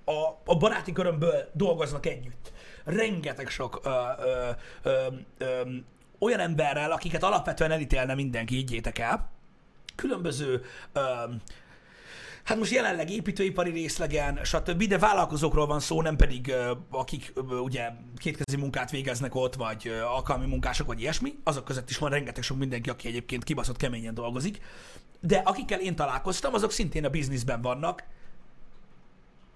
a, 0.04 0.12
a 0.44 0.56
baráti 0.56 0.92
körömből 0.92 1.50
dolgoznak 1.52 2.06
együtt. 2.06 2.52
Rengeteg 2.84 3.48
sok 3.48 3.80
ö, 3.84 3.90
ö, 4.18 4.50
ö, 4.82 5.06
ö, 5.38 5.70
olyan 6.18 6.40
emberrel, 6.40 6.92
akiket 6.92 7.22
alapvetően 7.22 7.70
elítélne 7.70 8.14
mindenki, 8.14 8.54
higgyétek 8.54 8.98
el. 8.98 9.30
Különböző 9.94 10.64
ö, 10.92 11.00
Hát 12.44 12.58
most 12.58 12.72
jelenleg 12.72 13.10
építőipari 13.10 13.70
részlegen, 13.70 14.40
stb., 14.42 14.84
de 14.84 14.98
vállalkozókról 14.98 15.66
van 15.66 15.80
szó, 15.80 16.02
nem 16.02 16.16
pedig 16.16 16.54
akik 16.90 17.32
ugye 17.62 17.90
kétkezi 18.16 18.56
munkát 18.56 18.90
végeznek 18.90 19.34
ott, 19.34 19.54
vagy 19.54 19.88
alkalmi 20.14 20.46
munkások, 20.46 20.86
vagy 20.86 21.00
ilyesmi. 21.00 21.38
Azok 21.44 21.64
között 21.64 21.90
is 21.90 21.98
van 21.98 22.10
rengeteg 22.10 22.42
sok 22.42 22.58
mindenki, 22.58 22.90
aki 22.90 23.08
egyébként 23.08 23.44
kibaszott 23.44 23.76
keményen 23.76 24.14
dolgozik. 24.14 24.60
De 25.20 25.36
akikkel 25.36 25.80
én 25.80 25.96
találkoztam, 25.96 26.54
azok 26.54 26.70
szintén 26.70 27.04
a 27.04 27.08
bizniszben 27.08 27.62
vannak. 27.62 28.04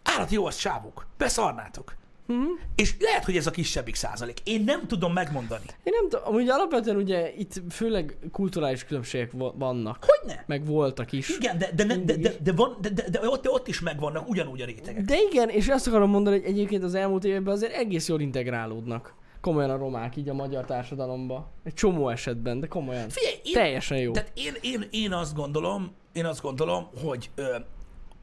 Állat 0.03 0.30
jó 0.30 0.47
az 0.47 0.57
csávuk. 0.57 1.07
Beszarnátok. 1.18 1.97
Mhm. 2.29 2.43
És 2.74 2.95
lehet, 3.01 3.24
hogy 3.24 3.37
ez 3.37 3.47
a 3.47 3.51
kisebbik 3.51 3.95
százalék. 3.95 4.39
Én 4.45 4.64
nem 4.64 4.87
tudom 4.87 5.12
megmondani. 5.12 5.64
Én 5.83 5.93
nem 6.01 6.09
tudom, 6.09 6.24
amúgy 6.26 6.49
alapvetően 6.49 6.97
ugye 6.97 7.33
itt 7.37 7.62
főleg 7.70 8.16
kulturális 8.33 8.85
különbségek 8.85 9.33
va- 9.33 9.55
vannak. 9.59 10.05
Hogyne? 10.07 10.45
Meg 10.47 10.66
voltak 10.66 11.12
is. 11.12 11.29
Igen, 11.29 11.59
de, 11.59 11.70
de, 11.74 11.85
de, 11.85 11.97
de, 11.97 12.16
de, 12.16 12.33
de, 12.43 12.53
van, 12.53 12.76
de, 12.81 12.89
de, 12.89 13.09
de 13.11 13.20
ott, 13.29 13.49
ott 13.49 13.68
is 13.68 13.81
megvannak 13.81 14.29
ugyanúgy 14.29 14.61
a 14.61 14.64
rétegek. 14.64 15.03
De 15.05 15.16
igen, 15.31 15.49
és 15.49 15.68
azt 15.68 15.87
akarom 15.87 16.11
mondani, 16.11 16.37
hogy 16.41 16.47
egyébként 16.47 16.83
az 16.83 16.95
elmúlt 16.95 17.24
években 17.24 17.55
azért 17.55 17.72
egész 17.74 18.09
jól 18.09 18.20
integrálódnak. 18.20 19.14
Komolyan 19.41 19.70
a 19.70 19.76
romák 19.76 20.16
így 20.16 20.29
a 20.29 20.35
magyar 20.35 20.64
társadalomba. 20.64 21.51
Egy 21.64 21.74
csomó 21.74 22.09
esetben, 22.09 22.61
de 22.61 22.66
komolyan. 22.66 23.09
Figyelj, 23.09 23.35
én, 23.45 23.53
Teljesen 23.53 23.99
jó. 23.99 24.12
Tehát 24.12 24.33
én, 24.35 24.53
én, 24.61 24.89
én 24.91 25.12
azt 25.12 25.35
gondolom, 25.35 25.93
én 26.12 26.24
azt 26.24 26.41
gondolom, 26.43 26.89
hogy 27.03 27.31
ö, 27.35 27.57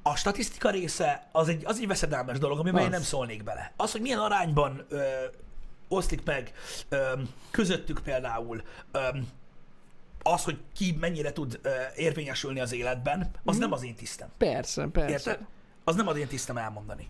a 0.07 0.15
statisztika 0.15 0.69
része 0.69 1.27
az 1.31 1.47
egy, 1.47 1.65
az 1.65 1.79
egy 1.79 1.87
veszedelmes 1.87 2.37
dolog, 2.37 2.59
amiben 2.59 2.81
én 2.81 2.87
Az. 2.87 2.93
nem 2.93 3.01
szólnék 3.01 3.43
bele. 3.43 3.73
Az, 3.75 3.91
hogy 3.91 4.01
milyen 4.01 4.19
arányban 4.19 4.85
ö, 4.89 5.03
oszlik 5.87 6.23
meg 6.23 6.51
ö, 6.89 7.21
közöttük 7.51 7.99
például 8.03 8.63
ö, 8.91 8.99
az, 10.23 10.43
hogy 10.43 10.59
ki 10.75 10.97
mennyire 10.99 11.33
tud 11.33 11.59
ö, 11.61 11.69
érvényesülni 11.95 12.59
az 12.59 12.73
életben, 12.73 13.31
az 13.43 13.57
nem 13.57 13.71
az 13.71 13.83
én 13.83 13.95
tisztem. 13.95 14.29
Persze, 14.37 14.87
persze. 14.91 15.11
Érted? 15.31 15.45
Az 15.83 15.95
nem 15.95 16.07
az 16.07 16.17
én 16.17 16.27
tisztem 16.27 16.57
elmondani. 16.57 17.07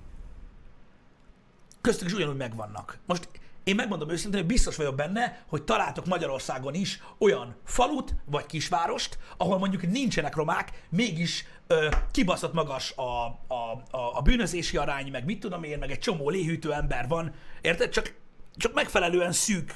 Köztük 1.82 2.08
is 2.08 2.14
ugyanúgy 2.14 2.38
megvannak. 2.38 2.98
Most 3.06 3.30
én 3.66 3.76
megmondom 3.76 4.10
őszintén, 4.10 4.40
hogy 4.40 4.50
biztos 4.50 4.76
vagyok 4.76 4.96
benne, 4.96 5.44
hogy 5.48 5.64
találtok 5.64 6.06
Magyarországon 6.06 6.74
is 6.74 7.00
olyan 7.18 7.56
falut 7.64 8.16
vagy 8.26 8.46
kisvárost, 8.46 9.18
ahol 9.38 9.58
mondjuk 9.58 9.92
nincsenek 9.92 10.36
romák, 10.36 10.88
mégis 10.90 11.46
ö, 11.68 11.90
kibaszott 12.12 12.54
magas 12.54 12.94
a, 12.96 13.26
a, 13.48 13.84
a, 13.92 14.18
a 14.18 14.22
bűnözési 14.22 14.78
arány, 14.78 15.12
meg 15.12 15.26
mit 15.26 15.40
tudom 15.40 15.64
én, 15.64 15.78
meg 15.78 15.92
egy 15.92 16.00
csomó 16.00 16.30
léhűtő 16.30 16.74
ember 16.74 17.08
van. 17.08 17.34
Érted? 17.62 17.90
Csak, 17.90 18.14
csak 18.56 18.74
megfelelően 18.74 19.32
szűk 19.32 19.76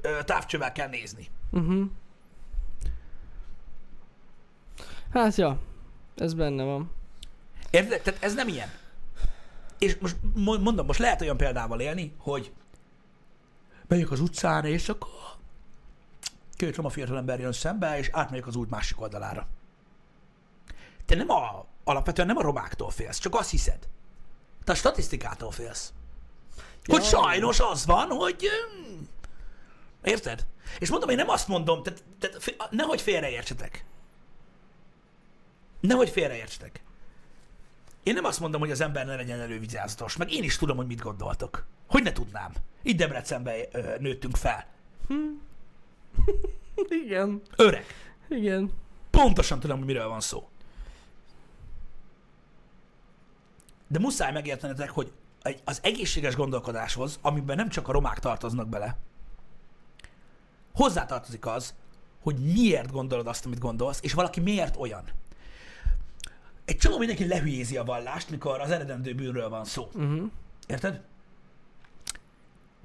ö, 0.00 0.18
távcsővel 0.24 0.72
kell 0.72 0.88
nézni. 0.88 1.26
Uh-huh. 1.50 1.84
Hát 5.12 5.34
ja, 5.36 5.58
ez 6.16 6.34
benne 6.34 6.62
van. 6.62 6.90
Érted? 7.70 8.02
Tehát 8.02 8.22
ez 8.22 8.34
nem 8.34 8.48
ilyen. 8.48 8.68
És 9.78 9.96
most 10.00 10.16
mo- 10.34 10.60
mondom, 10.60 10.86
most 10.86 10.98
lehet 10.98 11.20
olyan 11.20 11.36
példával 11.36 11.80
élni, 11.80 12.14
hogy 12.18 12.52
megyek 13.94 14.10
az 14.10 14.20
utcán, 14.20 14.64
és 14.64 14.88
akkor 14.88 15.08
két 16.56 16.76
roma 16.76 16.88
fiatalember 16.88 17.40
jön 17.40 17.52
szembe, 17.52 17.98
és 17.98 18.08
átmegyek 18.12 18.46
az 18.46 18.56
út 18.56 18.70
másik 18.70 19.00
oldalára. 19.00 19.46
Te 21.06 21.14
nem 21.14 21.30
a, 21.30 21.66
alapvetően 21.84 22.26
nem 22.26 22.36
a 22.36 22.42
romáktól 22.42 22.90
félsz, 22.90 23.18
csak 23.18 23.34
azt 23.34 23.50
hiszed. 23.50 23.88
Te 24.64 24.72
a 24.72 24.74
statisztikától 24.74 25.50
félsz. 25.50 25.92
Hogy 26.84 27.02
Ja. 27.02 27.08
sajnos 27.08 27.60
az 27.60 27.86
van, 27.86 28.08
hogy... 28.08 28.48
mm, 28.90 29.02
Érted? 30.02 30.46
És 30.78 30.90
mondom, 30.90 31.08
én 31.08 31.16
nem 31.16 31.28
azt 31.28 31.48
mondom, 31.48 31.82
tehát, 31.82 32.04
tehát 32.18 32.70
nehogy 32.70 33.00
félreértsetek. 33.00 33.84
Nehogy 35.80 36.08
félreértsetek. 36.10 36.82
Én 38.04 38.14
nem 38.14 38.24
azt 38.24 38.40
mondom, 38.40 38.60
hogy 38.60 38.70
az 38.70 38.80
ember 38.80 39.06
ne 39.06 39.16
legyen 39.16 39.40
elővigyázatos, 39.40 40.16
meg 40.16 40.32
én 40.32 40.42
is 40.42 40.56
tudom, 40.56 40.76
hogy 40.76 40.86
mit 40.86 41.00
gondoltok. 41.00 41.66
Hogy 41.88 42.02
ne 42.02 42.12
tudnám. 42.12 42.52
Itt 42.82 42.96
Debrecenben 42.96 43.54
ö, 43.72 43.94
nőttünk 43.98 44.36
fel. 44.36 44.66
Igen, 47.04 47.42
Öreg. 47.56 47.84
igen. 48.28 48.72
Pontosan 49.10 49.60
tudom, 49.60 49.76
hogy 49.76 49.86
miről 49.86 50.08
van 50.08 50.20
szó. 50.20 50.48
De 53.86 53.98
muszáj 53.98 54.32
megértenetek, 54.32 54.90
hogy 54.90 55.12
az 55.64 55.78
egészséges 55.82 56.34
gondolkodáshoz, 56.36 57.18
amiben 57.22 57.56
nem 57.56 57.68
csak 57.68 57.88
a 57.88 57.92
romák 57.92 58.18
tartoznak 58.18 58.68
bele, 58.68 58.96
hozzátartozik 60.74 61.46
az, 61.46 61.74
hogy 62.22 62.36
miért 62.38 62.90
gondolod 62.90 63.26
azt, 63.26 63.46
amit 63.46 63.58
gondolsz, 63.58 63.98
és 64.02 64.12
valaki 64.12 64.40
miért 64.40 64.76
olyan. 64.76 65.04
Egy 66.64 66.76
csomó 66.76 66.98
mindenki 66.98 67.26
lehülyézi 67.26 67.76
a 67.76 67.84
vallást, 67.84 68.30
mikor 68.30 68.60
az 68.60 68.70
eredendő 68.70 69.14
bűnről 69.14 69.48
van 69.48 69.64
szó. 69.64 69.88
Uh-huh. 69.94 70.30
Érted? 70.66 71.02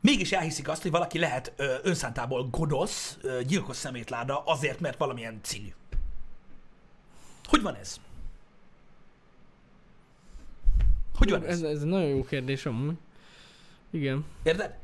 Mégis 0.01 0.31
elhiszik 0.31 0.67
azt, 0.67 0.81
hogy 0.81 0.91
valaki 0.91 1.19
lehet 1.19 1.53
ö, 1.55 1.75
önszántából 1.83 2.47
godosz, 2.49 3.17
ö, 3.21 3.43
gyilkos 3.43 3.75
szemétláda 3.75 4.43
azért, 4.43 4.79
mert 4.79 4.97
valamilyen 4.97 5.39
színű. 5.41 5.73
Hogy 7.45 7.61
van 7.61 7.75
ez? 7.75 7.99
Hogy 11.15 11.29
van 11.29 11.45
ez? 11.45 11.61
Ez, 11.61 11.61
ez 11.61 11.83
nagyon 11.83 12.07
jó 12.07 12.23
kérdés 12.23 12.65
amúgy. 12.65 12.95
Igen. 13.89 14.25
Érted? 14.43 14.77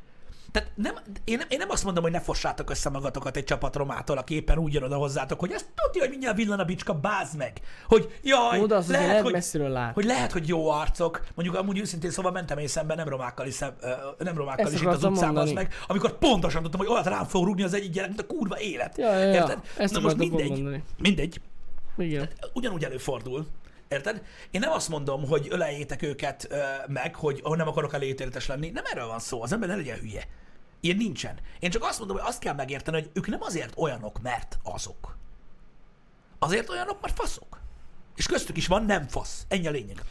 Tehát 0.55 0.71
nem, 0.75 0.95
én, 1.23 1.37
nem, 1.37 1.47
én 1.49 1.57
nem 1.57 1.69
azt 1.69 1.83
mondom, 1.83 2.03
hogy 2.03 2.11
ne 2.11 2.19
fossátok 2.19 2.69
össze 2.69 2.89
magatokat 2.89 3.37
egy 3.37 3.43
csapat 3.43 3.75
romától, 3.75 4.17
aki 4.17 4.35
éppen 4.35 4.57
úgy 4.57 4.73
jön 4.73 4.83
oda 4.83 4.95
hozzátok, 4.95 5.39
hogy 5.39 5.51
ezt 5.51 5.65
tudja, 5.75 6.01
hogy 6.01 6.09
mindjárt 6.09 6.35
villan 6.37 6.59
a 6.59 6.63
bicska, 6.63 6.93
bázd 6.93 7.37
meg. 7.37 7.61
Hogy 7.87 8.19
jaj, 8.23 8.59
azt 8.59 8.71
azért 8.71 8.99
lehet, 8.99 9.21
hogy, 9.21 9.31
messziről 9.31 9.69
lát. 9.69 9.93
hogy 9.93 10.05
lehet, 10.05 10.31
hogy 10.31 10.47
jó 10.47 10.69
arcok, 10.69 11.23
mondjuk 11.33 11.57
amúgy 11.57 11.79
őszintén 11.79 12.09
szóval 12.09 12.31
mentem 12.31 12.57
én 12.57 12.67
szemben 12.67 12.97
nem 12.97 13.07
romákkal 13.07 13.47
is, 13.47 13.53
szem, 13.53 13.75
nem 14.17 14.37
romákkal 14.37 14.65
Ezt 14.65 14.73
is 14.73 14.81
itt 14.81 14.87
az 14.87 15.03
utcán, 15.03 15.37
az 15.37 15.51
meg, 15.51 15.73
amikor 15.87 16.17
pontosan 16.17 16.61
tudtam, 16.61 16.79
hogy 16.79 16.89
olyat 16.89 17.05
rám 17.05 17.25
fog 17.25 17.45
rúgni 17.45 17.63
az 17.63 17.73
egyik 17.73 17.91
gyerek, 17.91 18.09
mint 18.09 18.21
a 18.21 18.27
kurva 18.27 18.59
élet. 18.59 18.97
Ja, 18.97 19.13
ja, 19.13 19.19
ja. 19.19 19.33
Érted? 19.33 19.59
Ezt 19.77 19.93
Na 19.93 19.99
most 19.99 20.17
mindegy, 20.17 20.49
mondani. 20.49 20.83
mindegy, 20.97 21.41
Igen. 21.97 22.29
ugyanúgy 22.53 22.83
előfordul. 22.83 23.45
Érted? 23.87 24.21
Én 24.51 24.59
nem 24.59 24.71
azt 24.71 24.89
mondom, 24.89 25.27
hogy 25.27 25.47
öleljétek 25.49 26.01
őket 26.01 26.47
ö, 26.49 26.57
meg, 26.87 27.15
hogy 27.15 27.39
oh, 27.43 27.55
nem 27.55 27.67
akarok 27.67 27.93
elétéletes 27.93 28.47
lenni. 28.47 28.69
Nem 28.69 28.83
erről 28.91 29.07
van 29.07 29.19
szó, 29.19 29.41
az 29.41 29.53
ember 29.53 29.69
ne 29.69 29.75
legyen 29.75 29.97
hülye. 29.97 30.23
Ilyen 30.85 30.97
nincsen. 30.97 31.39
Én 31.59 31.69
csak 31.69 31.83
azt 31.83 31.99
mondom, 31.99 32.17
hogy 32.17 32.25
azt 32.27 32.39
kell 32.39 32.53
megérteni, 32.53 32.97
hogy 32.97 33.09
ők 33.13 33.27
nem 33.27 33.41
azért 33.41 33.73
olyanok, 33.77 34.21
mert 34.21 34.57
azok. 34.63 35.17
Azért 36.39 36.69
olyanok, 36.69 37.01
mert 37.01 37.15
faszok. 37.15 37.59
És 38.15 38.25
köztük 38.25 38.57
is 38.57 38.67
van 38.67 38.85
nem 38.85 39.07
fasz. 39.07 39.45
Ennyi 39.47 39.67
a 39.67 39.71
lényeg. 39.71 40.01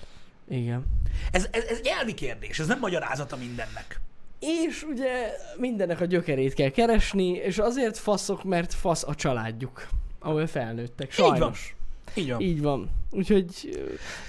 Igen. 0.49 0.85
Ez, 1.31 1.49
ez, 1.51 1.65
ez 1.65 1.79
egy 1.79 1.87
elvi 1.87 2.15
kérdés, 2.15 2.59
ez 2.59 2.67
nem 2.67 2.79
magyarázata 2.79 3.37
mindennek. 3.37 4.01
És 4.39 4.83
ugye 4.83 5.31
mindennek 5.57 6.01
a 6.01 6.05
gyökerét 6.05 6.55
kell 6.55 6.71
keresni, 6.71 7.29
és 7.29 7.59
azért 7.59 7.99
faszok, 7.99 8.45
mert 8.45 8.75
fasz 8.75 9.05
a 9.05 9.15
családjuk, 9.15 9.89
ahol 10.19 10.47
felnőttek. 10.47 11.13
Sajnos. 11.13 11.35
Így 11.35 11.41
van. 11.41 11.84
Így 12.15 12.31
van. 12.31 12.41
Így 12.41 12.63
van. 12.63 12.91
Úgyhogy 13.11 13.79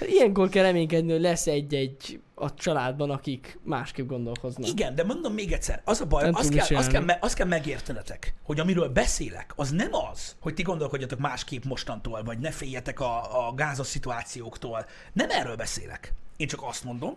ilyenkor 0.00 0.48
kell 0.48 0.62
reménykedni, 0.62 1.12
hogy 1.12 1.20
lesz 1.20 1.46
egy-egy 1.46 2.20
a 2.34 2.54
családban, 2.54 3.10
akik 3.10 3.58
másképp 3.62 4.06
gondolkoznak. 4.08 4.68
Igen, 4.68 4.94
de 4.94 5.04
mondom 5.04 5.32
még 5.32 5.52
egyszer, 5.52 5.82
az 5.84 6.00
a 6.00 6.06
baj, 6.06 6.22
Nem 6.22 6.34
azt 6.34 6.48
kell, 6.48 6.58
azt, 6.58 6.68
kell, 6.68 6.82
csinálni. 6.84 7.06
me- 7.06 7.24
azt 7.24 7.34
kell 7.34 7.46
megértenetek, 7.46 8.34
hogy 8.42 8.60
amiről 8.60 8.88
beszélek, 8.88 9.52
az 9.56 9.70
nem 9.70 9.94
az, 10.12 10.36
hogy 10.40 10.54
ti 10.54 10.62
gondolkodjatok 10.62 11.18
másképp 11.18 11.64
mostantól, 11.64 12.22
vagy 12.22 12.38
ne 12.38 12.50
féljetek 12.50 13.00
a, 13.00 13.46
a 13.48 13.52
gázos 13.54 13.86
szituációktól. 13.86 14.86
Nem 15.12 15.30
erről 15.30 15.56
beszélek. 15.56 16.12
Én 16.36 16.46
csak 16.46 16.62
azt 16.62 16.84
mondom, 16.84 17.16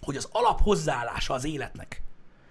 hogy 0.00 0.16
az 0.16 0.28
alap 0.32 0.60
hozzáállása 0.60 1.34
az 1.34 1.44
életnek 1.44 2.02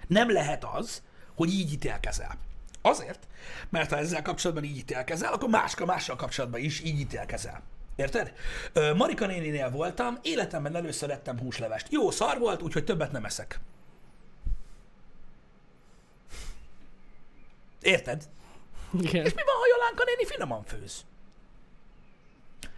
nem 0.07 0.31
lehet 0.31 0.65
az, 0.73 1.01
hogy 1.35 1.53
így 1.53 1.71
ítélkezel. 1.71 2.37
Azért, 2.81 3.27
mert 3.69 3.89
ha 3.89 3.97
ezzel 3.97 4.21
kapcsolatban 4.21 4.65
így 4.65 4.77
ítélkezel, 4.77 5.33
akkor 5.33 5.49
máska 5.49 5.85
mással 5.85 6.15
kapcsolatban 6.15 6.59
is 6.59 6.79
így 6.79 6.99
ítélkezel. 6.99 7.63
Érted? 7.95 8.33
Ö, 8.73 8.93
Marika 8.93 9.25
néninél 9.25 9.69
voltam, 9.69 10.17
életemben 10.21 10.75
először 10.75 11.09
ettem 11.09 11.39
húslevest. 11.39 11.91
Jó 11.91 12.11
szar 12.11 12.39
volt, 12.39 12.61
úgyhogy 12.61 12.83
többet 12.83 13.11
nem 13.11 13.25
eszek. 13.25 13.59
Érted? 17.81 18.23
Igen. 18.99 19.25
És 19.25 19.33
mi 19.33 19.41
van, 19.45 19.55
ha 19.55 19.67
Jolánka 19.69 20.03
néni 20.05 20.25
finoman 20.25 20.63
főz? 20.63 21.05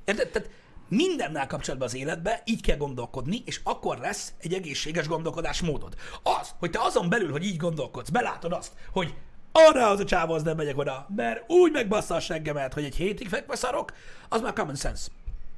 Érted? 0.06 0.30
Tehát 0.30 0.50
mindennel 0.88 1.48
kapcsolatban 1.48 1.88
az 1.88 1.96
életben 1.96 2.40
így 2.46 2.62
kell 2.62 2.78
gondolkodni, 2.78 3.42
és 3.46 3.60
akkor 3.64 3.98
lesz 3.98 4.34
egy 4.38 4.54
egészséges 4.54 5.08
gondolkodásmódod. 5.08 5.96
Az, 6.24 6.50
hogy 6.60 6.70
te 6.70 6.80
azon 6.82 7.10
belül, 7.10 7.32
hogy 7.32 7.46
így 7.46 7.58
gondolkodsz, 7.58 8.10
belátod 8.10 8.52
azt, 8.52 8.74
hogy 8.92 9.14
arra 9.52 9.90
az 9.90 10.00
a 10.00 10.06
csávához 10.06 10.44
nem 10.44 10.56
megyek 10.56 10.78
oda, 10.78 11.08
mert 11.16 11.52
úgy 11.52 11.72
megbassza 11.72 12.16
a 12.16 12.20
seggemet, 12.20 12.74
hogy 12.74 12.84
egy 12.84 12.96
hétig 12.96 13.28
fekve 13.28 13.56
szarok, 13.56 13.94
az 14.30 14.42
már 14.42 14.54
common 14.54 14.76
sense. 14.76 15.08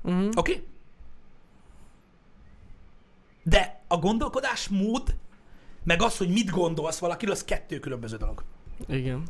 Uh-huh. 0.01 0.29
Oké? 0.35 0.51
Okay? 0.51 0.67
De 3.43 3.81
a 3.87 3.97
gondolkodásmód, 3.97 5.15
meg 5.83 6.01
az, 6.01 6.17
hogy 6.17 6.29
mit 6.29 6.49
gondolsz 6.49 6.99
valakiről, 6.99 7.33
az 7.33 7.43
kettő 7.43 7.79
különböző 7.79 8.17
dolog. 8.17 8.43
Igen. 8.87 9.23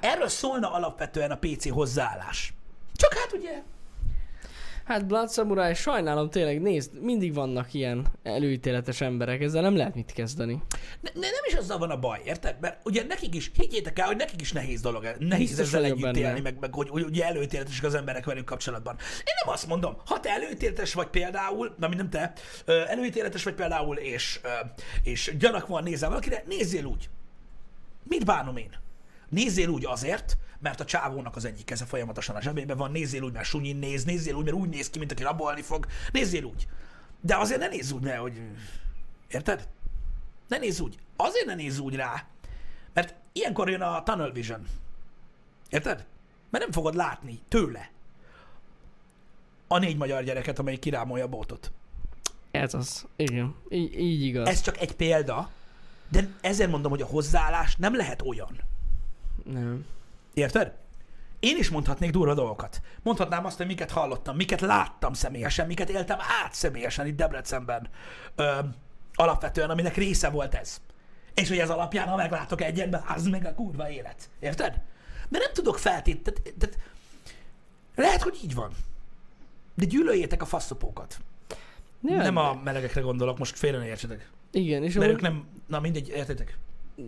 Erről 0.00 0.28
szólna 0.28 0.72
alapvetően 0.72 1.30
a 1.30 1.38
PC 1.38 1.70
hozzáállás. 1.70 2.54
Csak 2.96 3.14
hát 3.14 3.32
ugye, 3.32 3.62
Hát 4.88 5.06
Blood 5.06 5.32
Samurai, 5.32 5.74
sajnálom 5.74 6.30
tényleg, 6.30 6.60
nézd, 6.60 7.00
mindig 7.00 7.34
vannak 7.34 7.74
ilyen 7.74 8.06
előítéletes 8.22 9.00
emberek, 9.00 9.40
ezzel 9.40 9.62
nem 9.62 9.76
lehet 9.76 9.94
mit 9.94 10.12
kezdeni. 10.12 10.62
Ne, 11.00 11.10
ne, 11.14 11.20
nem 11.20 11.42
is 11.46 11.54
azzal 11.54 11.78
van 11.78 11.90
a 11.90 11.98
baj, 11.98 12.20
érted? 12.24 12.56
Mert 12.60 12.86
ugye 12.86 13.04
nekik 13.08 13.34
is, 13.34 13.50
higgyétek 13.54 13.98
el, 13.98 14.06
hogy 14.06 14.16
nekik 14.16 14.40
is 14.40 14.52
nehéz 14.52 14.80
dolog, 14.80 15.16
nehéz 15.18 15.48
Biztos 15.48 15.66
ezzel 15.66 15.84
együtt 15.84 16.00
benne. 16.00 16.18
élni, 16.18 16.40
meg, 16.40 16.58
meg 16.60 16.74
hogy, 16.74 16.88
hogy 16.88 17.02
ugye 17.02 17.24
előítéletesek 17.24 17.84
az 17.84 17.94
emberek 17.94 18.24
velük 18.24 18.44
kapcsolatban. 18.44 18.96
Én 19.18 19.34
nem 19.44 19.54
azt 19.54 19.66
mondom, 19.66 19.96
ha 20.06 20.20
te 20.20 20.30
előítéletes 20.30 20.94
vagy 20.94 21.08
például, 21.08 21.74
na 21.78 21.88
nem 21.88 22.10
te, 22.10 22.32
előítéletes 22.66 23.42
vagy 23.42 23.54
például, 23.54 23.96
és, 23.96 24.40
és 25.02 25.34
gyanak 25.38 25.66
van 25.66 25.82
nézel 25.82 26.08
valakire, 26.08 26.42
nézzél 26.46 26.84
úgy. 26.84 27.08
Mit 28.02 28.24
bánom 28.24 28.56
én? 28.56 28.70
Nézzél 29.28 29.68
úgy 29.68 29.86
azért, 29.86 30.36
mert 30.58 30.80
a 30.80 30.84
csávónak 30.84 31.36
az 31.36 31.44
egyik 31.44 31.64
keze 31.64 31.84
folyamatosan 31.84 32.36
a 32.36 32.40
zsebében 32.40 32.76
van, 32.76 32.90
nézzél 32.90 33.22
úgy, 33.22 33.32
mert 33.32 33.46
sunyin 33.46 33.76
néz, 33.76 34.04
nézzél 34.04 34.34
úgy, 34.34 34.44
mert 34.44 34.56
úgy 34.56 34.68
néz 34.68 34.90
ki, 34.90 34.98
mint 34.98 35.12
aki 35.12 35.22
rabolni 35.22 35.62
fog, 35.62 35.86
nézzél 36.12 36.44
úgy. 36.44 36.68
De 37.20 37.36
azért 37.36 37.60
ne 37.60 37.68
nézz 37.68 37.92
úgy, 37.92 38.02
mert 38.02 38.20
hogy... 38.20 38.42
Érted? 39.28 39.68
Ne 40.48 40.58
nézz 40.58 40.80
úgy. 40.80 40.98
Azért 41.16 41.46
ne 41.46 41.54
nézz 41.54 41.78
úgy 41.78 41.94
rá, 41.94 42.26
mert 42.92 43.14
ilyenkor 43.32 43.70
jön 43.70 43.80
a 43.80 44.02
tunnel 44.02 44.32
vision. 44.32 44.66
Érted? 45.68 46.06
Mert 46.50 46.64
nem 46.64 46.72
fogod 46.72 46.94
látni 46.94 47.40
tőle 47.48 47.90
a 49.66 49.78
négy 49.78 49.96
magyar 49.96 50.22
gyereket, 50.22 50.58
amelyik 50.58 50.80
kirámolja 50.80 51.24
a 51.24 51.28
botot. 51.28 51.72
Ez 52.50 52.74
az. 52.74 53.06
Igen. 53.16 53.54
Így, 53.68 53.98
így 53.98 54.22
igaz. 54.22 54.48
Ez 54.48 54.60
csak 54.60 54.80
egy 54.80 54.92
példa, 54.92 55.50
de 56.08 56.28
ezért 56.40 56.70
mondom, 56.70 56.90
hogy 56.90 57.02
a 57.02 57.06
hozzáállás 57.06 57.76
nem 57.76 57.96
lehet 57.96 58.22
olyan. 58.22 58.60
Nem. 59.44 59.86
Érted? 60.34 60.72
Én 61.40 61.56
is 61.56 61.70
mondhatnék 61.70 62.10
durva 62.10 62.34
dolgokat. 62.34 62.80
Mondhatnám 63.02 63.44
azt, 63.44 63.56
hogy 63.56 63.66
miket 63.66 63.90
hallottam, 63.90 64.36
miket 64.36 64.60
láttam 64.60 65.12
személyesen, 65.12 65.66
miket 65.66 65.90
éltem 65.90 66.18
át 66.44 66.54
személyesen 66.54 67.06
itt 67.06 67.16
Debrecenben. 67.16 67.88
Ö, 68.34 68.58
alapvetően, 69.14 69.70
aminek 69.70 69.96
része 69.96 70.30
volt 70.30 70.54
ez. 70.54 70.80
És 71.34 71.48
hogy 71.48 71.58
ez 71.58 71.70
alapján, 71.70 72.08
ha 72.08 72.16
meglátok 72.16 72.62
egy 72.62 72.80
ember, 72.80 73.02
az 73.14 73.26
meg 73.26 73.46
a 73.46 73.54
kurva 73.54 73.90
élet. 73.90 74.30
Érted? 74.40 74.80
De 75.28 75.38
nem 75.38 75.52
tudok 75.52 75.78
feltét... 75.78 76.22
Tehát, 76.22 76.54
tehát, 76.58 76.78
lehet, 77.94 78.22
hogy 78.22 78.38
így 78.44 78.54
van. 78.54 78.72
De 79.74 79.84
gyűlöljétek 79.84 80.42
a 80.42 80.46
faszopókat. 80.46 81.18
Ja, 82.02 82.16
Nem 82.16 82.36
a 82.36 82.60
melegekre 82.64 83.00
gondolok, 83.00 83.38
most 83.38 83.58
félre 83.58 83.78
ne 83.78 83.86
értsetek. 83.86 84.30
Igen, 84.50 84.82
és 84.82 84.94
Mert 84.94 85.10
amúgy, 85.10 85.24
ők 85.24 85.30
nem... 85.30 85.46
Na 85.66 85.80
mindegy, 85.80 86.08
értitek? 86.08 86.58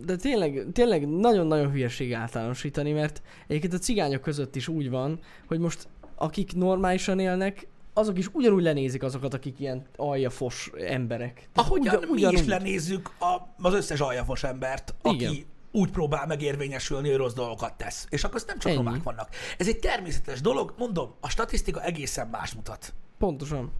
De 0.05 0.15
tényleg, 0.15 0.65
tényleg 0.73 1.07
nagyon-nagyon 1.07 1.71
hülyeség 1.71 2.13
általánosítani, 2.13 2.91
mert 2.91 3.21
egyébként 3.47 3.73
a 3.73 3.77
cigányok 3.77 4.21
között 4.21 4.55
is 4.55 4.67
úgy 4.67 4.89
van, 4.89 5.19
hogy 5.47 5.59
most 5.59 5.87
akik 6.15 6.53
normálisan 6.55 7.19
élnek, 7.19 7.67
azok 7.93 8.17
is 8.17 8.27
ugyanúgy 8.33 8.63
lenézik 8.63 9.03
azokat, 9.03 9.33
akik 9.33 9.59
ilyen 9.59 9.85
aljafos 9.95 10.71
emberek. 10.87 11.33
Tehát 11.33 11.69
Ahogyan 11.69 11.95
ugyan- 11.95 12.09
mi 12.11 12.21
is 12.21 12.27
ugyanúgy. 12.27 12.47
lenézzük 12.47 13.09
a, 13.19 13.47
az 13.61 13.73
összes 13.73 13.99
aljafos 13.99 14.43
embert, 14.43 14.95
aki 15.01 15.15
Igen. 15.15 15.35
úgy 15.71 15.91
próbál 15.91 16.25
megérvényesülni, 16.27 17.07
hogy 17.09 17.17
rossz 17.17 17.33
dolgokat 17.33 17.73
tesz. 17.73 18.05
És 18.09 18.23
akkor 18.23 18.35
azt 18.35 18.47
nem 18.47 18.59
csak 18.59 18.71
Ennyi. 18.71 18.83
romák 18.83 19.03
vannak. 19.03 19.29
Ez 19.57 19.67
egy 19.67 19.79
természetes 19.79 20.41
dolog, 20.41 20.73
mondom, 20.77 21.13
a 21.19 21.29
statisztika 21.29 21.83
egészen 21.83 22.27
más 22.27 22.53
mutat. 22.53 22.93
Pontosan. 23.17 23.71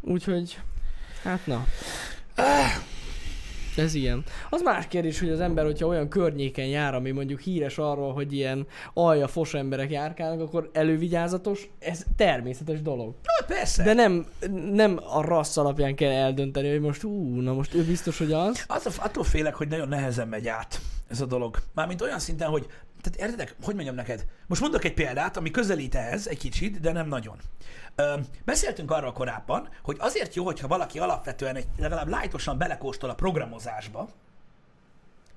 Úgyhogy, 0.00 0.60
hát 1.22 1.46
na. 1.46 1.64
Ez 3.76 3.94
ilyen. 3.94 4.24
Az 4.50 4.62
más 4.62 4.86
kérdés, 4.88 5.20
hogy 5.20 5.30
az 5.30 5.40
ember, 5.40 5.64
hogyha 5.64 5.86
olyan 5.86 6.08
környéken 6.08 6.66
jár, 6.66 6.94
ami 6.94 7.10
mondjuk 7.10 7.40
híres 7.40 7.78
arról, 7.78 8.12
hogy 8.12 8.32
ilyen 8.32 8.66
alja 8.94 9.28
fos 9.28 9.54
emberek 9.54 9.90
járkálnak, 9.90 10.40
akkor 10.40 10.70
elővigyázatos, 10.72 11.68
ez 11.78 12.04
természetes 12.16 12.82
dolog. 12.82 13.14
Na, 13.22 13.46
persze. 13.46 13.82
De 13.82 13.92
nem, 13.92 14.26
nem 14.72 15.00
a 15.06 15.22
rassz 15.22 15.56
alapján 15.56 15.94
kell 15.94 16.10
eldönteni, 16.10 16.70
hogy 16.70 16.80
most 16.80 17.04
ú, 17.04 17.40
na 17.40 17.52
most 17.52 17.74
ő 17.74 17.84
biztos, 17.84 18.18
hogy 18.18 18.32
az. 18.32 18.64
Az, 18.66 18.98
attól 18.98 19.24
félek, 19.24 19.54
hogy 19.54 19.68
nagyon 19.68 19.88
nehezen 19.88 20.28
megy 20.28 20.48
át 20.48 20.80
ez 21.08 21.20
a 21.20 21.26
dolog. 21.26 21.58
Mármint 21.74 22.02
olyan 22.02 22.18
szinten, 22.18 22.48
hogy, 22.48 22.66
tehát 23.02 23.18
értedek, 23.18 23.54
hogy 23.62 23.74
mondjam 23.74 23.94
neked? 23.94 24.26
Most 24.46 24.60
mondok 24.60 24.84
egy 24.84 24.94
példát, 24.94 25.36
ami 25.36 25.50
közelít 25.50 25.94
ehhez 25.94 26.26
egy 26.26 26.38
kicsit, 26.38 26.80
de 26.80 26.92
nem 26.92 27.08
nagyon. 27.08 27.36
Ö, 27.94 28.14
beszéltünk 28.44 28.90
arról 28.90 29.12
korábban, 29.12 29.68
hogy 29.82 29.96
azért 30.00 30.34
jó, 30.34 30.44
hogyha 30.44 30.68
valaki 30.68 30.98
alapvetően 30.98 31.56
egy 31.56 31.66
legalább 31.78 32.08
lájtosan 32.08 32.58
belekóstol 32.58 33.10
a 33.10 33.14
programozásba, 33.14 34.08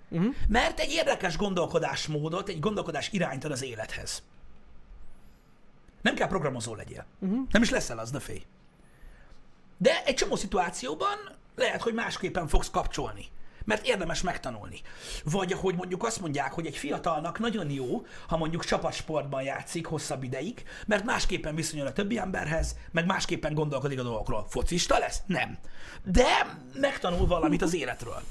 Uh-huh. 0.09 0.36
mert 0.47 0.80
egy 0.80 0.91
érdekes 0.91 1.38
gondolkodásmódot, 1.38 2.49
egy 2.49 2.59
gondolkodás 2.59 3.11
irányt 3.11 3.43
ad 3.43 3.51
az 3.51 3.63
élethez. 3.63 4.24
Nem 6.01 6.15
kell 6.15 6.28
programozó 6.28 6.76
legyél. 6.76 7.05
Uh-huh. 7.20 7.39
Nem 7.51 7.61
is 7.61 7.70
leszel 7.70 7.99
az, 7.99 8.11
de 8.11 8.20
félj. 8.20 8.45
De 9.78 10.03
egy 10.05 10.15
csomó 10.15 10.36
szituációban 10.36 11.18
lehet, 11.55 11.82
hogy 11.82 11.93
másképpen 11.93 12.47
fogsz 12.47 12.70
kapcsolni. 12.70 13.26
Mert 13.68 13.88
érdemes 13.88 14.22
megtanulni. 14.22 14.82
Vagy 15.24 15.53
ahogy 15.53 15.76
mondjuk 15.76 16.03
azt 16.03 16.20
mondják, 16.20 16.53
hogy 16.53 16.65
egy 16.65 16.78
fiatalnak 16.78 17.39
nagyon 17.39 17.70
jó, 17.70 18.05
ha 18.28 18.38
mondjuk 18.38 18.65
csapatsportban 18.65 19.41
játszik 19.41 19.86
hosszabb 19.86 20.24
ideig, 20.24 20.63
mert 20.86 21.03
másképpen 21.03 21.55
viszonyul 21.55 21.88
a 21.88 21.93
többi 21.93 22.18
emberhez, 22.18 22.76
meg 22.91 23.05
másképpen 23.05 23.53
gondolkodik 23.53 23.99
a 23.99 24.03
dolgokról. 24.03 24.45
Focista 24.49 24.97
lesz? 24.97 25.22
Nem. 25.26 25.57
De 26.03 26.57
megtanul 26.74 27.28
valamit 27.28 27.61
az 27.61 27.74
életről. 27.74 28.22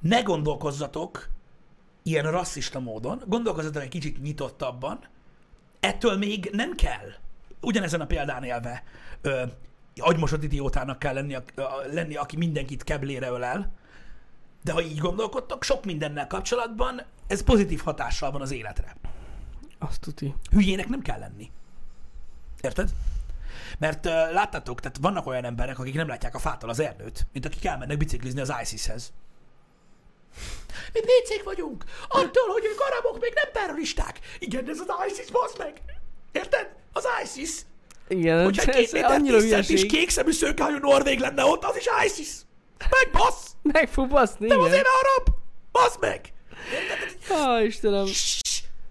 Ne 0.00 0.20
gondolkozzatok 0.20 1.28
ilyen 2.02 2.30
rasszista 2.30 2.80
módon, 2.80 3.22
gondolkozzatok 3.26 3.82
egy 3.82 3.88
kicsit 3.88 4.22
nyitottabban, 4.22 4.98
ettől 5.80 6.16
még 6.16 6.50
nem 6.52 6.74
kell, 6.74 7.12
ugyanezen 7.60 8.00
a 8.00 8.06
példán 8.06 8.44
élve, 8.44 8.82
ö, 9.20 9.42
agymosott 10.00 10.42
idiótának 10.42 10.98
kell 10.98 11.14
lenni, 11.14 11.34
a, 11.34 11.42
a, 11.56 11.82
lenni, 11.92 12.14
aki 12.14 12.36
mindenkit 12.36 12.84
keblére 12.84 13.28
ölel, 13.28 13.72
de 14.62 14.72
ha 14.72 14.82
így 14.82 14.98
gondolkodtok, 14.98 15.64
sok 15.64 15.84
mindennel 15.84 16.26
kapcsolatban 16.26 17.02
ez 17.26 17.42
pozitív 17.42 17.80
hatással 17.80 18.30
van 18.30 18.40
az 18.40 18.50
életre. 18.50 18.96
Azt 19.78 20.00
tuti. 20.00 20.34
Hülyének 20.50 20.88
nem 20.88 21.02
kell 21.02 21.18
lenni. 21.18 21.50
Érted? 22.60 22.90
Mert 23.78 24.06
uh, 24.06 24.12
láttátok, 24.12 24.80
tehát 24.80 24.96
vannak 25.00 25.26
olyan 25.26 25.44
emberek, 25.44 25.78
akik 25.78 25.94
nem 25.94 26.08
látják 26.08 26.34
a 26.34 26.38
fától 26.38 26.70
az 26.70 26.80
erdőt, 26.80 27.26
mint 27.32 27.46
akik 27.46 27.64
elmennek 27.64 27.96
biciklizni 27.96 28.40
az 28.40 28.52
ISIS-hez. 28.62 29.12
Mi 30.92 31.00
PC-k 31.00 31.44
vagyunk! 31.44 31.84
Attól, 32.08 32.48
hogy 32.52 32.64
ők 32.64 32.80
arabok, 32.80 33.20
még 33.20 33.32
nem 33.34 33.52
terroristák! 33.52 34.20
Igen, 34.38 34.68
ez 34.68 34.78
az 34.78 34.90
ISIS, 35.08 35.30
basz 35.30 35.56
meg! 35.58 35.82
Érted? 36.32 36.74
Az 36.92 37.06
ISIS! 37.22 37.60
Igen, 38.08 38.44
Hogyha 38.44 38.72
ez, 38.72 38.90
két 38.90 39.02
annyira 39.02 39.38
hülyeség. 39.40 39.86
kék 39.90 40.10
szemű 40.10 40.30
norvég 40.80 41.18
lenne 41.18 41.44
ott, 41.44 41.64
az 41.64 41.76
is 41.76 41.86
ISIS! 42.06 42.28
Meg 42.78 43.12
basz! 43.12 43.56
Meg 43.62 43.88
fog 43.88 44.08
baszni, 44.08 44.46
Nem 44.46 44.58
igen. 44.58 44.70
azért 44.70 44.86
arab! 45.02 45.34
Basz 45.72 45.96
meg! 46.00 46.32
Á, 47.30 47.60
Istenem. 47.62 48.06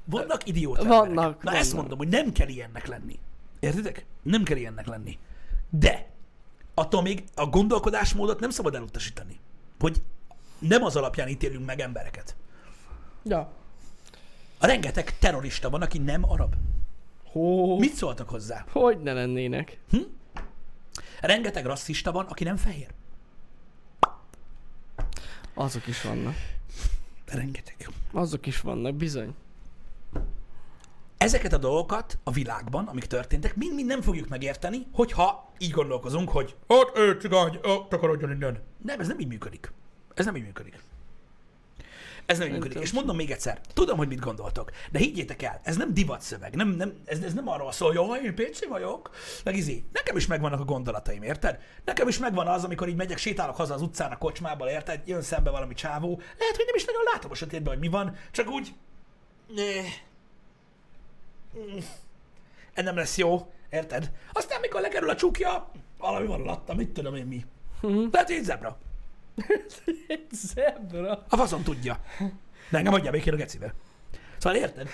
Vannak 0.06 0.48
idióta 0.48 0.84
Vannak. 0.84 1.44
Na 1.44 1.52
ezt 1.56 1.72
vannak. 1.72 1.88
mondom, 1.88 1.98
hogy 1.98 2.08
nem 2.08 2.32
kell 2.32 2.48
ilyennek 2.48 2.88
lenni. 2.88 3.20
Értitek? 3.60 4.06
Nem 4.24 4.44
kell 4.44 4.58
ilyennek 4.58 4.88
lenni. 4.88 5.18
De 5.70 6.10
attól 6.74 7.02
még 7.02 7.24
a 7.36 7.46
gondolkodásmódot 7.46 8.40
nem 8.40 8.50
szabad 8.50 8.76
elutasítani. 8.76 9.40
Hogy 9.80 10.02
nem 10.60 10.84
az 10.84 10.96
alapján 10.96 11.28
ítélünk 11.28 11.66
meg 11.66 11.80
embereket. 11.80 12.36
Ja. 13.24 13.52
A 14.60 14.66
rengeteg 14.66 15.18
terrorista 15.20 15.70
van, 15.70 15.82
aki 15.82 15.98
nem 15.98 16.30
arab. 16.32 16.54
Hó, 17.38 17.78
Mit 17.80 17.94
szóltak 17.94 18.30
hozzá? 18.30 18.66
hogy 18.72 19.02
ne 19.02 19.14
lennének? 19.14 19.80
Rengeteg 21.22 21.66
rasszista 21.66 22.12
van, 22.12 22.26
aki 22.26 22.44
nem 22.44 22.58
fehér. 22.58 22.88
Azok 25.54 25.88
is 25.88 26.02
vannak. 26.02 26.36
Rengeteg. 27.26 27.90
Azok 28.12 28.46
is 28.46 28.62
vannak, 28.62 28.96
bizony. 28.96 29.36
Ezeket 31.18 31.54
a 31.54 31.58
dolgokat 31.58 32.18
a 32.24 32.32
világban, 32.32 32.88
amik 32.88 33.06
történtek, 33.06 33.56
mind-mind 33.56 33.88
nem 33.88 34.02
fogjuk 34.02 34.28
megérteni, 34.28 34.88
hogyha 34.92 35.52
így 35.58 35.72
gondolkozunk, 35.72 36.30
hogy 36.30 36.56
hát 36.68 36.92
ő 36.96 37.20
cigány, 37.20 37.60
takarodjon 37.90 38.32
innen. 38.32 38.62
Nem, 38.84 39.00
ez 39.00 39.08
nem 39.08 39.20
így 39.20 39.28
működik. 39.28 39.72
Ez 40.14 40.26
nem 40.26 40.36
így 40.36 40.44
működik. 40.44 40.80
Ez 42.28 42.38
nem 42.38 42.50
működik. 42.50 42.80
És 42.80 42.92
mondom 42.92 43.16
még 43.16 43.32
egyszer, 43.32 43.62
tudom, 43.74 43.98
hogy 43.98 44.08
mit 44.08 44.20
gondoltok, 44.20 44.72
de 44.92 45.00
higgyétek 45.00 45.42
el, 45.42 45.60
ez 45.64 45.78
nem 45.78 45.94
divat 45.94 46.22
szöveg, 46.22 46.56
nem, 46.56 46.68
nem, 46.68 46.94
ez, 47.06 47.20
ez 47.20 47.34
nem 47.34 47.48
arról 47.48 47.72
szól, 47.72 47.94
hogy 47.94 48.24
én 48.24 48.36
PC 48.36 48.68
vagyok, 48.68 49.10
meg 49.44 49.56
izé. 49.56 49.84
Nekem 49.92 50.18
is 50.18 50.28
megvannak 50.28 50.60
a 50.60 50.64
gondolataim, 50.64 51.24
érted? 51.24 51.60
Nekem 51.86 52.08
is 52.08 52.18
megvan 52.18 52.48
az, 52.48 52.64
amikor 52.64 52.88
így 52.88 52.96
megyek, 52.96 53.18
sétálok 53.18 53.56
haza 53.56 53.74
az 53.74 53.82
utcán 53.82 54.12
a 54.12 54.18
kocsmából, 54.18 54.68
érted? 54.68 55.02
Jön 55.06 55.22
szembe 55.22 55.50
valami 55.50 55.74
csávó. 55.74 56.22
Lehet, 56.38 56.56
hogy 56.56 56.66
nem 56.66 56.76
is 56.76 56.86
nagyon 56.86 57.02
látom 57.14 57.32
a 57.32 57.36
sötétben, 57.36 57.74
hogy 57.74 57.82
mi 57.82 57.90
van, 57.90 58.16
csak 58.32 58.50
úgy... 58.50 58.74
Ez 62.74 62.84
nem 62.84 62.96
lesz 62.96 63.18
jó, 63.18 63.52
érted? 63.70 64.12
Aztán 64.32 64.60
mikor 64.60 64.82
lekerül 64.82 65.10
a 65.10 65.16
csukja, 65.16 65.72
valami 65.98 66.28
van 66.28 66.42
alatta, 66.42 66.74
mit 66.74 66.90
tudom 66.90 67.16
én 67.16 67.26
mi. 67.26 67.46
Lehet, 68.12 68.30
hogy 68.32 68.44
zebra. 68.44 68.78
Egy 70.08 70.28
zebra. 70.54 71.26
A 71.30 71.36
faszom 71.36 71.64
tudja. 71.64 72.00
De 72.70 72.78
engem 72.78 72.94
adja 72.94 73.12
békén 73.12 73.34
a 73.34 73.36
gecibe. 73.36 73.74
Szóval 74.38 74.60
érted? 74.60 74.90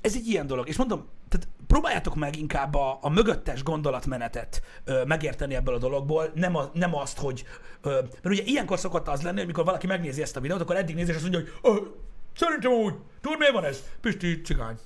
ez 0.00 0.14
egy 0.14 0.26
ilyen 0.26 0.46
dolog. 0.46 0.68
És 0.68 0.76
mondom, 0.76 1.08
tehát 1.28 1.48
próbáljátok 1.66 2.14
meg 2.14 2.36
inkább 2.36 2.74
a, 2.74 2.98
a 3.00 3.08
mögöttes 3.08 3.62
gondolatmenetet 3.62 4.62
ö, 4.84 5.04
megérteni 5.04 5.54
ebből 5.54 5.74
a 5.74 5.78
dologból, 5.78 6.30
nem, 6.34 6.56
a, 6.56 6.70
nem 6.72 6.94
azt, 6.94 7.18
hogy... 7.18 7.44
Ö, 7.82 7.90
mert 7.92 8.24
ugye 8.24 8.42
ilyenkor 8.42 8.78
szokott 8.78 9.08
az 9.08 9.22
lenni, 9.22 9.38
hogy 9.38 9.46
mikor 9.46 9.64
valaki 9.64 9.86
megnézi 9.86 10.22
ezt 10.22 10.36
a 10.36 10.40
videót, 10.40 10.60
akkor 10.60 10.76
eddig 10.76 10.94
nézi, 10.94 11.10
és 11.10 11.16
azt 11.16 11.30
mondja, 11.30 11.52
hogy 11.60 11.92
szerintem 12.36 12.72
úgy, 12.72 12.94
tudod 13.20 13.38
miért 13.38 13.52
van 13.52 13.64
ez? 13.64 13.82
Pisti 14.00 14.40
cigány. 14.40 14.78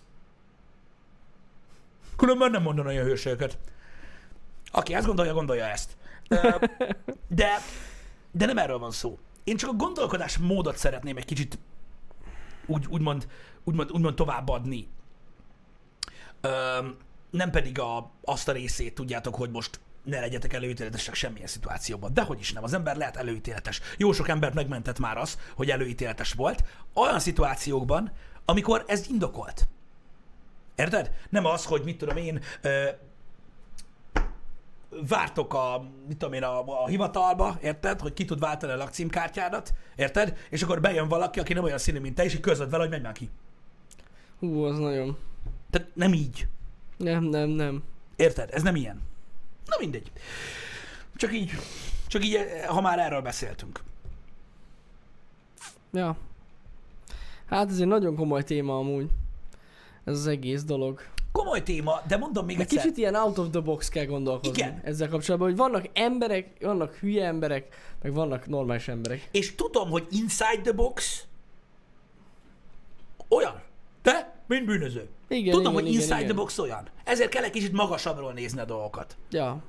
Különben 2.16 2.50
nem 2.50 2.62
mondana 2.62 2.88
olyan 2.88 3.04
hőségeket. 3.04 3.58
Aki 4.72 4.94
ezt 4.94 5.06
gondolja, 5.06 5.32
gondolja 5.32 5.64
ezt. 5.64 5.96
De, 7.28 7.60
de 8.36 8.46
nem 8.46 8.58
erről 8.58 8.78
van 8.78 8.90
szó. 8.90 9.18
Én 9.44 9.56
csak 9.56 9.70
a 9.70 9.74
gondolkodás 9.74 10.38
módot 10.38 10.76
szeretném 10.76 11.16
egy 11.16 11.24
kicsit 11.24 11.58
úgy, 12.66 12.86
úgymond, 12.88 13.28
úgymond, 13.64 13.92
úgymond 13.92 14.14
továbbadni. 14.14 14.88
Öm, 16.40 16.96
nem 17.30 17.50
pedig 17.50 17.80
a, 17.80 18.10
azt 18.24 18.48
a 18.48 18.52
részét, 18.52 18.94
tudjátok, 18.94 19.34
hogy 19.34 19.50
most 19.50 19.80
ne 20.02 20.20
legyetek 20.20 20.52
előítéletesek 20.52 21.14
semmilyen 21.14 21.46
szituációban. 21.46 22.14
De 22.14 22.22
hogy 22.22 22.40
is 22.40 22.52
nem, 22.52 22.64
az 22.64 22.72
ember 22.72 22.96
lehet 22.96 23.16
előítéletes. 23.16 23.80
Jó 23.96 24.12
sok 24.12 24.28
embert 24.28 24.54
megmentett 24.54 24.98
már 24.98 25.16
az, 25.16 25.38
hogy 25.54 25.70
előítéletes 25.70 26.32
volt. 26.32 26.64
Olyan 26.94 27.20
szituációkban, 27.20 28.12
amikor 28.44 28.84
ez 28.86 29.08
indokolt. 29.08 29.66
Érted? 30.74 31.12
Nem 31.30 31.44
az, 31.44 31.64
hogy 31.64 31.82
mit 31.84 31.98
tudom 31.98 32.16
én, 32.16 32.40
vártok 35.08 35.54
a, 35.54 35.90
mit 36.08 36.16
tudom 36.16 36.34
én, 36.34 36.42
a, 36.42 36.82
a 36.82 36.86
hivatalba, 36.86 37.58
érted? 37.62 38.00
Hogy 38.00 38.12
ki 38.12 38.24
tud 38.24 38.38
váltani 38.38 38.72
a 38.72 38.76
lakcímkártyádat, 38.76 39.74
érted? 39.96 40.36
És 40.50 40.62
akkor 40.62 40.80
bejön 40.80 41.08
valaki, 41.08 41.40
aki 41.40 41.52
nem 41.52 41.64
olyan 41.64 41.78
színű, 41.78 41.98
mint 41.98 42.14
te, 42.14 42.24
és 42.24 42.34
így 42.34 42.40
közöd 42.40 42.70
vele, 42.70 42.82
hogy 42.82 42.90
menj 42.90 43.02
már 43.02 43.12
ki. 43.12 43.30
Hú, 44.38 44.62
az 44.62 44.78
nagyon... 44.78 45.16
Tehát 45.70 45.88
nem 45.94 46.12
így. 46.12 46.46
Nem, 46.96 47.24
nem, 47.24 47.48
nem. 47.48 47.82
Érted? 48.16 48.50
Ez 48.52 48.62
nem 48.62 48.76
ilyen. 48.76 49.02
Na 49.66 49.76
mindegy. 49.78 50.12
Csak 51.16 51.32
így, 51.32 51.50
csak 52.06 52.24
így, 52.24 52.38
ha 52.66 52.80
már 52.80 52.98
erről 52.98 53.20
beszéltünk. 53.20 53.80
Ja. 55.92 56.16
Hát 57.46 57.70
ez 57.70 57.78
egy 57.78 57.86
nagyon 57.86 58.16
komoly 58.16 58.42
téma 58.42 58.78
amúgy. 58.78 59.10
Ez 60.04 60.14
az 60.14 60.26
egész 60.26 60.64
dolog. 60.64 61.00
Komoly 61.38 61.62
téma, 61.62 62.02
de 62.06 62.16
mondom 62.16 62.44
még 62.44 62.56
De 62.56 62.62
egyszer. 62.62 62.82
kicsit 62.82 62.96
ilyen 62.96 63.14
out 63.14 63.38
of 63.38 63.50
the 63.50 63.60
box 63.60 63.88
kell 63.88 64.04
gondolkozni 64.04 64.62
Igen. 64.62 64.80
ezzel 64.84 65.08
kapcsolatban, 65.08 65.48
hogy 65.48 65.58
vannak 65.58 65.88
emberek, 65.92 66.56
vannak 66.60 66.94
hülye 66.94 67.26
emberek, 67.26 67.76
meg 68.02 68.12
vannak 68.12 68.46
normális 68.46 68.88
emberek. 68.88 69.28
És 69.30 69.54
tudom, 69.54 69.90
hogy 69.90 70.06
inside 70.10 70.60
the 70.62 70.72
box 70.72 71.24
olyan. 73.28 73.62
Te, 74.02 74.34
mint 74.46 74.64
bűnöző. 74.64 75.08
Igen, 75.28 75.52
tudom, 75.54 75.60
igen, 75.60 75.72
hogy 75.72 75.82
igen, 75.82 75.94
inside 76.00 76.16
igen. 76.16 76.28
the 76.28 76.36
box 76.36 76.58
olyan. 76.58 76.88
Ezért 77.04 77.30
kell 77.30 77.42
egy 77.44 77.50
kicsit 77.50 77.72
magasabbról 77.72 78.32
nézni 78.32 78.60
a 78.60 78.64
dolgokat. 78.64 79.16
Ja. 79.30 79.62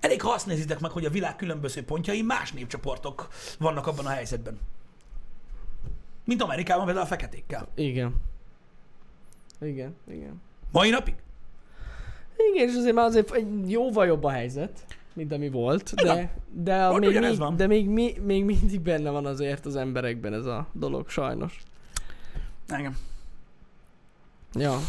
Elég 0.00 0.22
ha 0.22 0.30
azt 0.30 0.46
nézitek 0.46 0.80
meg, 0.80 0.90
hogy 0.90 1.04
a 1.04 1.10
világ 1.10 1.36
különböző 1.36 1.84
pontjai 1.84 2.22
más 2.22 2.52
népcsoportok 2.52 3.28
vannak 3.58 3.86
abban 3.86 4.06
a 4.06 4.10
helyzetben. 4.10 4.60
Mint 6.24 6.42
Amerikában 6.42 6.84
például 6.84 7.06
a 7.06 7.08
feketékkel. 7.08 7.68
Igen. 7.74 8.14
Igen, 9.60 9.96
igen. 10.10 10.42
Mai 10.72 10.90
napig? 10.90 11.14
Igen, 12.52 12.68
és 12.68 12.74
azért 12.76 12.94
már 12.94 13.06
azért 13.06 13.32
egy 13.34 13.70
jóval 13.70 14.06
jobb 14.06 14.24
a 14.24 14.30
helyzet, 14.30 14.84
mint 15.12 15.32
ami 15.32 15.48
volt, 15.48 15.94
de, 15.94 16.34
de, 16.50 16.84
a, 16.84 16.92
Ott 16.92 17.00
még, 17.00 17.18
még, 17.18 17.38
van. 17.38 17.56
de 17.56 17.66
még, 17.66 17.88
még, 17.88 18.20
még 18.20 18.44
mindig 18.44 18.80
benne 18.80 19.10
van 19.10 19.26
azért 19.26 19.66
az 19.66 19.76
emberekben 19.76 20.34
ez 20.34 20.44
a 20.44 20.66
dolog, 20.72 21.08
sajnos. 21.08 21.62
Igen. 22.78 22.96
Ja. 24.52 24.80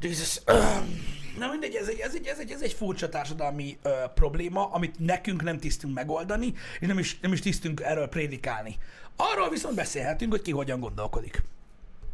Jesus. 0.00 0.40
Na 1.38 1.50
mindegy, 1.50 1.74
ez 1.74 1.88
egy, 1.88 1.98
ez 1.98 2.14
egy, 2.14 2.26
ez 2.26 2.38
egy, 2.38 2.50
ez 2.50 2.62
egy 2.62 2.72
furcsa 2.72 3.08
társadalmi 3.08 3.78
ö, 3.82 3.90
probléma, 4.14 4.70
amit 4.70 4.98
nekünk 4.98 5.42
nem 5.42 5.58
tisztünk 5.58 5.94
megoldani, 5.94 6.54
és 6.80 6.86
nem 6.86 6.98
is, 6.98 7.18
nem 7.20 7.32
is 7.32 7.40
tisztünk 7.40 7.80
erről 7.80 8.06
prédikálni. 8.06 8.76
Arról 9.16 9.48
viszont 9.48 9.74
beszélhetünk, 9.74 10.30
hogy 10.32 10.42
ki 10.42 10.50
hogyan 10.50 10.80
gondolkodik. 10.80 11.42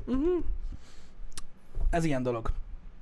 Uh-huh. 0.07 0.45
Ez 1.93 2.05
ilyen 2.05 2.23
dolog. 2.23 2.53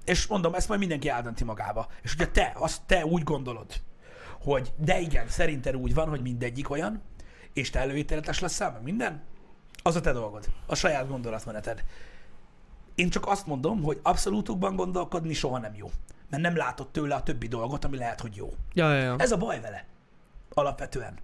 És 0.05 0.27
mondom, 0.27 0.55
ezt 0.55 0.69
majd 0.69 0.81
mindenki 0.81 1.09
eldönti 1.09 1.45
magába. 1.45 1.87
És 2.03 2.15
hogyha 2.17 2.33
te, 2.33 2.53
azt 2.55 2.83
te 2.87 3.05
úgy 3.07 3.23
gondolod, 3.23 3.81
hogy 4.43 4.73
de 4.77 4.99
igen, 5.01 5.29
szerinted 5.29 5.77
úgy 5.77 5.95
van, 5.95 6.09
hogy 6.09 6.21
mindegyik 6.23 6.71
olyan, 6.71 7.03
és 7.53 7.71
te 7.71 7.79
előítéletes 7.79 8.39
leszel, 8.41 8.71
meg 8.73 8.83
minden, 8.83 9.23
az 9.83 9.97
a 9.97 10.01
te 10.01 10.13
dolgod. 10.13 10.47
A 10.67 10.75
saját 10.75 11.09
gondolatmeneted. 11.09 11.85
Én 12.95 13.11
csak 13.11 13.27
azt 13.27 13.47
mondom, 13.47 13.83
hogy 13.83 14.01
abszolútokban 14.03 14.77
gondolkodni 14.77 15.33
soha 15.33 15.59
nem 15.59 15.75
jó. 15.75 15.91
Mert 16.31 16.43
nem 16.43 16.57
látod 16.57 16.89
tőle 16.91 17.15
a 17.15 17.23
többi 17.23 17.47
dolgot, 17.49 17.85
ami 17.85 17.97
lehet, 17.97 18.21
hogy 18.21 18.37
jó. 18.37 18.55
Ja, 18.73 18.93
ja, 18.95 19.03
ja. 19.03 19.15
Ez 19.19 19.33
a 19.33 19.37
baj 19.37 19.61
vele. 19.61 19.85
Alapvetően. 20.55 21.19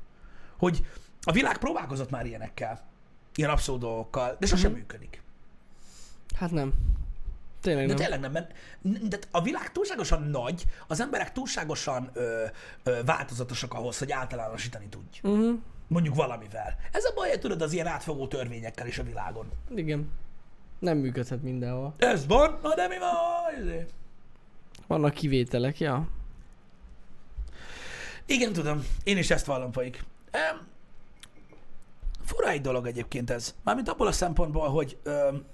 Hogy 0.58 0.86
a 1.22 1.32
világ 1.32 1.58
próbálkozott 1.58 2.10
már 2.10 2.26
ilyenekkel. 2.26 2.84
Ilyen 3.34 3.50
abszolút 3.50 3.80
dolgokkal, 3.80 4.36
de 4.40 4.46
sosem 4.46 4.70
Mhm. 4.70 4.78
működik. 4.80 5.22
Hát 6.36 6.50
nem. 6.50 6.72
Tényleg 7.60 7.86
De 7.86 7.92
nem. 7.92 8.02
tényleg 8.02 8.20
nem, 8.20 8.32
mert 8.32 8.52
de 9.08 9.18
a 9.30 9.42
világ 9.42 9.72
túlságosan 9.72 10.22
nagy, 10.22 10.64
az 10.86 11.00
emberek 11.00 11.32
túlságosan 11.32 12.10
ö, 12.12 12.44
ö, 12.82 13.00
változatosak 13.04 13.74
ahhoz, 13.74 13.98
hogy 13.98 14.12
általánosítani 14.12 14.86
tudj. 14.88 15.20
Uh-huh. 15.22 15.58
Mondjuk 15.88 16.14
valamivel. 16.14 16.76
Ez 16.92 17.04
a 17.04 17.12
baj, 17.14 17.38
tudod, 17.38 17.62
az 17.62 17.72
ilyen 17.72 17.86
átfogó 17.86 18.26
törvényekkel 18.26 18.86
is 18.86 18.98
a 18.98 19.02
világon. 19.02 19.46
Igen. 19.74 20.10
Nem 20.78 20.98
működhet 20.98 21.42
mindenhol. 21.42 21.94
Ez 21.96 22.26
van, 22.26 22.58
na 22.62 22.74
de 22.74 22.88
mi 22.88 22.98
van? 22.98 23.64
Izé. 23.64 23.86
Vannak 24.86 25.14
kivételek, 25.14 25.80
ja. 25.80 26.08
Igen, 28.26 28.52
tudom. 28.52 28.84
Én 29.04 29.16
is 29.16 29.30
ezt 29.30 29.46
vallom, 29.46 29.70
Paik. 29.70 30.04
Um, 30.32 30.66
fura 32.24 32.48
egy 32.48 32.60
dolog 32.60 32.86
egyébként 32.86 33.30
ez. 33.30 33.54
Mármint 33.62 33.88
abból 33.88 34.06
a 34.06 34.12
szempontból, 34.12 34.68
hogy, 34.68 34.98
um, 35.04 35.44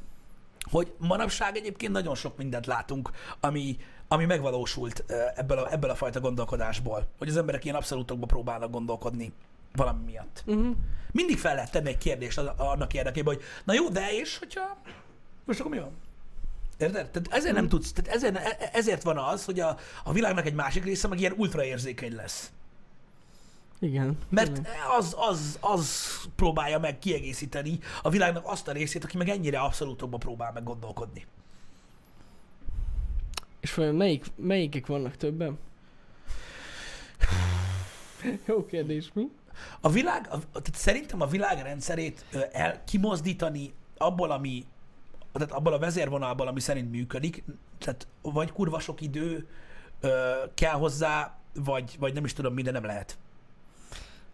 hogy 0.73 0.93
manapság 0.99 1.57
egyébként 1.57 1.93
nagyon 1.93 2.15
sok 2.15 2.37
mindent 2.37 2.67
látunk, 2.67 3.11
ami, 3.41 3.77
ami 4.09 4.25
megvalósult 4.25 5.05
ebből, 5.35 5.59
a, 5.59 5.73
ebből 5.73 5.91
a 5.91 5.95
fajta 5.95 6.21
gondolkodásból. 6.21 7.09
Hogy 7.19 7.29
az 7.29 7.37
emberek 7.37 7.65
ilyen 7.65 7.77
abszolútokba 7.77 8.27
próbálnak 8.27 8.71
gondolkodni 8.71 9.33
valami 9.75 10.05
miatt. 10.05 10.43
Uh-huh. 10.47 10.77
Mindig 11.13 11.39
fel 11.39 11.55
lehet 11.55 11.71
tenni 11.71 11.89
egy 11.89 11.99
kérdést 11.99 12.39
annak 12.39 12.95
érdekében, 12.95 13.35
hogy 13.35 13.45
na 13.65 13.73
jó, 13.73 13.89
de 13.89 14.13
és, 14.13 14.39
hogyha... 14.39 14.77
Most 15.45 15.61
akkor 15.61 15.73
mi 15.73 15.79
van? 15.79 15.93
Érted? 16.79 17.11
Tehát 17.11 17.29
ezért 17.31 17.55
nem 17.55 17.69
tudsz, 17.69 17.93
tehát 17.93 18.15
ezért, 18.15 18.37
e- 18.37 18.71
ezért 18.73 19.03
van 19.03 19.19
az, 19.19 19.45
hogy 19.45 19.61
a, 19.61 19.77
a 20.05 20.13
világnak 20.13 20.47
egy 20.47 20.55
másik 20.55 20.85
része 20.85 21.09
meg 21.09 21.21
ilyen 21.21 21.35
ultraérzékeny 21.37 22.15
lesz. 22.15 22.53
Igen. 23.83 24.19
Mert 24.29 24.69
az, 24.99 25.17
az, 25.19 25.59
az 25.61 26.07
próbálja 26.35 26.79
meg 26.79 26.99
kiegészíteni 26.99 27.79
a 28.03 28.11
világnak 28.11 28.47
azt 28.47 28.69
a 28.69 28.73
részét, 28.73 29.05
aki 29.05 29.17
meg 29.17 29.29
ennyire 29.29 29.59
abszolútokban 29.59 30.19
próbál 30.19 30.53
meg 30.53 30.63
gondolkodni. 30.63 31.27
És 33.61 33.75
vajon 33.75 33.95
melyik, 33.95 34.27
melyikek 34.37 34.87
vannak 34.87 35.17
többen? 35.17 35.59
Jó 38.47 38.67
kérdés, 38.67 39.11
mi? 39.15 39.29
A 39.81 39.91
világ, 39.91 40.27
a, 40.31 40.39
tehát 40.39 40.75
szerintem 40.75 41.21
a 41.21 41.27
világ 41.27 41.63
rendszerét 41.63 42.25
el 42.53 42.85
kimozdítani 42.85 43.73
abból, 43.97 44.31
ami, 44.31 44.65
tehát 45.33 45.53
abból 45.53 45.73
a 45.73 45.79
vezérvonalból, 45.79 46.47
ami 46.47 46.61
szerint 46.61 46.91
működik, 46.91 47.45
tehát 47.79 48.07
vagy 48.23 48.53
kurva 48.53 48.81
sok 48.81 49.01
idő 49.01 49.47
ö, 50.01 50.33
kell 50.55 50.75
hozzá, 50.75 51.39
vagy, 51.55 51.97
vagy 51.99 52.15
nem 52.15 52.25
is 52.25 52.33
tudom, 52.33 52.55
minden 52.55 52.73
nem 52.73 52.85
lehet. 52.85 53.19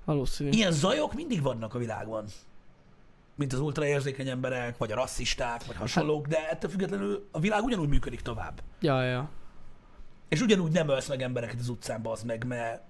Valószínű. 0.09 0.51
Ilyen 0.51 0.73
zajok 0.73 1.15
mindig 1.15 1.43
vannak 1.43 1.75
a 1.75 1.79
világban. 1.79 2.25
Mint 3.35 3.53
az 3.53 3.61
ultraérzékeny 3.61 4.29
emberek, 4.29 4.77
vagy 4.79 4.93
a 4.93 4.95
rasszisták, 4.95 5.65
vagy 5.67 5.77
hasonlók, 5.77 6.27
de 6.27 6.49
ettől 6.51 6.71
függetlenül 6.71 7.29
a 7.33 7.41
világ 7.41 7.63
ugyanúgy 7.63 7.89
működik 7.89 8.21
tovább. 8.21 8.63
Ja, 8.81 9.03
ja. 9.03 9.31
És 10.29 10.41
ugyanúgy 10.41 10.73
nem 10.73 10.89
ölsz 10.89 11.09
meg 11.09 11.23
embereket 11.23 11.59
az 11.61 11.69
utcán, 11.69 12.01
az 12.07 12.23
meg, 12.23 12.47
mert 12.47 12.83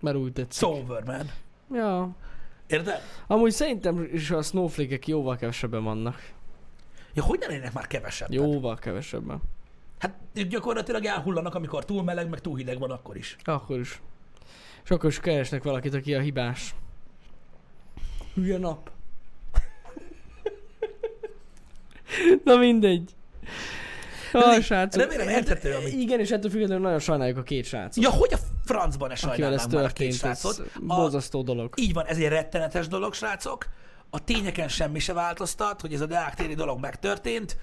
Mert 0.00 0.16
úgy 0.16 0.30
it's 0.30 0.34
tetszik. 0.34 0.68
over, 0.68 1.04
man. 1.04 1.30
Ja. 1.72 2.16
Érted? 2.66 3.00
Amúgy 3.26 3.50
szerintem 3.52 4.08
is 4.12 4.30
a 4.30 4.42
snowflake-ek 4.42 5.06
jóval 5.06 5.36
kevesebben 5.36 5.84
vannak. 5.84 6.32
Ja, 7.14 7.22
hogy 7.22 7.38
ne 7.38 7.46
lennének 7.46 7.72
már 7.72 7.86
kevesebb? 7.86 8.32
Jóval 8.32 8.76
kevesebben. 8.76 9.42
Hát 9.98 10.18
gyakorlatilag 10.48 11.04
elhullanak, 11.04 11.54
amikor 11.54 11.84
túl 11.84 12.02
meleg, 12.02 12.28
meg 12.28 12.40
túl 12.40 12.56
hideg 12.56 12.78
van, 12.78 12.90
akkor 12.90 13.16
is. 13.16 13.36
Akkor 13.44 13.78
is. 13.78 14.00
És 14.84 14.90
akkor 14.90 15.10
is 15.10 15.20
keresnek 15.20 15.62
valakit, 15.62 15.94
aki 15.94 16.14
a 16.14 16.20
hibás. 16.20 16.74
Hülye 18.34 18.58
nap. 18.58 18.90
Na 22.44 22.56
mindegy. 22.56 23.10
Remé- 24.32 24.62
srácok. 24.62 25.02
remélem 25.02 25.28
érthető, 25.28 25.74
amit- 25.74 25.92
Igen, 25.92 26.20
és 26.20 26.30
ettől 26.30 26.50
függetlenül 26.50 26.82
nagyon 26.84 26.98
sajnáljuk 26.98 27.36
a 27.38 27.42
két 27.42 27.64
srácot. 27.64 28.04
Ja, 28.04 28.10
hogy 28.10 28.32
a 28.34 28.38
francban 28.64 29.12
ne 29.22 29.28
akivel 29.30 29.52
ez 29.52 29.66
már 29.66 29.84
a 29.84 29.88
két 29.88 29.96
történt, 29.96 30.12
ez 30.12 30.18
srácot? 30.40 30.70
A, 30.88 30.94
borzasztó 30.94 31.42
dolog. 31.42 31.72
így 31.76 31.92
van, 31.92 32.06
ez 32.06 32.16
egy 32.16 32.28
rettenetes 32.28 32.88
dolog, 32.88 33.14
srácok. 33.14 33.66
A 34.10 34.24
tényeken 34.24 34.68
semmi 34.68 34.98
se 34.98 35.12
változtat, 35.12 35.80
hogy 35.80 35.92
ez 35.94 36.00
a 36.00 36.06
Deák 36.06 36.34
téri 36.34 36.54
dolog 36.54 36.80
megtörtént. 36.80 37.56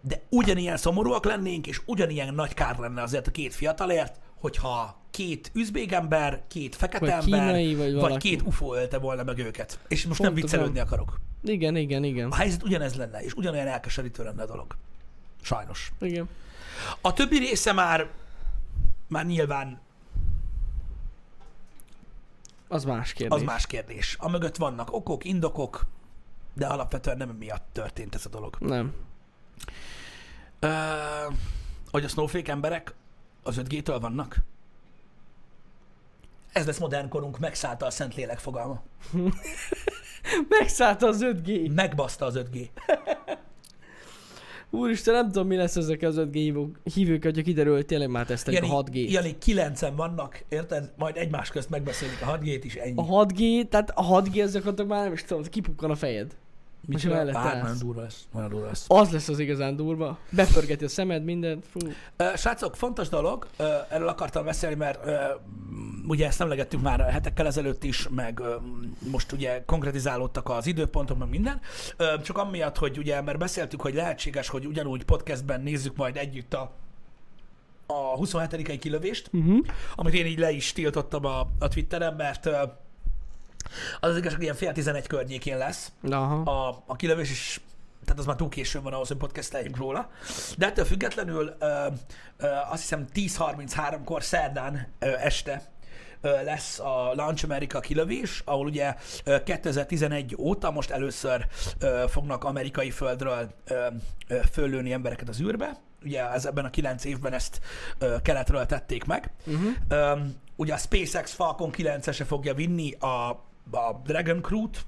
de 0.00 0.22
ugyanilyen 0.30 0.76
szomorúak 0.76 1.24
lennénk, 1.24 1.66
és 1.66 1.80
ugyanilyen 1.86 2.34
nagy 2.34 2.54
kár 2.54 2.78
lenne 2.78 3.02
azért 3.02 3.26
a 3.26 3.30
két 3.30 3.54
fiatalért, 3.54 4.20
hogyha 4.44 4.96
két 5.10 5.50
üzbég 5.54 5.92
ember, 5.92 6.42
két 6.48 6.74
fekete 6.74 7.04
Vagy 7.04 7.10
ember, 7.10 7.54
kínai, 7.54 7.74
vagy 7.74 7.94
vagy 7.94 8.16
két 8.16 8.42
UFO 8.42 8.74
ölte 8.74 8.98
volna 8.98 9.22
meg 9.22 9.38
őket. 9.38 9.78
És 9.88 10.06
most 10.06 10.20
nem 10.20 10.32
Pontosan. 10.32 10.58
viccelődni 10.58 10.80
akarok. 10.80 11.20
Igen, 11.42 11.76
igen, 11.76 12.04
igen. 12.04 12.30
A 12.30 12.34
helyzet 12.34 12.62
ugyanez 12.62 12.94
lenne, 12.94 13.20
és 13.22 13.34
ugyanolyan 13.34 13.66
elkeserítő 13.66 14.24
lenne 14.24 14.42
a 14.42 14.46
dolog. 14.46 14.76
Sajnos. 15.42 15.92
Igen. 16.00 16.28
A 17.00 17.12
többi 17.12 17.38
része 17.38 17.72
már, 17.72 18.10
már 19.08 19.26
nyilván 19.26 19.80
Az 22.68 22.84
más 22.84 23.12
kérdés. 23.12 23.38
az 23.38 23.44
más 23.44 23.66
kérdés. 23.66 24.16
A 24.20 24.28
mögött 24.28 24.56
vannak 24.56 24.92
okok, 24.92 25.24
indokok, 25.24 25.86
de 26.54 26.66
alapvetően 26.66 27.16
nem 27.16 27.28
miatt 27.28 27.68
történt 27.72 28.14
ez 28.14 28.26
a 28.26 28.28
dolog. 28.28 28.56
Nem. 28.58 28.92
Ö, 30.58 30.68
hogy 31.90 32.04
a 32.04 32.08
snowflake 32.08 32.52
emberek 32.52 32.94
az 33.44 33.60
5G-től 33.62 33.96
vannak? 34.00 34.36
Ez 36.52 36.66
lesz 36.66 36.78
modern 36.78 37.08
korunk, 37.08 37.38
megszállta 37.38 37.86
a 37.86 37.90
Szentlélek 37.90 38.38
fogalma. 38.38 38.82
Megszállta 40.58 41.06
az 41.06 41.18
5G. 41.20 41.74
Megbaszta 41.74 42.24
az 42.24 42.34
5G. 42.36 42.68
Úristen, 44.70 45.14
nem 45.14 45.26
tudom, 45.26 45.46
mi 45.46 45.56
lesz 45.56 45.76
ezek 45.76 46.02
az 46.02 46.16
5G 46.18 46.32
hívók, 46.32 46.80
hívők, 46.94 47.22
hogyha 47.22 47.42
kiderül, 47.42 47.74
hogy 47.74 47.86
tényleg 47.86 48.08
már 48.08 48.26
tesztelik 48.26 48.62
a 48.62 48.82
6G-t. 48.82 49.10
Jani, 49.10 49.38
kilencen 49.38 49.96
vannak, 49.96 50.44
érted? 50.48 50.92
Majd 50.96 51.16
egymás 51.16 51.50
közt 51.50 51.70
megbeszélik 51.70 52.22
a 52.22 52.38
6G-t 52.38 52.60
is, 52.62 52.74
ennyi. 52.74 52.94
A 52.96 53.26
6G, 53.26 53.68
tehát 53.68 53.90
a 53.90 54.22
6G 54.22 54.42
az 54.42 54.52
gyakorlatilag 54.52 54.90
már 54.90 55.02
nem 55.02 55.12
is 55.12 55.22
tudom, 55.22 55.42
kipukkan 55.42 55.90
a 55.90 55.94
fejed. 55.94 56.36
Mit 56.86 57.04
mellette 57.04 57.32
Bár, 57.32 57.46
állsz. 57.54 57.62
nagyon 57.62 57.78
durva 57.78 58.00
lesz. 58.00 58.24
Nagyon 58.32 58.48
durva 58.50 58.66
lesz. 58.66 58.84
Az 58.88 59.10
lesz 59.10 59.28
az 59.28 59.38
igazán 59.38 59.76
durva. 59.76 60.18
Bepörgeti 60.30 60.84
a 60.84 60.88
szemed, 60.88 61.24
mindent. 61.24 61.66
Fú. 61.70 61.78
Ö, 62.16 62.24
Srácok, 62.36 62.76
fontos 62.76 63.08
dolog, 63.08 63.46
erről 63.88 64.08
akartam 64.08 64.44
beszélni, 64.44 64.76
mert 64.76 64.98
ugye 66.08 66.26
ezt 66.26 66.40
emlegettünk 66.40 66.82
már 66.82 67.00
hetekkel 67.10 67.46
ezelőtt 67.46 67.84
is, 67.84 68.08
meg 68.08 68.40
most 69.10 69.32
ugye 69.32 69.62
konkretizálódtak 69.66 70.48
az 70.48 70.66
időpontok, 70.66 71.18
meg 71.18 71.28
minden. 71.28 71.60
Csak 72.22 72.38
amiatt, 72.38 72.78
hogy 72.78 72.98
ugye, 72.98 73.20
mert 73.20 73.38
beszéltük, 73.38 73.80
hogy 73.80 73.94
lehetséges, 73.94 74.48
hogy 74.48 74.66
ugyanúgy 74.66 75.04
podcastben 75.04 75.60
nézzük 75.60 75.96
majd 75.96 76.16
együtt 76.16 76.54
a 76.54 76.72
a 77.86 78.16
27. 78.16 78.78
kilövést, 78.78 79.30
Uh-huh. 79.32 79.66
amit 79.94 80.14
én 80.14 80.26
így 80.26 80.38
le 80.38 80.50
is 80.50 80.72
tiltottam 80.72 81.24
a, 81.24 81.40
a 81.58 81.68
Twitteren, 81.68 82.14
mert 82.14 82.48
az 84.00 84.10
az 84.10 84.16
igazság, 84.16 84.34
hogy 84.34 84.42
ilyen 84.42 84.56
fél 84.56 84.72
tizenegy 84.72 85.06
környékén 85.06 85.58
lesz 85.58 85.92
Aha. 86.10 86.50
a, 86.50 86.82
a 86.86 86.96
kilövés 86.96 87.30
is, 87.30 87.60
tehát 88.04 88.18
az 88.18 88.26
már 88.26 88.36
túl 88.36 88.48
későn 88.48 88.82
van 88.82 88.92
ahhoz, 88.92 89.08
hogy 89.08 89.16
podcasteljünk 89.16 89.76
róla. 89.76 90.10
De 90.58 90.66
ettől 90.66 90.84
függetlenül 90.84 91.56
ö, 91.58 91.86
ö, 92.36 92.46
azt 92.70 92.80
hiszem 92.80 93.06
10.33-kor 93.14 94.22
szerdán 94.22 94.88
ö, 94.98 95.06
este 95.06 95.72
lesz 96.44 96.78
a 96.78 97.12
Launch 97.14 97.44
America 97.44 97.80
kilövés, 97.80 98.42
ahol 98.44 98.66
ugye 98.66 98.94
ö, 99.24 99.42
2011 99.42 100.34
óta 100.38 100.70
most 100.70 100.90
először 100.90 101.46
fognak 102.08 102.44
amerikai 102.44 102.90
földről 102.90 103.54
föllőni 104.52 104.92
embereket 104.92 105.28
az 105.28 105.40
űrbe. 105.40 105.76
Ugye 106.04 106.30
ez 106.30 106.46
ebben 106.46 106.64
a 106.64 106.70
kilenc 106.70 107.04
évben 107.04 107.32
ezt 107.32 107.60
keletről 108.22 108.66
tették 108.66 109.04
meg. 109.04 109.32
Uh-huh. 109.46 110.18
Ugye 110.56 110.72
a 110.72 110.76
SpaceX 110.76 111.32
Falcon 111.32 111.70
9-ese 111.76 112.24
fogja 112.26 112.54
vinni 112.54 112.92
a, 112.92 113.44
a 113.70 113.92
Dragon 114.04 114.42
Crew-t, 114.42 114.84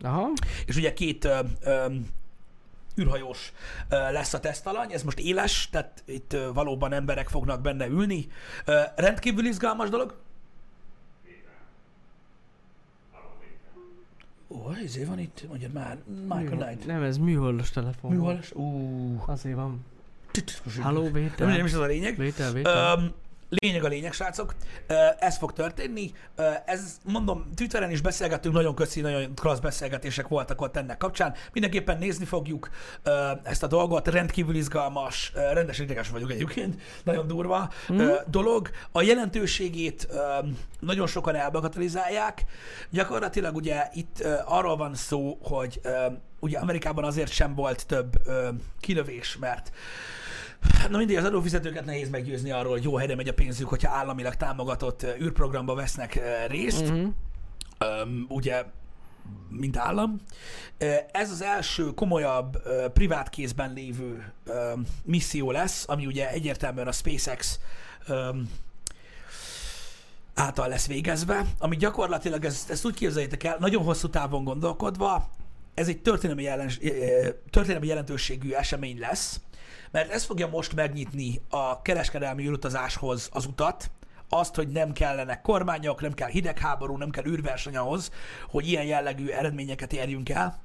Aha. 0.00 0.28
és 0.66 0.76
ugye 0.76 0.92
két 0.92 1.24
ö, 1.24 1.38
ö, 1.60 1.86
űrhajós 3.00 3.52
lesz 3.88 4.34
a 4.34 4.40
tesztalany, 4.40 4.92
ez 4.92 5.02
most 5.02 5.18
éles, 5.18 5.68
tehát 5.70 6.02
itt 6.06 6.36
valóban 6.54 6.92
emberek 6.92 7.28
fognak 7.28 7.60
benne 7.60 7.86
ülni. 7.86 8.26
Rendkívül 8.96 9.46
izgalmas 9.46 9.88
dolog. 9.88 10.16
Ó, 14.48 14.72
ezért 14.84 15.08
van 15.08 15.18
itt, 15.18 15.44
mondja 15.48 15.68
már, 15.72 15.98
Michael 16.28 16.46
Knight. 16.66 16.86
Nem, 16.86 17.02
ez 17.02 17.18
műholdas 17.18 17.70
telefon. 17.70 18.10
Műholdas? 18.10 18.52
Ú, 18.52 19.22
Azért 19.26 19.56
van. 19.56 19.84
titkos. 20.30 20.78
Halló, 20.78 21.02
Nem, 21.02 21.12
vétel. 21.12 21.46
nem 21.46 21.66
is 21.66 21.72
az 21.72 21.80
a 21.80 21.86
lényeg. 21.86 22.16
Vétel, 22.16 22.52
vétel. 22.52 23.12
Lényeg 23.50 23.84
a 23.84 23.88
lényeg, 23.88 24.12
srácok. 24.12 24.54
Ez 25.18 25.36
fog 25.36 25.52
történni. 25.52 26.12
Ez, 26.64 26.98
mondom, 27.04 27.50
Twitteren 27.54 27.90
is 27.90 28.00
beszélgettünk, 28.00 28.54
nagyon 28.54 28.74
köszi, 28.74 29.00
nagyon 29.00 29.34
klassz 29.34 29.58
beszélgetések 29.58 30.28
voltak 30.28 30.60
ott 30.60 30.76
ennek 30.76 30.96
kapcsán. 30.98 31.34
Mindenképpen 31.52 31.98
nézni 31.98 32.24
fogjuk 32.24 32.70
ezt 33.42 33.62
a 33.62 33.66
dolgot. 33.66 34.08
Rendkívül 34.08 34.54
izgalmas, 34.54 35.32
rendesen 35.34 35.84
ideges 35.84 36.08
vagyok 36.08 36.30
egyébként, 36.30 36.80
nagyon 37.04 37.26
durva 37.26 37.70
ö, 37.88 38.14
dolog. 38.26 38.70
A 38.92 39.02
jelentőségét 39.02 40.08
nagyon 40.80 41.06
sokan 41.06 41.34
elbagatelizálják. 41.34 42.44
Gyakorlatilag 42.90 43.54
ugye 43.56 43.88
itt 43.92 44.26
arról 44.44 44.76
van 44.76 44.94
szó, 44.94 45.38
hogy 45.42 45.80
ugye 46.40 46.58
Amerikában 46.58 47.04
azért 47.04 47.32
sem 47.32 47.54
volt 47.54 47.86
több 47.86 48.12
kilövés, 48.80 49.36
mert 49.40 49.72
Na 50.90 50.98
mindig 50.98 51.16
az 51.16 51.24
adófizetőket 51.24 51.84
nehéz 51.84 52.10
meggyőzni 52.10 52.50
arról, 52.50 52.72
hogy 52.72 52.82
jó 52.82 52.96
helyre 52.96 53.14
megy 53.14 53.28
a 53.28 53.34
pénzük, 53.34 53.68
hogyha 53.68 53.92
államilag 53.92 54.34
támogatott 54.34 55.06
űrprogramba 55.20 55.74
vesznek 55.74 56.20
részt, 56.48 56.80
Uh-huh. 56.80 57.12
Öm, 57.78 58.26
ugye, 58.28 58.64
mint 59.48 59.76
állam. 59.76 60.20
Ez 61.12 61.30
az 61.30 61.42
első 61.42 61.94
komolyabb 61.94 62.62
privát 62.92 63.28
kézben 63.28 63.72
lévő 63.72 64.32
misszió 65.04 65.50
lesz, 65.50 65.84
ami 65.88 66.06
ugye 66.06 66.30
egyértelműen 66.30 66.86
a 66.86 66.92
SpaceX 66.92 67.60
által 70.34 70.68
lesz 70.68 70.86
végezve, 70.86 71.46
ami 71.58 71.76
gyakorlatilag, 71.76 72.44
ezt, 72.44 72.70
ezt 72.70 72.84
úgy 72.84 72.94
képzeljétek 72.94 73.44
el, 73.44 73.56
nagyon 73.60 73.84
hosszú 73.84 74.08
távon 74.08 74.44
gondolkodva, 74.44 75.30
ez 75.74 75.88
egy 75.88 76.02
történelmi, 76.02 76.42
jelens, 76.42 76.78
történelmi 77.50 77.86
jelentőségű 77.86 78.50
esemény 78.50 78.98
lesz, 78.98 79.40
mert 79.90 80.10
ez 80.10 80.24
fogja 80.24 80.48
most 80.48 80.74
megnyitni 80.74 81.40
a 81.48 81.82
kereskedelmi 81.82 82.44
űrutazáshoz 82.46 83.28
az 83.32 83.46
utat, 83.46 83.90
azt, 84.28 84.54
hogy 84.54 84.68
nem 84.68 84.92
kellenek 84.92 85.40
kormányok, 85.40 86.00
nem 86.00 86.14
kell 86.14 86.28
hidegháború, 86.28 86.96
nem 86.96 87.10
kell 87.10 87.24
űrverseny 87.26 87.76
ahhoz, 87.76 88.10
hogy 88.48 88.68
ilyen 88.68 88.84
jellegű 88.84 89.28
eredményeket 89.28 89.92
érjünk 89.92 90.28
el, 90.28 90.60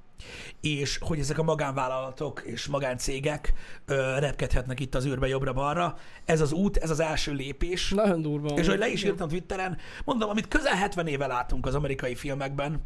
és 0.61 0.97
hogy 1.01 1.19
ezek 1.19 1.37
a 1.37 1.43
magánvállalatok 1.43 2.41
és 2.45 2.67
magáncégek 2.67 3.53
ö, 3.85 4.19
repkedhetnek 4.19 4.79
itt 4.79 4.95
az 4.95 5.05
űrbe 5.05 5.27
jobbra-balra. 5.27 5.97
Ez 6.25 6.41
az 6.41 6.51
út, 6.51 6.77
ez 6.77 6.89
az 6.89 6.99
első 6.99 7.33
lépés. 7.33 7.89
Nagyon 7.89 8.21
durva. 8.21 8.49
És 8.49 8.67
hogy 8.67 8.77
le 8.77 8.87
is 8.87 9.03
írtam 9.03 9.27
Twitteren, 9.27 9.77
mondom, 10.03 10.29
amit 10.29 10.47
közel 10.47 10.75
70 10.75 11.07
éve 11.07 11.27
látunk 11.27 11.65
az 11.65 11.75
amerikai 11.75 12.15
filmekben, 12.15 12.81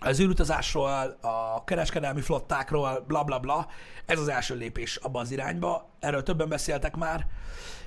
az 0.00 0.20
űrutazásról, 0.20 1.18
a 1.20 1.64
kereskedelmi 1.64 2.20
flottákról, 2.20 3.04
bla 3.06 3.24
bla 3.24 3.38
bla, 3.38 3.66
ez 4.06 4.18
az 4.18 4.28
első 4.28 4.54
lépés 4.56 4.96
abban 4.96 5.22
az 5.22 5.30
irányba, 5.30 5.88
erről 6.00 6.22
többen 6.22 6.48
beszéltek 6.48 6.96
már, 6.96 7.26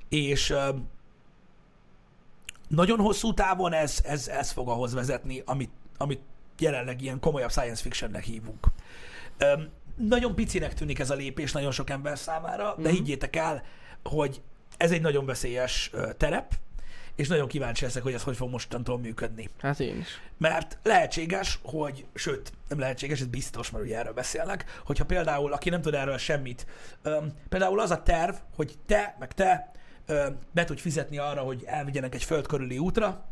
és 0.09 0.53
nagyon 2.67 2.99
hosszú 2.99 3.33
távon 3.33 3.73
ez, 3.73 3.99
ez, 4.03 4.27
ez 4.27 4.51
fog 4.51 4.69
ahhoz 4.69 4.93
vezetni, 4.93 5.43
amit, 5.45 5.71
amit 5.97 6.21
jelenleg 6.59 7.01
ilyen 7.01 7.19
komolyabb 7.19 7.51
science 7.51 7.81
fictionnek 7.81 8.23
hívunk. 8.23 8.67
Nagyon 9.95 10.35
picinek 10.35 10.73
tűnik 10.73 10.99
ez 10.99 11.09
a 11.09 11.15
lépés 11.15 11.51
nagyon 11.51 11.71
sok 11.71 11.89
ember 11.89 12.17
számára, 12.17 12.75
de 12.77 12.81
Mhm. 12.81 12.91
higgyétek 12.91 13.35
el, 13.35 13.63
hogy 14.03 14.41
ez 14.77 14.91
egy 14.91 15.01
nagyon 15.01 15.25
veszélyes 15.25 15.91
terep, 16.17 16.53
és 17.15 17.27
nagyon 17.27 17.47
kíváncsi 17.47 17.83
leszek, 17.83 18.03
hogy 18.03 18.13
ez 18.13 18.23
hogy 18.23 18.35
fog 18.35 18.49
mostantól 18.49 18.97
működni. 18.99 19.49
Hát 19.61 19.79
én 19.79 19.97
is. 19.99 20.07
Mert 20.37 20.77
lehetséges, 20.83 21.59
hogy, 21.63 22.05
sőt, 22.13 22.53
nem 22.67 22.79
lehetséges, 22.79 23.19
ez 23.19 23.25
biztos, 23.27 23.69
mert 23.69 23.83
ugye 23.85 23.97
erről 23.97 24.13
beszélnek, 24.13 24.81
hogyha 24.85 25.05
például, 25.05 25.53
aki 25.53 25.69
nem 25.69 25.81
tud 25.81 25.93
erről 25.93 26.17
semmit, 26.17 26.65
öm, 27.01 27.33
például 27.49 27.79
az 27.79 27.91
a 27.91 28.03
terv, 28.03 28.35
hogy 28.55 28.75
te, 28.85 29.15
meg 29.19 29.33
te 29.33 29.71
öm, 30.05 30.37
be 30.51 30.63
tudj 30.63 30.81
fizetni 30.81 31.17
arra, 31.17 31.41
hogy 31.41 31.63
elvigyenek 31.65 32.15
egy 32.15 32.23
föld 32.23 32.47
körüli 32.47 32.77
útra, 32.77 33.25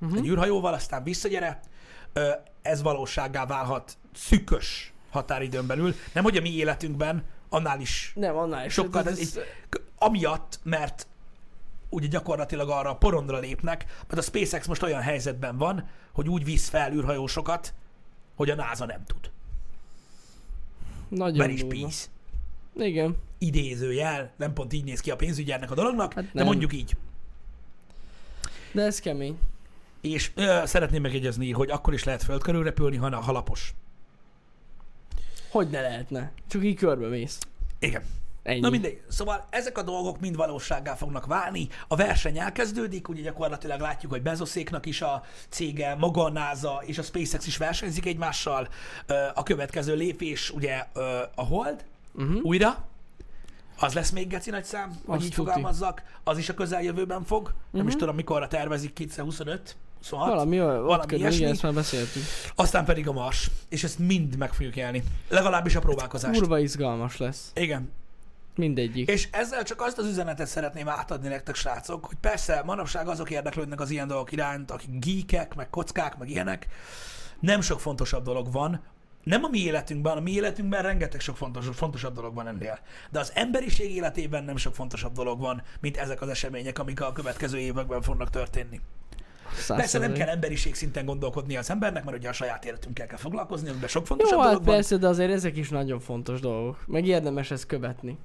Uh-huh. 0.00 0.18
egy 0.18 0.26
űrhajóval, 0.26 0.74
aztán 0.74 1.02
visszagyere, 1.02 1.60
ö, 2.12 2.30
ez 2.62 2.82
valósággá 2.82 3.46
válhat 3.46 3.96
szűkös 4.14 4.92
határidőn 5.10 5.66
belül. 5.66 5.94
Nem, 6.12 6.24
hogy 6.24 6.36
a 6.36 6.40
mi 6.40 6.54
életünkben, 6.56 7.24
annál 7.48 7.80
is 7.80 8.12
Nem, 8.14 8.36
annál 8.36 8.64
is. 8.66 8.72
sokkal, 8.72 9.06
Ez- 9.06 9.18
ez, 9.18 9.36
ez- 9.36 9.40
amiatt, 9.98 10.58
mert 10.62 11.06
ugye 11.88 12.06
gyakorlatilag 12.06 12.68
arra 12.70 12.90
a 12.90 12.96
porondra 12.96 13.38
lépnek, 13.38 13.84
mert 14.08 14.18
a 14.20 14.22
SpaceX 14.22 14.66
most 14.66 14.82
olyan 14.82 15.00
helyzetben 15.00 15.56
van, 15.56 15.88
hogy 16.12 16.28
úgy 16.28 16.44
visz 16.44 16.68
fel 16.68 16.92
űrhajósokat, 16.92 17.74
hogy 18.34 18.50
a 18.50 18.54
NASA 18.54 18.86
nem 18.86 19.04
tud. 19.06 19.30
Nagyon 21.08 21.36
Mert 21.36 21.50
is 21.50 21.64
peace. 21.68 22.06
Igen. 22.76 23.16
Idézőjel, 23.38 24.32
nem 24.36 24.52
pont 24.52 24.72
így 24.72 24.84
néz 24.84 25.00
ki 25.00 25.10
a 25.10 25.16
pénzügy 25.16 25.50
ennek 25.50 25.70
a 25.70 25.74
dolognak, 25.74 26.12
Hát 26.12 26.24
de 26.24 26.30
nem. 26.32 26.44
mondjuk 26.46 26.72
így. 26.72 26.96
De 28.72 28.82
ez 28.82 29.00
kemény. 29.00 29.38
És 30.00 30.30
ö, 30.34 30.62
szeretném 30.64 31.02
megjegyezni, 31.02 31.52
hogy 31.52 31.70
akkor 31.70 31.94
is 31.94 32.04
lehet 32.04 32.22
föld 32.22 32.42
körül 32.42 32.62
repülni, 32.62 32.96
ha, 32.96 33.20
ha 33.20 33.32
lapos. 33.32 33.74
Hogy 35.50 35.70
ne 35.70 35.80
lehetne? 35.80 36.32
Csak 36.48 36.64
így 36.64 36.76
körbe 36.76 37.08
mész. 37.08 37.38
Igen. 37.78 38.02
Ennyi. 38.46 38.60
Na 38.60 38.70
mindegy. 38.70 39.00
Szóval 39.08 39.46
ezek 39.50 39.78
a 39.78 39.82
dolgok 39.82 40.20
mind 40.20 40.36
valósággá 40.36 40.94
fognak 40.94 41.26
válni. 41.26 41.68
A 41.88 41.96
verseny 41.96 42.38
elkezdődik, 42.38 43.08
ugye 43.08 43.22
gyakorlatilag 43.22 43.80
látjuk, 43.80 44.12
hogy 44.12 44.22
Bezoszéknak 44.22 44.86
is 44.86 45.02
a 45.02 45.22
cége, 45.48 45.94
maga 45.94 46.24
a 46.24 46.30
NASA 46.30 46.82
és 46.84 46.98
a 46.98 47.02
SpaceX 47.02 47.46
is 47.46 47.56
versenyzik 47.56 48.06
egymással. 48.06 48.68
A 49.34 49.42
következő 49.42 49.94
lépés 49.94 50.50
ugye 50.50 50.84
a 51.34 51.44
Hold 51.44 51.84
Uh-huh. 52.18 52.38
újra. 52.44 52.84
Az 53.78 53.92
lesz 53.92 54.10
még 54.10 54.28
geci 54.28 54.50
nagy 54.50 54.64
szám, 54.64 54.88
hogy 55.06 55.16
Azt 55.16 55.24
így 55.24 55.30
tuti. 55.34 55.48
fogalmazzak. 55.48 56.02
Az 56.24 56.38
is 56.38 56.48
a 56.48 56.54
közeljövőben 56.54 57.24
fog. 57.24 57.52
Nem 57.70 57.88
is 57.88 57.96
tudom, 57.96 58.14
mikorra 58.14 58.48
tervezik, 58.48 58.92
2025, 58.92 59.76
26. 59.98 60.28
Valami 60.28 60.58
valami 60.58 61.00
körül, 61.06 61.18
ilyesmi. 61.18 61.38
igen, 61.38 61.50
ezt 61.52 61.62
már 61.62 61.74
beszéltünk. 61.74 62.24
Aztán 62.54 62.84
pedig 62.84 63.08
a 63.08 63.12
Mars. 63.12 63.50
És 63.68 63.84
ezt 63.84 63.98
mind 63.98 64.36
meg 64.36 64.52
fogjuk 64.52 64.76
élni. 64.76 65.02
Legalábbis 65.28 65.74
a 65.74 65.80
próbálkozást. 65.80 66.38
Kurva 66.38 66.58
izgalmas 66.58 67.16
lesz. 67.16 67.50
Igen. 67.54 67.90
Mindegyik. 68.56 69.08
És 69.08 69.28
ezzel 69.30 69.62
csak 69.62 69.80
azt 69.80 69.98
az 69.98 70.06
üzenetet 70.06 70.46
szeretném 70.46 70.88
átadni 70.88 71.28
nektek, 71.28 71.54
srácok, 71.54 72.04
hogy 72.04 72.16
persze 72.20 72.62
manapság 72.64 73.08
azok 73.08 73.30
érdeklődnek 73.30 73.80
az 73.80 73.90
ilyen 73.90 74.08
dolgok 74.08 74.32
iránt, 74.32 74.70
akik 74.70 74.98
geekek, 74.98 75.54
meg 75.54 75.70
kockák, 75.70 76.18
meg 76.18 76.30
ilyenek. 76.30 76.66
Nem 77.40 77.60
sok 77.60 77.80
fontosabb 77.80 78.24
dolog 78.24 78.52
van, 78.52 78.82
nem 79.26 79.44
a 79.44 79.48
mi 79.48 79.58
életünkben, 79.58 80.16
a 80.16 80.20
mi 80.20 80.30
életünkben 80.30 80.82
rengeteg 80.82 81.20
sok 81.20 81.36
fontos, 81.36 81.66
fontosabb 81.72 82.14
dolog 82.14 82.34
van 82.34 82.46
ennél. 82.46 82.78
De 83.10 83.18
az 83.18 83.32
emberiség 83.34 83.94
életében 83.94 84.44
nem 84.44 84.56
sok 84.56 84.74
fontosabb 84.74 85.12
dolog 85.12 85.40
van, 85.40 85.62
mint 85.80 85.96
ezek 85.96 86.20
az 86.20 86.28
események, 86.28 86.78
amik 86.78 87.00
a 87.00 87.12
következő 87.12 87.58
években 87.58 88.02
fognak 88.02 88.30
történni. 88.30 88.80
Persze 89.66 89.98
nem 89.98 90.12
kell 90.12 90.28
emberiség 90.28 90.74
szinten 90.74 91.04
gondolkodni 91.04 91.56
az 91.56 91.70
embernek, 91.70 92.04
mert 92.04 92.16
ugye 92.16 92.28
a 92.28 92.32
saját 92.32 92.64
életünkkel 92.64 93.06
kell 93.06 93.18
foglalkozni, 93.18 93.68
amiben 93.68 93.88
sok 93.88 94.06
fontosabb 94.06 94.32
Jó, 94.34 94.40
hát 94.40 94.48
dolog 94.50 94.64
van. 94.64 94.74
persze, 94.74 94.96
de 94.96 95.08
azért 95.08 95.30
ezek 95.30 95.56
is 95.56 95.68
nagyon 95.68 96.00
fontos 96.00 96.40
dolgok. 96.40 96.86
Meg 96.86 97.06
érdemes 97.06 97.50
ezt 97.50 97.66
követni. 97.66 98.18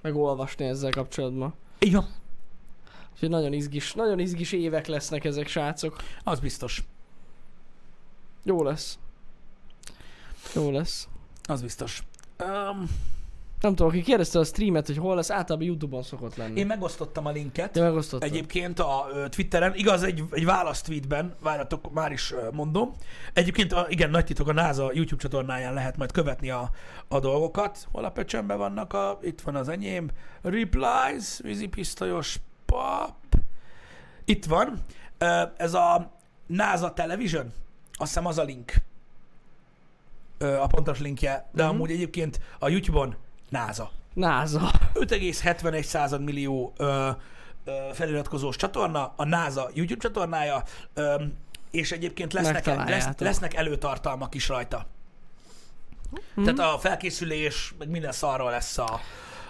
Meg 0.00 0.16
olvasni 0.16 0.64
ezzel 0.64 0.90
kapcsolatban. 0.90 1.54
Van, 1.90 2.06
Úgyhogy 3.12 3.28
nagyon 3.28 3.52
izgis, 3.52 3.92
nagyon 3.92 4.18
izgis 4.18 4.52
évek 4.52 4.86
lesznek 4.86 5.24
ezek, 5.24 5.48
srácok. 5.48 5.96
az 6.24 6.40
biztos. 6.40 6.84
Jó 8.42 8.62
lesz. 8.62 8.98
Jó 10.54 10.70
lesz. 10.70 11.08
Az 11.42 11.62
biztos. 11.62 12.02
Um, 12.38 12.90
Nem 13.60 13.74
tudom, 13.74 13.88
aki 13.88 14.02
kérdezte 14.02 14.38
a 14.38 14.44
streamet, 14.44 14.86
hogy 14.86 14.96
hol 14.96 15.14
lesz, 15.14 15.30
általában 15.30 15.66
Youtube-on 15.68 16.02
szokott 16.02 16.36
lenni. 16.36 16.58
én 16.60 16.66
megosztottam 16.66 17.26
a 17.26 17.30
linket. 17.30 17.72
Te 17.72 17.80
megosztottad? 17.82 18.28
Egyébként 18.28 18.78
a 18.78 19.06
ö, 19.12 19.28
Twitteren, 19.28 19.74
igaz, 19.74 20.02
egy, 20.02 20.24
egy 20.30 20.44
válasz 20.44 20.82
tweetben, 20.82 21.34
várjatok, 21.42 21.92
már 21.92 22.12
is 22.12 22.32
ö, 22.32 22.48
mondom. 22.52 22.90
Egyébként, 23.32 23.72
a, 23.72 23.86
igen, 23.88 24.10
nagy 24.10 24.24
titok, 24.24 24.48
a 24.48 24.52
NASA 24.52 24.90
YouTube 24.94 25.22
csatornáján 25.22 25.74
lehet 25.74 25.96
majd 25.96 26.12
követni 26.12 26.50
a, 26.50 26.70
a 27.08 27.20
dolgokat. 27.20 27.88
Hol 27.92 28.04
a 28.04 28.10
pecsemben 28.10 28.58
vannak 28.58 28.92
a, 28.92 29.18
itt 29.22 29.40
van 29.40 29.56
az 29.56 29.68
enyém, 29.68 30.08
replies, 30.42 31.38
vízipisztolyos 31.42 32.36
pap. 32.66 33.14
Itt 34.24 34.44
van, 34.44 34.78
Ö, 35.18 35.42
ez 35.56 35.74
a 35.74 36.12
NASA 36.46 36.92
Television, 36.92 37.52
azt 37.92 38.08
hiszem 38.08 38.26
az 38.26 38.38
a 38.38 38.42
link. 38.42 38.72
Ö, 40.38 40.56
A 40.56 40.66
pontos 40.66 41.00
linkje, 41.00 41.48
de 41.52 41.62
Mhm. 41.64 41.72
amúgy 41.74 41.90
egyébként 41.90 42.40
a 42.58 42.68
YouTube-on 42.68 43.16
NASA. 43.50 43.90
NASA. 44.14 44.70
5,71 44.94 46.24
millió 46.24 46.72
ö, 46.76 47.10
ö, 47.64 47.72
feliratkozós 47.92 48.56
csatorna, 48.56 49.12
a 49.16 49.24
NASA 49.24 49.70
YouTube 49.74 50.00
csatornája, 50.00 50.62
ö, 50.94 51.22
és 51.70 51.92
egyébként 51.92 52.32
lesznek, 52.32 52.66
lesz, 52.66 53.08
lesznek 53.18 53.54
előtartalmak 53.54 54.34
is 54.34 54.48
rajta. 54.48 54.86
Hm? 56.34 56.44
Tehát 56.44 56.74
a 56.74 56.78
felkészülés, 56.78 57.74
meg 57.78 57.88
minden 57.88 58.12
szarról 58.12 58.50
lesz 58.50 58.78
a, 58.78 59.00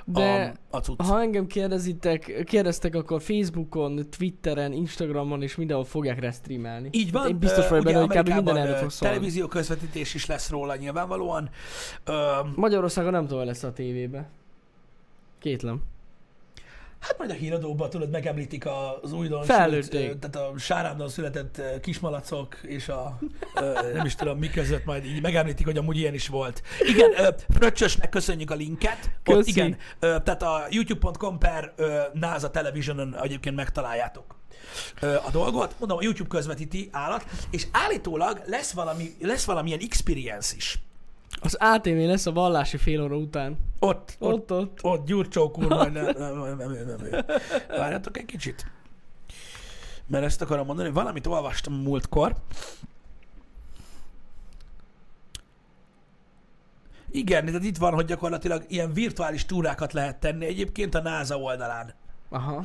De 0.04 0.54
a, 0.70 0.76
a 0.76 0.80
cucc. 0.80 1.02
ha 1.02 1.20
engem 1.20 1.46
kérdezitek, 1.46 2.42
kérdeztek, 2.44 2.94
akkor 2.94 3.22
Facebookon, 3.22 4.06
Twitteren, 4.16 4.72
Instagramon 4.72 5.42
és 5.42 5.56
mindenhol 5.56 5.84
fogják 5.84 6.20
restreamelni. 6.20 6.88
Így 6.92 7.12
van. 7.12 7.28
Én 7.28 7.38
biztos 7.38 7.68
vagyok 7.68 7.84
benne, 7.84 7.98
hogy 7.98 8.18
kb. 8.18 8.28
minden 8.28 8.56
ö, 8.56 8.76
fog 8.76 8.90
szólni. 8.90 9.14
Televízió 9.14 9.46
közvetítés 9.46 10.14
is 10.14 10.26
lesz 10.26 10.50
róla 10.50 10.76
nyilvánvalóan. 10.76 11.50
Ö, 12.04 12.12
Magyarországon 12.54 13.12
nem 13.12 13.26
tudom, 13.26 13.44
lesz 13.44 13.62
a 13.62 13.72
tévébe. 13.72 14.28
Kétlem. 15.38 15.82
Hát 17.00 17.18
majd 17.18 17.30
a 17.30 17.34
híradóban 17.34 17.90
tudod, 17.90 18.10
megemlítik 18.10 18.66
az 19.02 19.12
újdon, 19.12 19.44
Felnőtték. 19.44 20.00
sült, 20.00 20.24
ö, 20.24 20.28
tehát 20.28 20.50
a 20.50 20.58
sárándon 20.58 21.08
született 21.08 21.62
kismalacok 21.80 22.58
és 22.62 22.88
a 22.88 23.18
nem 23.94 24.06
is 24.06 24.14
tudom 24.14 24.38
mi 24.38 24.48
között 24.48 24.84
majd 24.84 25.04
így 25.04 25.22
megemlítik, 25.22 25.66
hogy 25.66 25.76
amúgy 25.76 25.96
ilyen 25.96 26.14
is 26.14 26.28
volt. 26.28 26.62
Igen, 26.80 27.34
Fröccsösnek 27.48 28.08
köszönjük 28.08 28.50
a 28.50 28.54
linket. 28.54 29.10
Ott, 29.24 29.46
igen, 29.46 29.76
tehát 29.98 30.42
a 30.42 30.66
youtube.com 30.70 31.38
per 31.38 31.74
NASA 32.12 32.50
Televisionon 32.50 33.16
egyébként 33.22 33.56
megtaláljátok 33.56 34.38
a 35.00 35.30
dolgot. 35.32 35.74
Mondom, 35.78 35.98
a 35.98 36.02
YouTube 36.02 36.28
közvetíti 36.28 36.88
állat, 36.92 37.24
és 37.50 37.66
állítólag 37.72 38.42
lesz, 38.46 38.72
valami, 38.72 39.14
lesz 39.20 39.44
valamilyen 39.44 39.80
experience 39.82 40.56
is. 40.56 40.78
Az 41.40 41.54
ATV 41.60 41.88
lesz 41.88 42.26
a 42.26 42.32
vallási 42.32 42.76
fél 42.76 43.02
óra 43.02 43.16
után. 43.16 43.58
Ott, 43.78 44.16
ott, 44.18 44.32
Ott, 44.32 44.50
ott. 44.52 44.78
ott 44.82 45.06
gyurcsók 45.06 45.58
úr, 45.58 45.68
majd 45.68 45.92
nem, 45.92 46.04
nem, 46.18 46.56
nem, 46.56 46.72
nem. 46.86 47.24
Várjatok 47.68 48.16
egy 48.18 48.24
kicsit. 48.24 48.66
Mert 50.06 50.24
ezt 50.24 50.42
akarom 50.42 50.66
mondani, 50.66 50.90
valamit 50.90 51.26
olvastam 51.26 51.74
múltkor. 51.74 52.36
Igen, 57.10 57.44
tehát 57.44 57.64
itt 57.64 57.76
van, 57.76 57.94
hogy 57.94 58.04
gyakorlatilag 58.04 58.64
ilyen 58.68 58.92
virtuális 58.92 59.46
túrákat 59.46 59.92
lehet 59.92 60.16
tenni 60.20 60.46
egyébként 60.46 60.94
a 60.94 61.00
NASA 61.00 61.38
oldalán. 61.38 61.94
Aha. 62.28 62.64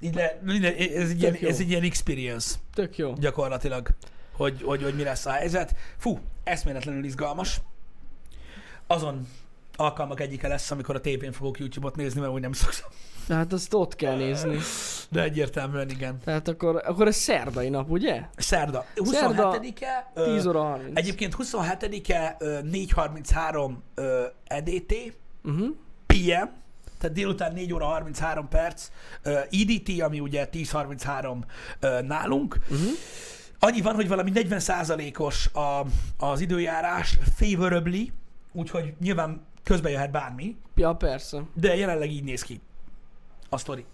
Így 0.00 0.14
le, 0.14 0.38
ez, 0.76 1.10
egy 1.10 1.20
ilyen, 1.22 1.34
ez 1.34 1.60
egy 1.60 1.70
ilyen 1.70 1.82
experience 1.82 2.56
Tök 2.74 2.96
jó. 2.96 3.12
gyakorlatilag, 3.12 3.88
hogy, 4.32 4.62
hogy, 4.62 4.82
hogy 4.82 4.94
mi 4.94 5.02
lesz 5.02 5.26
a 5.26 5.30
helyzet. 5.30 5.74
Fú, 5.96 6.18
eszméletlenül 6.48 7.04
izgalmas. 7.04 7.60
Azon 8.86 9.26
alkalmak 9.76 10.20
egyike 10.20 10.48
lesz, 10.48 10.70
amikor 10.70 10.94
a 10.94 11.00
tévén 11.00 11.32
fogok 11.32 11.58
YouTube-ot 11.58 11.96
nézni, 11.96 12.20
mert 12.20 12.32
úgy 12.32 12.40
nem 12.40 12.52
szoktam. 12.52 12.90
Hát 13.28 13.52
azt 13.52 13.74
ott 13.74 13.94
kell 13.96 14.16
nézni. 14.16 14.58
De 15.10 15.22
egyértelműen 15.22 15.90
igen. 15.90 16.18
Tehát 16.24 16.48
akkor, 16.48 16.82
akkor 16.86 17.06
ez 17.06 17.16
szerdai 17.16 17.68
nap, 17.68 17.90
ugye? 17.90 18.22
Szerda. 18.36 18.84
Szerda, 18.94 19.58
27-e. 19.58 20.10
ö, 20.14 20.32
10 20.34 20.46
óra 20.46 20.62
30. 20.62 20.98
Egyébként 20.98 21.36
27-e 21.38 22.36
ö, 22.38 22.58
4.33 22.62 23.72
ö, 23.94 24.24
EDT, 24.44 24.94
Uh-huh. 25.44 25.68
PM, 26.06 26.48
tehát 26.98 27.12
délután 27.12 27.52
4 27.52 27.72
óra 27.72 27.84
33 27.86 28.48
perc, 28.48 28.88
EDT, 29.50 30.00
ami 30.02 30.20
ugye 30.20 30.48
10.33 30.52 31.36
ö, 31.80 32.00
nálunk. 32.02 32.58
Uh-huh. 32.70 32.88
Annyi 33.60 33.80
van, 33.80 33.94
hogy 33.94 34.08
valami 34.08 34.30
40%-os 34.34 35.46
a, 35.52 35.84
az 36.18 36.40
időjárás 36.40 37.18
favorably, 37.34 38.12
úgyhogy 38.52 38.94
nyilván 39.00 39.46
közbe 39.64 39.90
jöhet 39.90 40.10
bármi, 40.10 40.56
Ja, 40.74 40.94
persze. 40.94 41.42
de 41.54 41.76
jelenleg 41.76 42.10
így 42.10 42.24
néz 42.24 42.42
ki 42.42 42.60
a 43.48 43.56
sztori. 43.56 43.84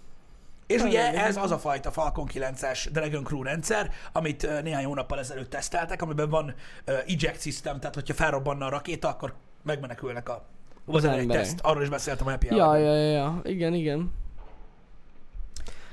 És 0.66 0.80
Na, 0.80 0.86
ugye 0.88 1.12
ez 1.24 1.36
az 1.36 1.50
a 1.50 1.58
fajta 1.58 1.90
Falcon 1.90 2.28
9-es 2.32 2.86
Dragon 2.92 3.24
Crew 3.24 3.42
rendszer, 3.42 3.90
amit 4.12 4.62
néhány 4.62 4.84
hónappal 4.84 5.18
ezelőtt 5.18 5.50
teszteltek, 5.50 6.02
amiben 6.02 6.28
van 6.30 6.54
eject 6.84 7.40
system, 7.40 7.78
tehát 7.78 7.94
hogyha 7.94 8.14
felrobbanna 8.14 8.66
a 8.66 8.68
rakéta, 8.68 9.08
akkor 9.08 9.34
megmenekülnek 9.62 10.28
a 10.28 10.44
erre 10.86 11.12
egy 11.12 11.26
teszt, 11.26 11.60
arról 11.60 11.82
is 11.82 11.88
beszéltem 11.88 12.26
a 12.26 12.30
Happy 12.30 12.46
Ja, 12.46 12.76
ja, 12.76 12.94
ja, 12.96 13.10
ja. 13.10 13.40
Igen, 13.44 13.74
igen. 13.74 14.12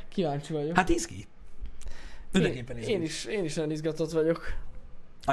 Kíváncsi 0.08 0.54
vagyok. 0.54 0.76
Hát 0.76 0.90
izgi. 0.90 1.28
Mindenképpen 2.32 2.78
én, 2.78 2.90
én, 2.90 3.02
is, 3.02 3.26
én 3.26 3.44
is 3.44 3.54
nagyon 3.54 3.72
izgatott 3.72 4.12
vagyok. 4.12 4.54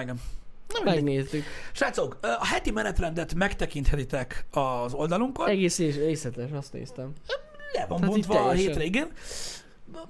Igen. 0.00 0.20
Na, 0.68 0.82
mindegy. 0.82 1.04
Megnéztük. 1.04 1.44
Srácok, 1.72 2.18
a 2.20 2.46
heti 2.46 2.70
menetrendet 2.70 3.34
megtekinthetitek 3.34 4.46
az 4.50 4.92
oldalunkon. 4.92 5.48
Egész 5.48 5.78
és 5.78 5.96
részletes, 5.96 6.50
azt 6.50 6.72
néztem. 6.72 7.12
Le 7.72 7.86
van 7.86 7.98
Tehát 7.98 8.12
bontva 8.14 8.44
a 8.44 8.50
hétre, 8.50 8.84
igen. 8.84 9.10
Ma 9.92 10.00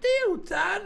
délután 0.00 0.82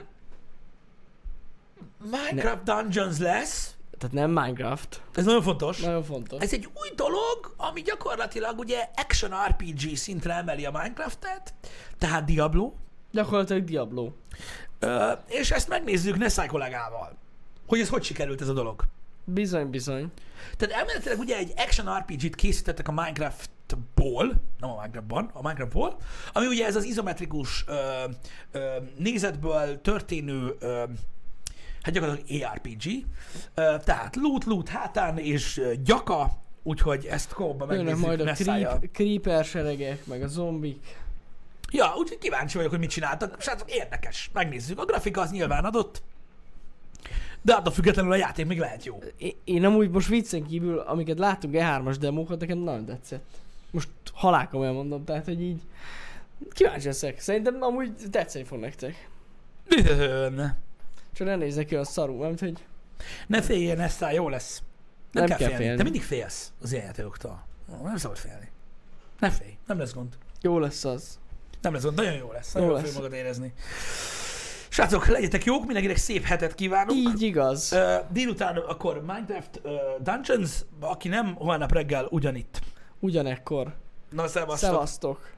Minecraft 2.11 2.63
Dungeons 2.63 3.19
lesz. 3.19 3.75
Tehát 3.99 4.15
nem 4.17 4.31
Minecraft. 4.31 5.03
Ez 5.15 5.25
nagyon 5.25 5.43
fontos. 5.43 5.81
Nagyon 5.81 6.03
fontos. 6.03 6.43
Ez 6.43 6.53
egy 6.53 6.65
új 6.65 6.91
dolog, 6.97 7.55
ami 7.57 7.83
gyakorlatilag 7.83 8.59
ugye 8.59 8.89
action 8.95 9.31
RPG 9.49 9.97
szintre 9.97 10.35
emeli 10.35 10.65
a 10.65 10.71
Minecraftet, 10.71 11.55
tehát 11.99 12.25
Diablo, 12.25 12.73
Gyakorlatilag 13.11 13.65
Diablo. 13.65 14.13
És 15.27 15.51
ezt 15.51 15.69
megnézzük 15.69 16.19
Nessai 16.19 16.47
kollégával, 16.47 17.17
hogy 17.67 17.81
ez 17.81 17.89
hogy 17.89 18.03
sikerült 18.03 18.41
ez 18.41 18.49
a 18.49 18.53
dolog. 18.53 18.85
Bizony, 19.25 19.71
bizony. 19.71 20.13
Tehát 20.57 20.75
elméletileg 20.75 21.19
ugye 21.19 21.37
egy 21.37 21.53
action 21.57 21.97
RPG-t 21.99 22.35
készítettek 22.35 22.89
a 22.89 22.93
Minecraftból, 22.93 24.27
nem 24.61 24.71
a 24.71 24.75
Minecraftban, 24.81 25.31
a 25.33 25.43
Minecraftból, 25.43 25.97
ami 26.33 26.47
ugye 26.47 26.67
ez 26.67 26.77
az 26.77 26.85
izometrikus 26.85 27.65
ö, 27.67 28.05
ö, 28.53 28.77
nézetből 28.99 29.81
történő 29.81 30.57
ö, 30.59 30.85
hát 31.83 31.95
gyakorlatilag 31.95 32.43
ARPG, 32.51 32.85
ö, 33.55 33.75
tehát 33.85 34.17
loot, 34.17 34.45
loot 34.45 34.69
hátán 34.69 35.19
és 35.19 35.61
gyaka, 35.85 36.31
úgyhogy 36.63 37.07
ezt 37.07 37.33
kóba 37.33 37.67
Jönnek 37.75 37.85
megnézzük 37.85 38.07
majd 38.07 38.21
a 38.21 38.33
creep, 38.33 38.91
creeper 38.93 39.45
seregek, 39.45 40.07
meg 40.07 40.23
a 40.23 40.27
zombik. 40.27 41.01
Ja, 41.73 41.95
úgyhogy 41.97 42.19
kíváncsi 42.19 42.57
vagyok, 42.57 42.71
hogy 42.71 42.81
mit 42.81 42.91
csináltak. 42.91 43.41
Srácok, 43.41 43.71
érdekes. 43.71 44.31
Megnézzük. 44.33 44.79
A 44.79 44.85
grafika 44.85 45.21
az 45.21 45.31
nyilván 45.31 45.65
adott, 45.65 46.03
de 47.43 47.53
attól 47.55 47.73
függetlenül 47.73 48.13
a 48.13 48.17
játék 48.17 48.47
még 48.47 48.59
lehet 48.59 48.85
jó. 48.85 48.99
Én, 49.17 49.33
én 49.45 49.65
amúgy 49.65 49.91
most 49.91 50.09
viccen 50.09 50.47
kívül, 50.47 50.79
amiket 50.79 51.19
láttunk 51.19 51.55
E3-as 51.57 51.97
demókat, 52.01 52.41
nekem 52.41 52.59
nagyon 52.59 52.85
tetszett. 52.85 53.25
Most 53.71 53.89
halálkom 54.13 54.63
elmondom, 54.63 55.05
tehát 55.05 55.25
hogy 55.25 55.43
így 55.43 55.61
kíváncsi 56.51 56.87
leszek. 56.87 57.21
Szerintem 57.21 57.63
amúgy 57.63 57.93
tetszeni 58.11 58.45
fog 58.45 58.59
nektek. 58.59 59.09
Üdvözlöm. 59.77 60.55
Csak 61.15 61.27
ne 61.27 61.37
nézzek 61.37 61.67
ki 61.67 61.75
a 61.75 61.85
szarú, 61.85 62.23
nem 62.23 62.35
hogy 62.39 62.65
Ne 63.27 63.43
féljen, 63.43 63.81
Esztál, 63.81 64.13
jó 64.13 64.29
lesz. 64.29 64.63
Nem, 65.13 65.25
Nem 65.25 65.27
kell, 65.27 65.37
kell 65.37 65.47
félni. 65.49 65.63
félni. 65.63 65.77
Te 65.77 65.83
mindig 65.83 66.03
félsz 66.03 66.53
az 66.63 66.73
ilyen 66.73 66.85
játékoktól. 66.85 67.47
Nem 67.83 67.97
szabad 67.97 68.17
félni. 68.17 68.51
Ne 69.19 69.31
félj, 69.31 69.57
nem 69.67 69.79
lesz 69.79 69.93
gond. 69.93 70.17
jó 70.41 70.59
lesz 70.59 70.85
az. 70.85 71.19
Nem 71.63 71.73
lesz 71.73 71.83
nagyon 71.83 72.13
jó 72.13 72.33
lesz. 72.33 72.53
Nagyon 72.53 72.69
jó 72.69 72.75
lesz. 72.75 72.95
magad 72.95 73.13
érezni. 73.13 73.53
Srácok, 74.69 75.07
legyetek 75.07 75.45
jók, 75.45 75.65
mindenkinek 75.65 75.97
szép 75.97 76.25
hetet 76.25 76.55
kívánunk. 76.55 76.99
Így 76.99 77.23
igaz. 77.23 77.73
Uh, 77.73 78.13
délután 78.13 78.57
akkor 78.57 79.01
Minecraft 79.01 79.61
uh, 79.65 79.73
Dungeons, 80.01 80.65
aki 80.81 81.09
nem, 81.09 81.35
holnap 81.35 81.73
reggel 81.73 82.07
ugyanitt. 82.11 82.61
Ugyanekkor. 82.99 83.75
Na, 84.11 84.29
szevasztok. 84.29 84.71
Szevasztok. 84.71 85.31